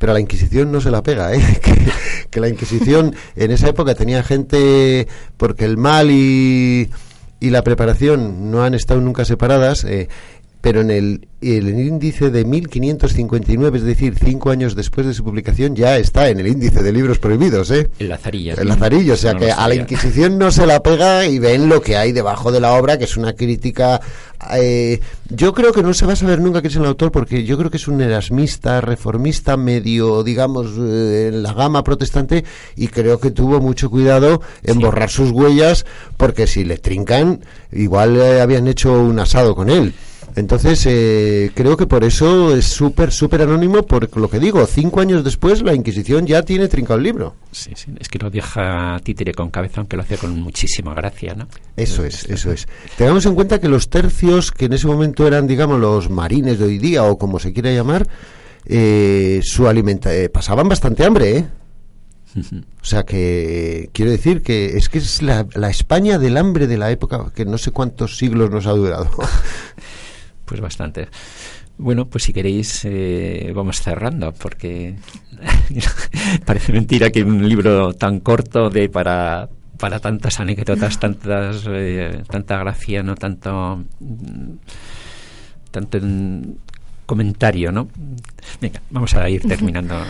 pero 0.00 0.14
la 0.14 0.20
Inquisición 0.20 0.72
no 0.72 0.80
se 0.80 0.90
la 0.90 1.02
pega, 1.02 1.34
¿eh? 1.34 1.60
que, 2.30 2.40
la 2.40 2.48
Inquisición 2.48 3.14
en 3.36 3.50
esa 3.50 3.68
época 3.68 3.94
tenía 3.94 4.22
gente, 4.22 5.06
porque 5.36 5.66
el 5.66 5.76
mal 5.76 6.10
y, 6.10 6.90
y 7.38 7.50
la 7.50 7.62
preparación 7.62 8.50
no 8.50 8.64
han 8.64 8.72
estado 8.72 9.02
nunca 9.02 9.26
separadas, 9.26 9.84
eh, 9.84 10.08
pero 10.60 10.82
en 10.82 10.90
el, 10.90 11.28
el, 11.40 11.68
índice 11.68 12.30
de 12.30 12.44
1559, 12.44 13.78
es 13.78 13.84
decir, 13.84 14.14
cinco 14.22 14.50
años 14.50 14.74
después 14.74 15.06
de 15.06 15.14
su 15.14 15.24
publicación, 15.24 15.74
ya 15.74 15.96
está 15.96 16.28
en 16.28 16.38
el 16.38 16.46
índice 16.46 16.82
de 16.82 16.92
libros 16.92 17.18
prohibidos. 17.18 17.70
¿eh? 17.70 17.88
El 17.98 18.10
Lazarillo. 18.10 18.54
El 18.58 18.68
Lazarillo, 18.68 19.14
o 19.14 19.16
sea 19.16 19.34
que 19.34 19.50
a 19.50 19.66
la 19.66 19.74
Inquisición 19.74 20.36
no 20.36 20.50
se 20.50 20.66
la 20.66 20.82
pega 20.82 21.26
y 21.26 21.38
ven 21.38 21.68
lo 21.68 21.80
que 21.80 21.96
hay 21.96 22.12
debajo 22.12 22.52
de 22.52 22.60
la 22.60 22.74
obra, 22.74 22.98
que 22.98 23.04
es 23.04 23.16
una 23.16 23.32
crítica. 23.32 24.02
Eh, 24.54 25.00
yo 25.30 25.54
creo 25.54 25.72
que 25.72 25.82
no 25.82 25.94
se 25.94 26.04
va 26.04 26.12
a 26.12 26.16
saber 26.16 26.40
nunca 26.40 26.60
quién 26.60 26.72
es 26.72 26.76
el 26.76 26.84
autor, 26.84 27.10
porque 27.10 27.44
yo 27.44 27.56
creo 27.56 27.70
que 27.70 27.78
es 27.78 27.88
un 27.88 28.02
erasmista, 28.02 28.82
reformista, 28.82 29.56
medio, 29.56 30.22
digamos, 30.22 30.72
eh, 30.78 31.30
en 31.32 31.42
la 31.42 31.54
gama 31.54 31.82
protestante, 31.84 32.44
y 32.76 32.88
creo 32.88 33.18
que 33.18 33.30
tuvo 33.30 33.60
mucho 33.60 33.88
cuidado 33.88 34.42
en 34.62 34.78
borrar 34.78 35.08
sus 35.08 35.30
huellas, 35.30 35.86
porque 36.18 36.46
si 36.46 36.64
le 36.64 36.76
trincan, 36.76 37.40
igual 37.72 38.16
eh, 38.16 38.42
habían 38.42 38.66
hecho 38.66 38.92
un 38.92 39.18
asado 39.18 39.54
con 39.54 39.70
él. 39.70 39.94
Entonces, 40.36 40.86
eh, 40.86 41.50
creo 41.54 41.76
que 41.76 41.86
por 41.86 42.04
eso 42.04 42.54
es 42.54 42.66
súper, 42.66 43.12
súper 43.12 43.42
anónimo, 43.42 43.82
por 43.82 44.16
lo 44.16 44.30
que 44.30 44.38
digo, 44.38 44.64
cinco 44.66 45.00
años 45.00 45.24
después 45.24 45.62
la 45.62 45.74
Inquisición 45.74 46.26
ya 46.26 46.42
tiene 46.42 46.68
trincado 46.68 46.98
el 46.98 47.04
libro. 47.04 47.34
Sí, 47.50 47.72
sí, 47.74 47.92
es 47.98 48.08
que 48.08 48.18
lo 48.18 48.30
deja 48.30 48.98
títere 49.02 49.34
con 49.34 49.50
cabeza, 49.50 49.80
aunque 49.80 49.96
lo 49.96 50.02
hace 50.02 50.16
con 50.16 50.40
muchísima 50.40 50.94
gracia, 50.94 51.34
¿no? 51.34 51.48
Eso 51.76 52.04
es, 52.04 52.24
eso 52.24 52.52
es. 52.52 52.68
Tengamos 52.96 53.26
en 53.26 53.34
cuenta 53.34 53.60
que 53.60 53.68
los 53.68 53.90
tercios, 53.90 54.52
que 54.52 54.66
en 54.66 54.74
ese 54.74 54.86
momento 54.86 55.26
eran, 55.26 55.46
digamos, 55.46 55.80
los 55.80 56.10
marines 56.10 56.58
de 56.58 56.66
hoy 56.66 56.78
día, 56.78 57.04
o 57.04 57.18
como 57.18 57.38
se 57.38 57.52
quiera 57.52 57.72
llamar, 57.72 58.06
eh, 58.66 59.40
su 59.42 59.66
alimenta 59.66 60.14
eh, 60.14 60.28
pasaban 60.28 60.68
bastante 60.68 61.04
hambre, 61.04 61.38
¿eh? 61.38 61.46
O 62.82 62.84
sea 62.84 63.04
que 63.04 63.90
quiero 63.92 64.10
decir 64.10 64.42
que 64.42 64.76
es 64.76 64.88
que 64.88 64.98
es 64.98 65.22
la, 65.22 65.46
la 65.54 65.68
España 65.68 66.18
del 66.18 66.36
hambre 66.36 66.66
de 66.66 66.78
la 66.78 66.90
época 66.90 67.30
que 67.34 67.44
no 67.44 67.58
sé 67.58 67.72
cuántos 67.72 68.16
siglos 68.16 68.50
nos 68.50 68.66
ha 68.66 68.72
durado. 68.72 69.10
Pues 70.50 70.60
bastante. 70.60 71.06
Bueno, 71.78 72.06
pues 72.06 72.24
si 72.24 72.32
queréis 72.32 72.84
eh, 72.84 73.52
vamos 73.54 73.80
cerrando 73.80 74.32
porque 74.32 74.96
parece 76.44 76.72
mentira 76.72 77.10
que 77.10 77.22
un 77.22 77.48
libro 77.48 77.92
tan 77.94 78.18
corto 78.18 78.68
de 78.68 78.88
para 78.88 79.48
para 79.78 80.00
tantas 80.00 80.40
anécdotas, 80.40 80.98
tantas 80.98 81.64
eh, 81.68 82.24
tanta 82.28 82.58
gracia, 82.58 83.04
no 83.04 83.14
tanto 83.14 83.84
tanto 85.70 85.98
comentario, 87.06 87.70
¿no? 87.70 87.86
Venga, 88.60 88.82
vamos 88.90 89.14
a 89.14 89.30
ir 89.30 89.42
terminando. 89.42 90.02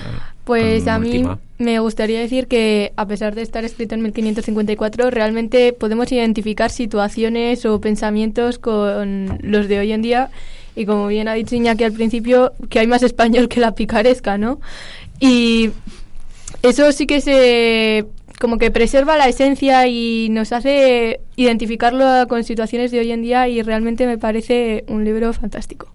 Pues 0.51 0.89
a 0.89 0.99
mí 0.99 1.23
me 1.59 1.79
gustaría 1.79 2.19
decir 2.19 2.49
que 2.49 2.93
a 2.97 3.07
pesar 3.07 3.37
de 3.37 3.43
estar 3.43 3.65
escrito 3.65 3.95
en 3.95 4.03
1554, 4.03 5.09
realmente 5.09 5.73
podemos 5.73 6.11
identificar 6.11 6.73
situaciones 6.73 7.65
o 7.67 7.81
pensamientos 7.81 8.59
con 8.59 9.39
los 9.43 9.69
de 9.69 9.79
hoy 9.79 9.93
en 9.93 10.03
día 10.03 10.31
y 10.75 10.87
como 10.87 11.07
bien 11.07 11.29
ha 11.29 11.35
dicho 11.35 11.55
Iñaki 11.55 11.85
al 11.85 11.93
principio, 11.93 12.53
que 12.69 12.81
hay 12.81 12.89
más 12.89 13.05
español 13.05 13.47
que 13.47 13.61
la 13.61 13.77
picaresca, 13.77 14.39
¿no? 14.39 14.61
Y 15.21 15.71
eso 16.65 16.91
sí 16.91 17.07
que 17.07 17.21
se 17.21 18.07
como 18.41 18.59
que 18.59 18.73
preserva 18.73 19.17
la 19.17 19.29
esencia 19.29 19.87
y 19.87 20.31
nos 20.31 20.51
hace 20.51 21.21
identificarlo 21.37 22.27
con 22.27 22.43
situaciones 22.43 22.91
de 22.91 22.99
hoy 22.99 23.13
en 23.13 23.23
día 23.23 23.47
y 23.47 23.63
realmente 23.63 24.05
me 24.05 24.19
parece 24.19 24.85
un 24.89 25.05
libro 25.05 25.33
fantástico. 25.33 25.93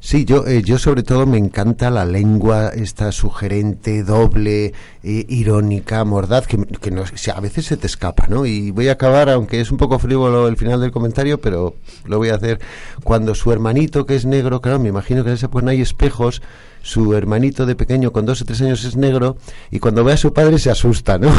Sí, 0.00 0.24
yo, 0.26 0.46
eh, 0.46 0.62
yo 0.62 0.78
sobre 0.78 1.02
todo 1.02 1.26
me 1.26 1.38
encanta 1.38 1.90
la 1.90 2.04
lengua, 2.04 2.68
esta 2.68 3.12
sugerente, 3.12 4.02
doble, 4.02 4.74
eh, 5.02 5.24
irónica, 5.28 6.04
mordaz, 6.04 6.46
que, 6.46 6.58
que 6.58 6.90
no, 6.90 7.02
a 7.02 7.40
veces 7.40 7.66
se 7.66 7.76
te 7.78 7.86
escapa, 7.86 8.26
¿no? 8.28 8.44
Y 8.44 8.72
voy 8.72 8.88
a 8.88 8.92
acabar, 8.92 9.30
aunque 9.30 9.60
es 9.60 9.70
un 9.70 9.78
poco 9.78 9.98
frívolo 9.98 10.48
el 10.48 10.58
final 10.58 10.80
del 10.80 10.90
comentario, 10.90 11.40
pero 11.40 11.76
lo 12.04 12.18
voy 12.18 12.28
a 12.28 12.34
hacer. 12.34 12.60
Cuando 13.04 13.34
su 13.34 13.52
hermanito, 13.52 14.04
que 14.04 14.16
es 14.16 14.26
negro, 14.26 14.60
claro, 14.60 14.78
me 14.78 14.90
imagino 14.90 15.22
que 15.22 15.30
en 15.30 15.36
ese 15.36 15.48
pues 15.48 15.64
no 15.64 15.70
hay 15.70 15.80
espejos, 15.80 16.42
su 16.82 17.14
hermanito 17.14 17.66
de 17.66 17.74
pequeño 17.74 18.12
con 18.12 18.26
dos 18.26 18.42
o 18.42 18.44
tres 18.44 18.60
años 18.62 18.84
es 18.84 18.96
negro 18.96 19.36
y 19.70 19.78
cuando 19.78 20.04
ve 20.04 20.12
a 20.12 20.16
su 20.16 20.32
padre 20.32 20.58
se 20.58 20.70
asusta, 20.70 21.18
¿no? 21.18 21.32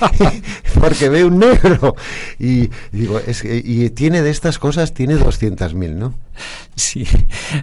Porque 0.80 1.08
ve 1.08 1.24
un 1.24 1.38
negro 1.38 1.94
y 2.38 2.68
digo, 2.92 3.18
es, 3.18 3.44
y 3.44 3.90
tiene 3.90 4.22
de 4.22 4.30
estas 4.30 4.58
cosas, 4.58 4.94
tiene 4.94 5.16
200.000, 5.16 5.94
¿no? 5.94 6.14
Sí, 6.74 7.06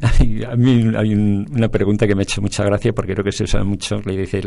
a 0.50 0.56
mí 0.56 0.91
hay 0.96 1.14
una 1.14 1.70
pregunta 1.70 2.08
que 2.08 2.16
me 2.16 2.22
ha 2.22 2.24
hecho 2.24 2.41
mucha 2.41 2.64
gracia 2.64 2.94
porque 2.94 3.14
creo 3.14 3.24
que 3.24 3.32
se 3.32 3.44
usa 3.44 3.64
mucho, 3.64 4.02
le 4.06 4.18
dice 4.18 4.39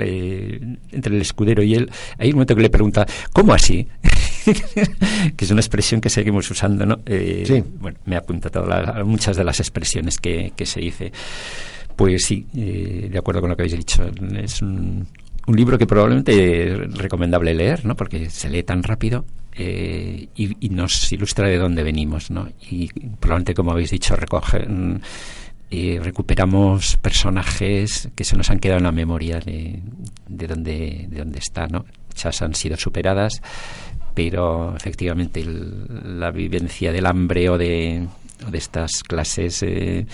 entre 0.92 1.14
el 1.14 1.20
escudero 1.20 1.62
y 1.62 1.74
él, 1.74 1.90
hay 2.18 2.28
un 2.28 2.34
momento 2.34 2.56
que 2.56 2.62
le 2.62 2.70
pregunta, 2.70 3.06
¿cómo 3.32 3.52
así? 3.52 3.86
que 5.36 5.44
es 5.44 5.50
una 5.50 5.60
expresión 5.60 6.00
que 6.00 6.10
seguimos 6.10 6.50
usando, 6.50 6.86
¿no? 6.86 7.00
Eh, 7.06 7.44
sí. 7.46 7.62
Bueno, 7.80 7.98
me 8.04 8.16
apunta 8.16 8.50
todas 8.50 9.04
muchas 9.04 9.36
de 9.36 9.44
las 9.44 9.60
expresiones 9.60 10.18
que, 10.18 10.52
que 10.56 10.66
se 10.66 10.80
dice. 10.80 11.12
Pues 11.96 12.26
sí, 12.26 12.46
eh, 12.54 13.08
de 13.10 13.18
acuerdo 13.18 13.40
con 13.40 13.50
lo 13.50 13.56
que 13.56 13.62
habéis 13.62 13.78
dicho. 13.78 14.04
Es 14.36 14.60
un, 14.60 15.06
libro 15.48 15.78
que 15.78 15.86
probablemente 15.86 16.72
es 16.72 16.94
recomendable 16.94 17.54
leer, 17.54 17.84
¿no? 17.86 17.96
Porque 17.96 18.28
se 18.28 18.50
lee 18.50 18.62
tan 18.64 18.82
rápido 18.82 19.24
eh, 19.54 20.28
y, 20.36 20.68
nos 20.68 21.10
ilustra 21.12 21.48
de 21.48 21.56
dónde 21.56 21.82
venimos, 21.82 22.30
¿no? 22.30 22.48
Y 22.70 22.88
probablemente, 22.88 23.54
como 23.54 23.72
habéis 23.72 23.90
dicho, 23.90 24.14
recoge, 24.14 24.66
mm, 24.68 25.00
y 25.70 25.98
recuperamos 25.98 26.96
personajes 26.98 28.08
que 28.14 28.24
se 28.24 28.36
nos 28.36 28.50
han 28.50 28.58
quedado 28.58 28.78
en 28.78 28.84
la 28.84 28.92
memoria 28.92 29.40
de, 29.40 29.80
de 30.28 30.46
donde 30.46 31.06
de 31.08 31.18
dónde 31.18 31.38
está, 31.38 31.66
¿no? 31.66 31.86
Muchas 32.08 32.42
han 32.42 32.54
sido 32.54 32.76
superadas, 32.76 33.40
pero 34.14 34.76
efectivamente 34.76 35.44
la 35.44 36.30
vivencia 36.30 36.92
del 36.92 37.06
hambre 37.06 37.48
o 37.48 37.58
de, 37.58 38.06
de 38.50 38.58
estas 38.58 39.02
clases 39.02 39.62
eh, 39.62 40.06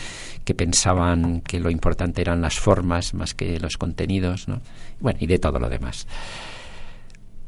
que 0.45 0.55
pensaban 0.55 1.41
que 1.41 1.61
lo 1.61 1.71
importante 1.71 2.21
eran 2.21 2.41
las 2.41 2.59
formas 2.59 3.15
más 3.15 3.35
que 3.35 3.59
los 3.59 3.77
contenidos, 3.77 4.49
¿no? 4.49 4.61
Bueno, 5.01 5.19
y 5.21 5.27
de 5.27 5.39
todo 5.39 5.59
lo 5.59 5.69
demás. 5.69 6.07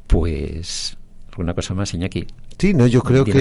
Pues, 0.07 0.97
¿alguna 1.31 1.55
cosa 1.55 1.75
más, 1.75 1.95
Iñaki? 1.95 2.27
Sí, 2.59 2.73
no, 2.73 2.87
yo 2.87 3.03
creo 3.03 3.25
que, 3.25 3.33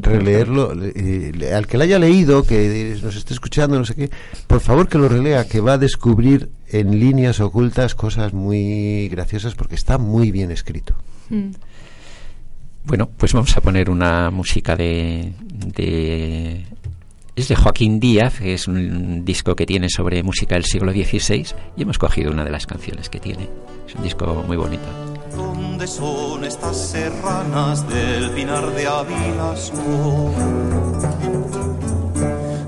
releerlo, 0.00 0.72
eh, 0.82 1.52
al 1.54 1.66
que 1.66 1.76
lo 1.76 1.84
haya 1.84 1.98
leído, 1.98 2.44
que 2.44 2.98
nos 3.02 3.14
esté 3.14 3.34
escuchando, 3.34 3.78
no 3.78 3.84
sé 3.84 3.94
qué, 3.94 4.10
por 4.46 4.60
favor 4.60 4.88
que 4.88 4.96
lo 4.96 5.08
relea, 5.08 5.46
que 5.46 5.60
va 5.60 5.74
a 5.74 5.78
descubrir 5.78 6.50
en 6.68 6.98
líneas 6.98 7.40
ocultas 7.40 7.94
cosas 7.94 8.32
muy 8.32 9.08
graciosas 9.08 9.54
porque 9.54 9.74
está 9.74 9.98
muy 9.98 10.30
bien 10.30 10.50
escrito. 10.50 10.94
Mm. 11.28 11.50
Bueno, 12.86 13.08
pues 13.16 13.32
vamos 13.32 13.56
a 13.56 13.60
poner 13.60 13.90
una 13.90 14.30
música 14.30 14.76
de, 14.76 15.32
de 15.76 16.64
es 17.36 17.48
de 17.48 17.56
Joaquín 17.56 17.98
Díaz, 17.98 18.38
que 18.38 18.54
es 18.54 18.68
un 18.68 19.24
disco 19.24 19.56
que 19.56 19.66
tiene 19.66 19.88
sobre 19.88 20.22
música 20.22 20.54
del 20.54 20.64
siglo 20.64 20.92
XVI, 20.92 21.46
y 21.76 21.82
hemos 21.82 21.98
cogido 21.98 22.30
una 22.30 22.44
de 22.44 22.50
las 22.50 22.66
canciones 22.66 23.08
que 23.08 23.18
tiene. 23.18 23.48
Es 23.88 23.94
un 23.94 24.02
disco 24.02 24.44
muy 24.46 24.56
bonito. 24.56 24.84
¿Dónde 25.36 25.86
son 25.86 26.44
estas 26.44 26.76
serranas 26.76 27.88
del 27.88 28.30
Pinar 28.30 28.70
de 28.72 28.86
Ávila 28.86 29.54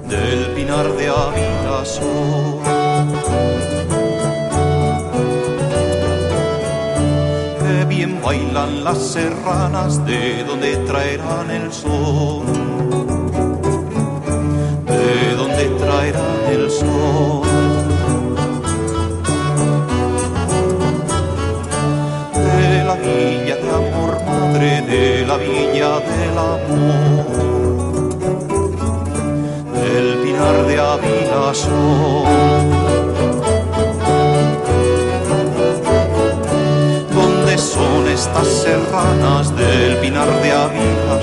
Del 0.09 0.47
Pinar 0.57 0.97
de 0.97 1.09
Ávila 1.09 1.83
Qué 7.61 7.85
bien 7.85 8.21
bailan 8.21 8.83
las 8.83 8.99
serranas 8.99 10.05
de 10.07 10.43
donde 10.43 10.77
traerán 10.79 11.51
el 11.53 11.73
sol 11.73 12.66
traerá 16.47 16.63
el 16.63 16.71
sol. 16.71 17.43
De 22.35 22.85
la 22.85 22.95
villa 22.95 23.57
de 23.57 23.71
amor, 23.71 24.21
madre, 24.27 24.83
de 24.83 25.27
la 25.27 25.37
villa 25.37 26.01
del 26.01 26.39
amor, 26.39 27.27
del 29.75 30.09
pinar 30.23 30.57
de 30.67 30.75
Ávila 30.81 31.53
¿Dónde 37.15 37.59
son 37.59 38.09
estas 38.09 38.47
serranas 38.47 39.57
del 39.57 39.97
pinar 39.99 40.29
de 40.43 40.53
Ávila 40.53 41.21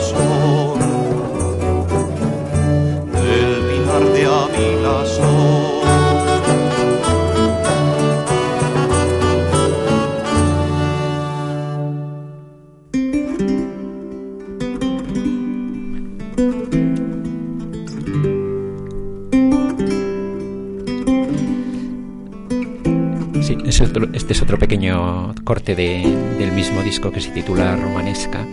corte 25.44 25.76
del 25.76 26.52
mismo 26.52 26.82
disco 26.82 27.12
que 27.12 27.22
se 27.22 27.32
titula 27.32 27.76
Romanesca, 27.76 28.46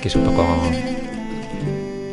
que 0.00 0.08
es 0.08 0.16
un 0.16 0.24
poco 0.24 0.46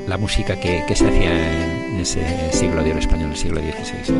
la 0.07 0.17
música 0.17 0.59
que, 0.59 0.83
se 0.95 1.07
hacía 1.07 1.89
en, 1.89 1.99
ese 1.99 2.21
siglo 2.51 2.83
de 2.83 2.91
oro 2.91 2.99
español, 2.99 3.31
el 3.31 3.37
siglo 3.37 3.61
XVI. 3.61 4.15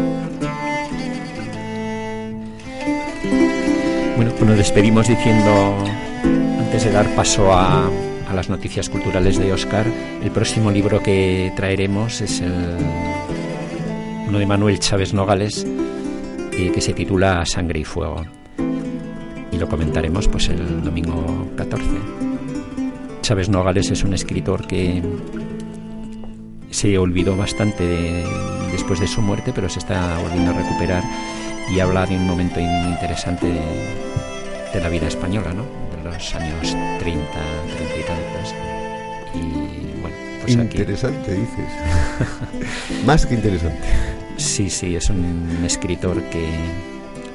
Bueno, 4.16 4.32
pues 4.32 4.50
nos 4.50 4.58
despedimos 4.58 5.08
diciendo, 5.08 5.78
antes 6.60 6.84
de 6.84 6.92
dar 6.92 7.08
paso 7.16 7.54
a, 7.54 7.90
las 8.34 8.48
noticias 8.48 8.90
culturales 8.90 9.40
de 9.40 9.52
Oscar, 9.52 9.88
el 10.24 10.30
próximo 10.30 10.70
libro 10.72 11.02
que 11.02 11.52
traeremos 11.56 12.22
es 12.22 12.42
el, 12.42 12.54
uno 14.28 14.38
de 14.38 14.46
Manuel 14.46 14.80
Chávez 14.80 15.14
Nogales, 15.14 15.66
eh, 16.54 16.72
que 16.72 16.80
se 16.80 16.94
titula 16.94 17.44
Sangre 17.46 17.80
y 17.80 17.84
Fuego. 17.84 18.24
Lo 19.60 19.68
comentaremos 19.68 20.30
pues 20.30 20.48
el 20.48 20.82
domingo 20.82 21.50
14. 21.58 21.86
Chávez 23.22 23.50
Nogales 23.50 23.92
es 23.92 24.06
un 24.06 24.14
escritor 24.14 24.66
que 24.66 25.04
se 26.72 26.98
olvidó 26.98 27.36
bastante 27.36 28.24
después 28.72 29.02
de 29.02 29.08
su 29.08 29.22
muerte, 29.22 29.52
pero 29.54 29.68
se 29.68 29.80
está 29.80 30.18
volviendo 30.20 30.52
a 30.52 30.54
recuperar 30.54 31.04
y 31.70 31.82
habla 31.82 32.06
de 32.06 32.16
un 32.16 32.26
momento 32.26 32.62
interesante 32.62 33.48
de, 33.48 34.80
la 34.80 34.88
vida 34.88 35.08
española, 35.08 35.54
¿no? 35.54 35.64
De 35.98 36.10
los 36.10 36.36
años 36.36 36.78
30, 37.00 37.00
30 37.00 37.20
y 37.98 38.04
tantos. 38.04 38.56
Y 39.36 40.00
bueno, 40.00 40.16
pues 40.40 40.54
Interesante, 40.56 41.34
dices. 41.34 43.04
Más 43.06 43.26
que 43.26 43.36
interesante. 43.36 43.88
Sí, 44.38 44.70
sí, 44.70 44.96
es 44.96 45.10
un 45.10 45.64
escritor 45.66 46.24
que 46.30 46.48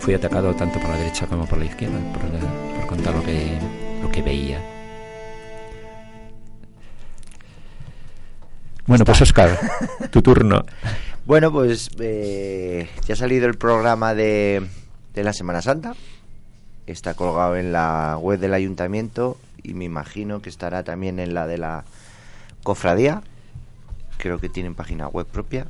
fue 0.04 0.14
atacado 0.14 0.54
tanto 0.54 0.78
por 0.80 0.90
la 0.90 0.98
derecha 0.98 1.26
como 1.26 1.46
por 1.46 1.56
la 1.56 1.64
izquierda, 1.64 1.98
por, 2.12 2.86
contar 2.86 3.14
lo 3.14 3.22
que, 3.22 3.58
lo 4.02 4.10
que 4.10 4.20
veía. 4.20 4.60
Bueno, 8.86 9.06
pues 9.06 9.22
Oscar, 9.22 9.58
tu 10.10 10.22
turno. 10.22 10.64
Bueno, 11.26 11.50
pues 11.50 11.88
eh, 12.00 12.86
ya 13.06 13.14
ha 13.14 13.16
salido 13.16 13.46
el 13.46 13.56
programa 13.56 14.12
de, 14.12 14.62
de 15.14 15.24
la 15.24 15.32
Semana 15.32 15.62
Santa. 15.62 15.94
Está 16.86 17.14
colgado 17.14 17.56
en 17.56 17.72
la 17.72 18.18
web 18.20 18.38
del 18.38 18.52
ayuntamiento 18.52 19.38
y 19.62 19.72
me 19.72 19.86
imagino 19.86 20.42
que 20.42 20.50
estará 20.50 20.82
también 20.82 21.18
en 21.18 21.32
la 21.32 21.46
de 21.46 21.56
la 21.56 21.84
cofradía. 22.62 23.22
Creo 24.18 24.38
que 24.38 24.50
tienen 24.50 24.74
página 24.74 25.08
web 25.08 25.26
propia. 25.26 25.66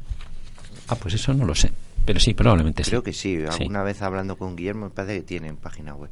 Ah, 0.89 0.97
pues 0.97 1.14
eso 1.14 1.32
no 1.35 1.45
lo 1.45 1.55
sé. 1.55 1.70
Pero 2.05 2.20
sí, 2.20 2.34
probablemente 2.34 2.82
Creo 2.82 3.02
que 3.02 3.12
sí. 3.12 3.38
Alguna 3.48 3.82
vez 3.82 4.02
hablando 4.02 4.36
con 4.36 4.57
Guillermo 4.57 4.86
me 4.86 4.90
parece 4.90 5.16
que 5.16 5.22
tienen 5.22 5.57
página 5.57 5.94
web. 5.94 6.11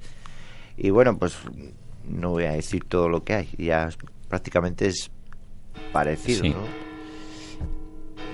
Y 0.77 0.91
bueno, 0.91 1.19
pues 1.19 1.37
no 2.09 2.31
voy 2.31 2.45
a 2.45 2.53
decir 2.53 2.85
todo 2.85 3.09
lo 3.09 3.25
que 3.25 3.35
hay. 3.35 3.49
Ya 3.59 3.89
prácticamente 4.29 4.87
es 4.87 5.11
parecido, 5.93 6.45
¿no? 6.45 6.93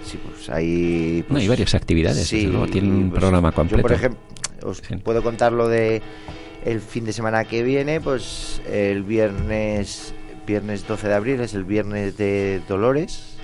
sí, 0.05 0.19
pues 0.25 0.49
hay... 0.49 1.25
no, 1.29 1.37
hay 1.37 1.47
pues, 1.47 1.49
varias 1.49 1.75
actividades, 1.75 2.27
sí, 2.27 2.47
luego 2.47 2.67
tienen 2.67 2.93
un 2.93 3.11
pues, 3.11 3.21
programa 3.21 3.53
completo. 3.53 3.83
Yo, 3.83 3.83
por 3.83 3.93
ejemplo, 3.93 4.21
os 4.65 4.83
puedo 5.05 5.23
contar 5.23 5.53
lo 5.53 5.69
de 5.69 6.03
el 6.65 6.81
fin 6.81 7.05
de 7.05 7.13
semana 7.13 7.45
que 7.45 7.63
viene, 7.63 8.01
pues 8.01 8.61
el 8.71 9.03
viernes, 9.03 10.15
viernes 10.47 10.87
12 10.87 11.09
de 11.09 11.15
abril 11.15 11.41
es 11.41 11.55
el 11.55 11.65
viernes 11.65 12.17
de 12.17 12.61
Dolores 12.69 13.37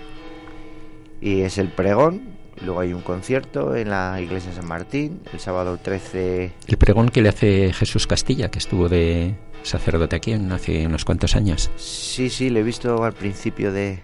y 1.21 1.43
es 1.43 1.59
el 1.59 1.69
pregón. 1.69 2.34
Luego 2.65 2.81
hay 2.81 2.93
un 2.93 3.03
concierto 3.03 3.77
en 3.77 3.91
la 3.91 4.21
iglesia 4.21 4.51
de 4.51 4.57
San 4.57 4.67
Martín, 4.67 5.21
el 5.33 5.41
sábado 5.41 5.79
13. 5.83 6.53
El 6.67 6.77
pregón 6.77 7.09
que 7.11 7.23
le 7.23 7.29
hace 7.29 7.73
Jesús 7.73 8.07
Castilla, 8.07 8.51
que 8.51 8.59
estuvo 8.59 8.89
de 8.89 9.35
sacerdote 9.63 10.17
aquí 10.17 10.33
hace 10.33 10.87
unos 10.87 11.05
cuantos 11.05 11.37
años. 11.37 11.71
Sí, 11.77 12.31
sí, 12.31 12.51
lo 12.51 12.61
he 12.61 12.63
visto 12.63 13.03
al 13.05 13.13
principio 13.13 13.73
de, 13.73 14.01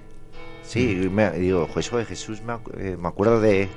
Sí, 0.70 0.86
mm. 0.86 1.12
me, 1.12 1.30
digo, 1.32 1.68
Jesús, 1.74 2.06
Jesús 2.06 2.42
me, 2.42 2.54
eh, 2.78 2.96
acuerdo 3.02 3.40
de, 3.40 3.68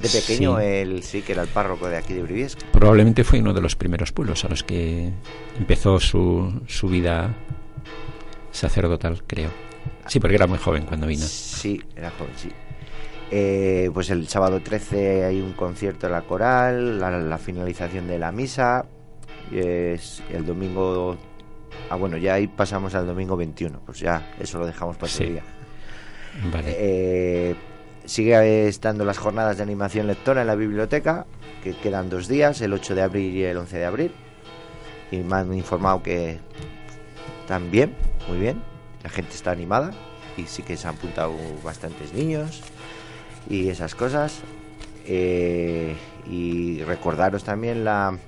de 0.00 0.08
pequeño, 0.08 0.58
sí. 0.58 0.64
él 0.64 1.02
sí 1.04 1.22
que 1.22 1.30
era 1.30 1.42
el 1.42 1.48
párroco 1.48 1.88
de 1.88 1.96
aquí 1.96 2.12
de 2.12 2.24
Briviesca. 2.24 2.66
Probablemente 2.72 3.22
fue 3.22 3.38
uno 3.38 3.54
de 3.54 3.60
los 3.60 3.76
primeros 3.76 4.10
pueblos 4.10 4.44
a 4.44 4.48
los 4.48 4.64
que 4.64 5.12
empezó 5.56 6.00
su, 6.00 6.60
su 6.66 6.88
vida 6.88 7.36
sacerdotal, 8.50 9.22
creo. 9.28 9.50
Sí, 10.08 10.18
porque 10.18 10.34
era 10.34 10.48
muy 10.48 10.58
joven 10.58 10.86
cuando 10.86 11.06
vino. 11.06 11.24
Sí, 11.24 11.80
era 11.94 12.10
joven, 12.10 12.32
sí. 12.36 12.48
Eh, 13.30 13.90
pues 13.92 14.10
el 14.10 14.28
sábado 14.28 14.60
13 14.60 15.24
hay 15.24 15.40
un 15.40 15.52
concierto 15.52 16.06
en 16.06 16.12
la 16.12 16.22
coral, 16.22 17.00
la, 17.00 17.38
finalización 17.38 18.06
de 18.06 18.18
la 18.18 18.32
misa. 18.32 18.86
Es 19.52 20.22
el 20.30 20.46
domingo. 20.46 21.16
Ah, 21.90 21.96
bueno, 21.96 22.16
ya 22.16 22.34
ahí 22.34 22.46
pasamos 22.46 22.94
al 22.94 23.06
domingo 23.06 23.36
21. 23.36 23.80
Pues 23.84 24.00
ya, 24.00 24.34
eso 24.38 24.58
lo 24.58 24.66
dejamos 24.66 24.96
para 24.96 25.10
ese 25.10 25.24
día. 25.26 25.42
Eh, 26.66 27.54
sigue 28.04 28.68
estando 28.68 29.04
las 29.04 29.18
jornadas 29.18 29.56
de 29.56 29.62
animación 29.62 30.06
lectora 30.06 30.42
en 30.42 30.46
la 30.46 30.54
biblioteca, 30.54 31.26
que 31.62 31.74
quedan 31.74 32.10
dos 32.10 32.28
días, 32.28 32.60
el 32.60 32.72
8 32.72 32.94
de 32.94 33.02
abril 33.02 33.34
y 33.34 33.44
el 33.44 33.56
11 33.56 33.78
de 33.78 33.84
abril. 33.84 34.12
Y 35.10 35.18
me 35.18 35.36
han 35.36 35.54
informado 35.54 36.02
que 36.02 36.38
están 37.42 37.70
bien, 37.70 37.94
muy 38.28 38.38
bien. 38.38 38.62
La 39.02 39.10
gente 39.10 39.34
está 39.34 39.50
animada 39.50 39.92
y 40.36 40.44
sí 40.46 40.62
que 40.62 40.76
se 40.76 40.88
han 40.88 40.94
apuntado 40.94 41.34
bastantes 41.62 42.12
niños 42.12 42.62
y 43.48 43.68
esas 43.68 43.94
cosas. 43.94 44.40
Eh, 45.06 45.94
y 46.30 46.82
recordaros 46.82 47.44
también 47.44 47.84
la 47.84 48.18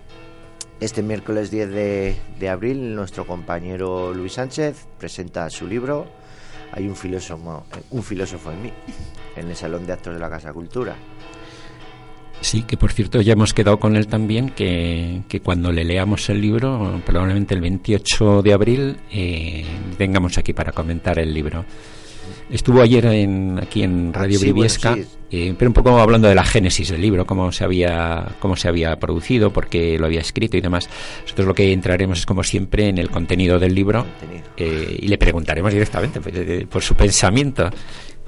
este 0.78 1.02
miércoles 1.02 1.50
10 1.50 1.70
de, 1.70 2.48
abril 2.50 2.94
nuestro 2.94 3.26
compañero 3.26 4.12
Luis 4.12 4.34
Sánchez 4.34 4.86
presenta 4.98 5.48
su 5.48 5.66
libro 5.66 6.06
Hay 6.72 6.86
un 6.86 6.94
filósofo, 6.94 7.64
un 7.90 8.02
filósofo 8.02 8.52
en 8.52 8.62
mí 8.62 8.72
en 9.36 9.48
el 9.48 9.56
Salón 9.56 9.86
de 9.86 9.94
Actos 9.94 10.14
de 10.14 10.20
la 10.20 10.28
Casa 10.28 10.52
Cultura. 10.52 10.94
Sí, 12.42 12.62
que 12.64 12.76
por 12.76 12.92
cierto 12.92 13.22
ya 13.22 13.32
hemos 13.32 13.54
quedado 13.54 13.80
con 13.80 13.96
él 13.96 14.06
también, 14.06 14.50
que, 14.50 15.22
que 15.28 15.40
cuando 15.40 15.72
le 15.72 15.84
leamos 15.84 16.28
el 16.28 16.42
libro, 16.42 17.00
probablemente 17.06 17.54
el 17.54 17.62
28 17.62 18.42
de 18.42 18.52
abril, 18.52 18.98
eh, 19.10 19.64
vengamos 19.98 20.36
aquí 20.36 20.52
para 20.52 20.72
comentar 20.72 21.18
el 21.18 21.32
libro. 21.32 21.64
Estuvo 22.50 22.80
ayer 22.80 23.06
en, 23.06 23.58
aquí 23.60 23.82
en 23.82 24.12
Radio 24.12 24.38
Briviesca, 24.40 24.96
eh, 25.30 25.54
pero 25.58 25.68
un 25.68 25.74
poco 25.74 25.98
hablando 25.98 26.28
de 26.28 26.34
la 26.34 26.44
génesis 26.44 26.90
del 26.90 27.00
libro, 27.00 27.26
cómo 27.26 27.50
se 27.52 27.64
había 27.64 28.36
cómo 28.38 28.56
se 28.56 28.68
había 28.68 28.96
producido, 28.98 29.52
por 29.52 29.68
qué 29.68 29.98
lo 29.98 30.06
había 30.06 30.20
escrito 30.20 30.56
y 30.56 30.60
demás. 30.60 30.88
Nosotros 31.22 31.46
lo 31.48 31.54
que 31.54 31.72
entraremos 31.72 32.20
es 32.20 32.26
como 32.26 32.42
siempre 32.42 32.88
en 32.88 32.98
el 32.98 33.10
contenido 33.10 33.58
del 33.58 33.74
libro 33.74 34.06
eh, 34.56 34.96
y 34.98 35.08
le 35.08 35.18
preguntaremos 35.18 35.72
directamente 35.72 36.20
por, 36.20 36.32
pues, 36.32 36.66
por 36.66 36.82
su 36.82 36.94
pensamiento. 36.94 37.70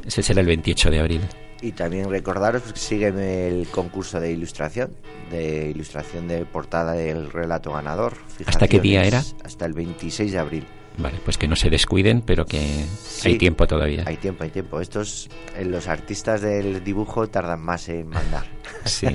Ese 0.05 0.23
será 0.23 0.41
el 0.41 0.47
28 0.47 0.91
de 0.91 0.99
abril. 0.99 1.21
Y 1.61 1.73
también 1.73 2.09
recordaros 2.09 2.63
que 2.63 2.79
sigue 2.79 3.09
el 3.09 3.67
concurso 3.69 4.21
de 4.21 4.31
ilustración, 4.31 4.93
de 5.31 5.71
ilustración 5.71 6.29
de 6.29 6.45
portada 6.45 6.93
del 6.93 7.31
relato 7.31 7.73
ganador. 7.73 8.15
¿Hasta 8.47 8.69
qué 8.69 8.79
día 8.79 9.05
era? 9.05 9.23
Hasta 9.45 9.67
el 9.67 9.73
26 9.73 10.33
de 10.33 10.39
abril. 10.39 10.65
Vale, 10.99 11.19
pues 11.25 11.39
que 11.39 11.47
no 11.47 11.57
se 11.57 11.71
descuiden, 11.71 12.23
pero 12.23 12.45
que 12.45 12.85
hay 13.25 13.39
tiempo 13.39 13.67
todavía. 13.67 14.03
Hay 14.07 14.17
tiempo, 14.17 14.45
hay 14.45 14.51
tiempo. 14.51 14.81
Estos, 14.81 15.29
eh, 15.57 15.65
los 15.65 15.87
artistas 15.87 16.41
del 16.41 16.83
dibujo 16.83 17.29
tardan 17.29 17.61
más 17.61 17.89
en 17.89 18.09
mandar. 18.09 18.45
Sí. 18.85 19.09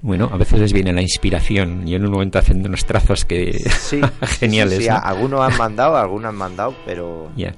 Bueno, 0.00 0.28
a 0.32 0.36
veces 0.36 0.58
les 0.58 0.72
viene 0.72 0.92
la 0.92 1.02
inspiración 1.02 1.86
y 1.86 1.94
en 1.94 2.04
un 2.04 2.10
momento 2.10 2.38
haciendo 2.38 2.68
unos 2.68 2.84
trazos 2.86 3.24
que 3.24 3.52
sí, 3.52 4.00
geniales. 4.38 4.78
Sí, 4.78 4.88
algunos 4.88 5.40
han 5.40 5.56
mandado, 5.56 5.96
algunos 5.96 6.28
han 6.28 6.36
mandado, 6.36 6.74
pero 6.84 7.30
ya 7.36 7.54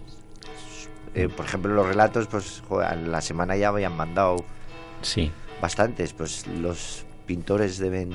eh, 1.18 1.28
por 1.28 1.46
ejemplo, 1.46 1.74
los 1.74 1.86
relatos, 1.86 2.28
pues 2.28 2.62
la 2.70 3.20
semana 3.20 3.56
ya 3.56 3.68
habían 3.68 3.96
mandado 3.96 4.36
sí. 5.02 5.32
bastantes, 5.60 6.12
pues 6.12 6.46
los 6.46 7.04
pintores 7.26 7.78
deben 7.78 8.12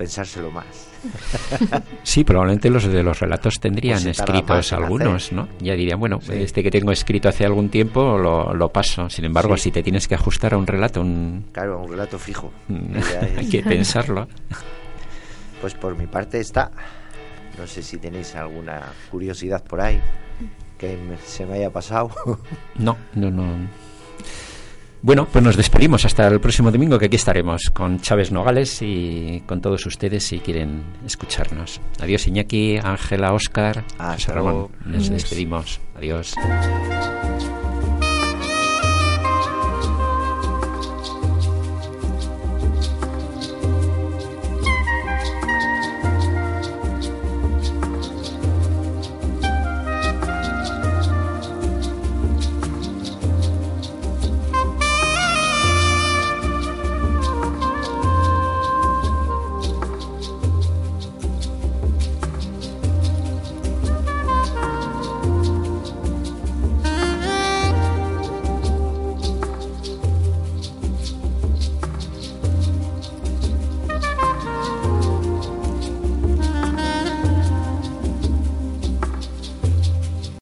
pensárselo 0.00 0.50
más. 0.50 0.88
Sí, 2.02 2.24
probablemente 2.24 2.70
los 2.70 2.84
de 2.84 3.02
los 3.02 3.20
relatos 3.20 3.60
tendrían 3.60 4.02
pues 4.02 4.18
escritos 4.18 4.72
algunos, 4.72 5.32
¿no? 5.32 5.48
Ya 5.60 5.74
dirían, 5.74 6.00
bueno, 6.00 6.18
este 6.30 6.62
que 6.62 6.70
tengo 6.70 6.90
escrito 6.90 7.28
hace 7.28 7.44
algún 7.44 7.68
tiempo 7.68 8.18
lo, 8.18 8.68
paso. 8.70 9.08
Sin 9.10 9.26
embargo, 9.26 9.56
si 9.56 9.70
te 9.70 9.82
tienes 9.82 10.08
que 10.08 10.14
ajustar 10.14 10.54
a 10.54 10.56
un 10.56 10.66
relato, 10.66 11.02
un... 11.02 11.46
Claro, 11.52 11.82
un 11.82 11.90
relato 11.90 12.18
fijo. 12.18 12.50
Hay 13.36 13.48
que 13.48 13.62
pensarlo. 13.62 14.26
Pues 15.60 15.74
por 15.74 15.94
mi 15.94 16.06
parte 16.06 16.40
está. 16.40 16.70
No 17.58 17.66
sé 17.66 17.82
si 17.82 17.98
tenéis 17.98 18.34
alguna 18.34 18.80
curiosidad 19.10 19.62
por 19.62 19.82
ahí 19.82 20.00
que 20.78 20.96
se 21.26 21.44
me 21.44 21.56
haya 21.56 21.68
pasado. 21.68 22.10
No, 22.76 22.96
no, 23.14 23.30
no. 23.30 23.44
Bueno, 25.02 25.26
pues 25.32 25.42
nos 25.42 25.56
despedimos 25.56 26.04
hasta 26.04 26.26
el 26.28 26.40
próximo 26.40 26.70
domingo, 26.70 26.98
que 26.98 27.06
aquí 27.06 27.16
estaremos 27.16 27.70
con 27.72 28.00
Chávez 28.00 28.30
Nogales 28.32 28.82
y 28.82 29.42
con 29.46 29.62
todos 29.62 29.86
ustedes 29.86 30.24
si 30.24 30.40
quieren 30.40 30.82
escucharnos. 31.06 31.80
Adiós 32.00 32.26
Iñaki, 32.26 32.78
Ángela, 32.82 33.32
Óscar, 33.32 33.84
Hasta 33.98 34.34
luego. 34.34 34.70
Nos 34.84 35.08
despedimos. 35.08 35.80
Adiós. 35.96 36.34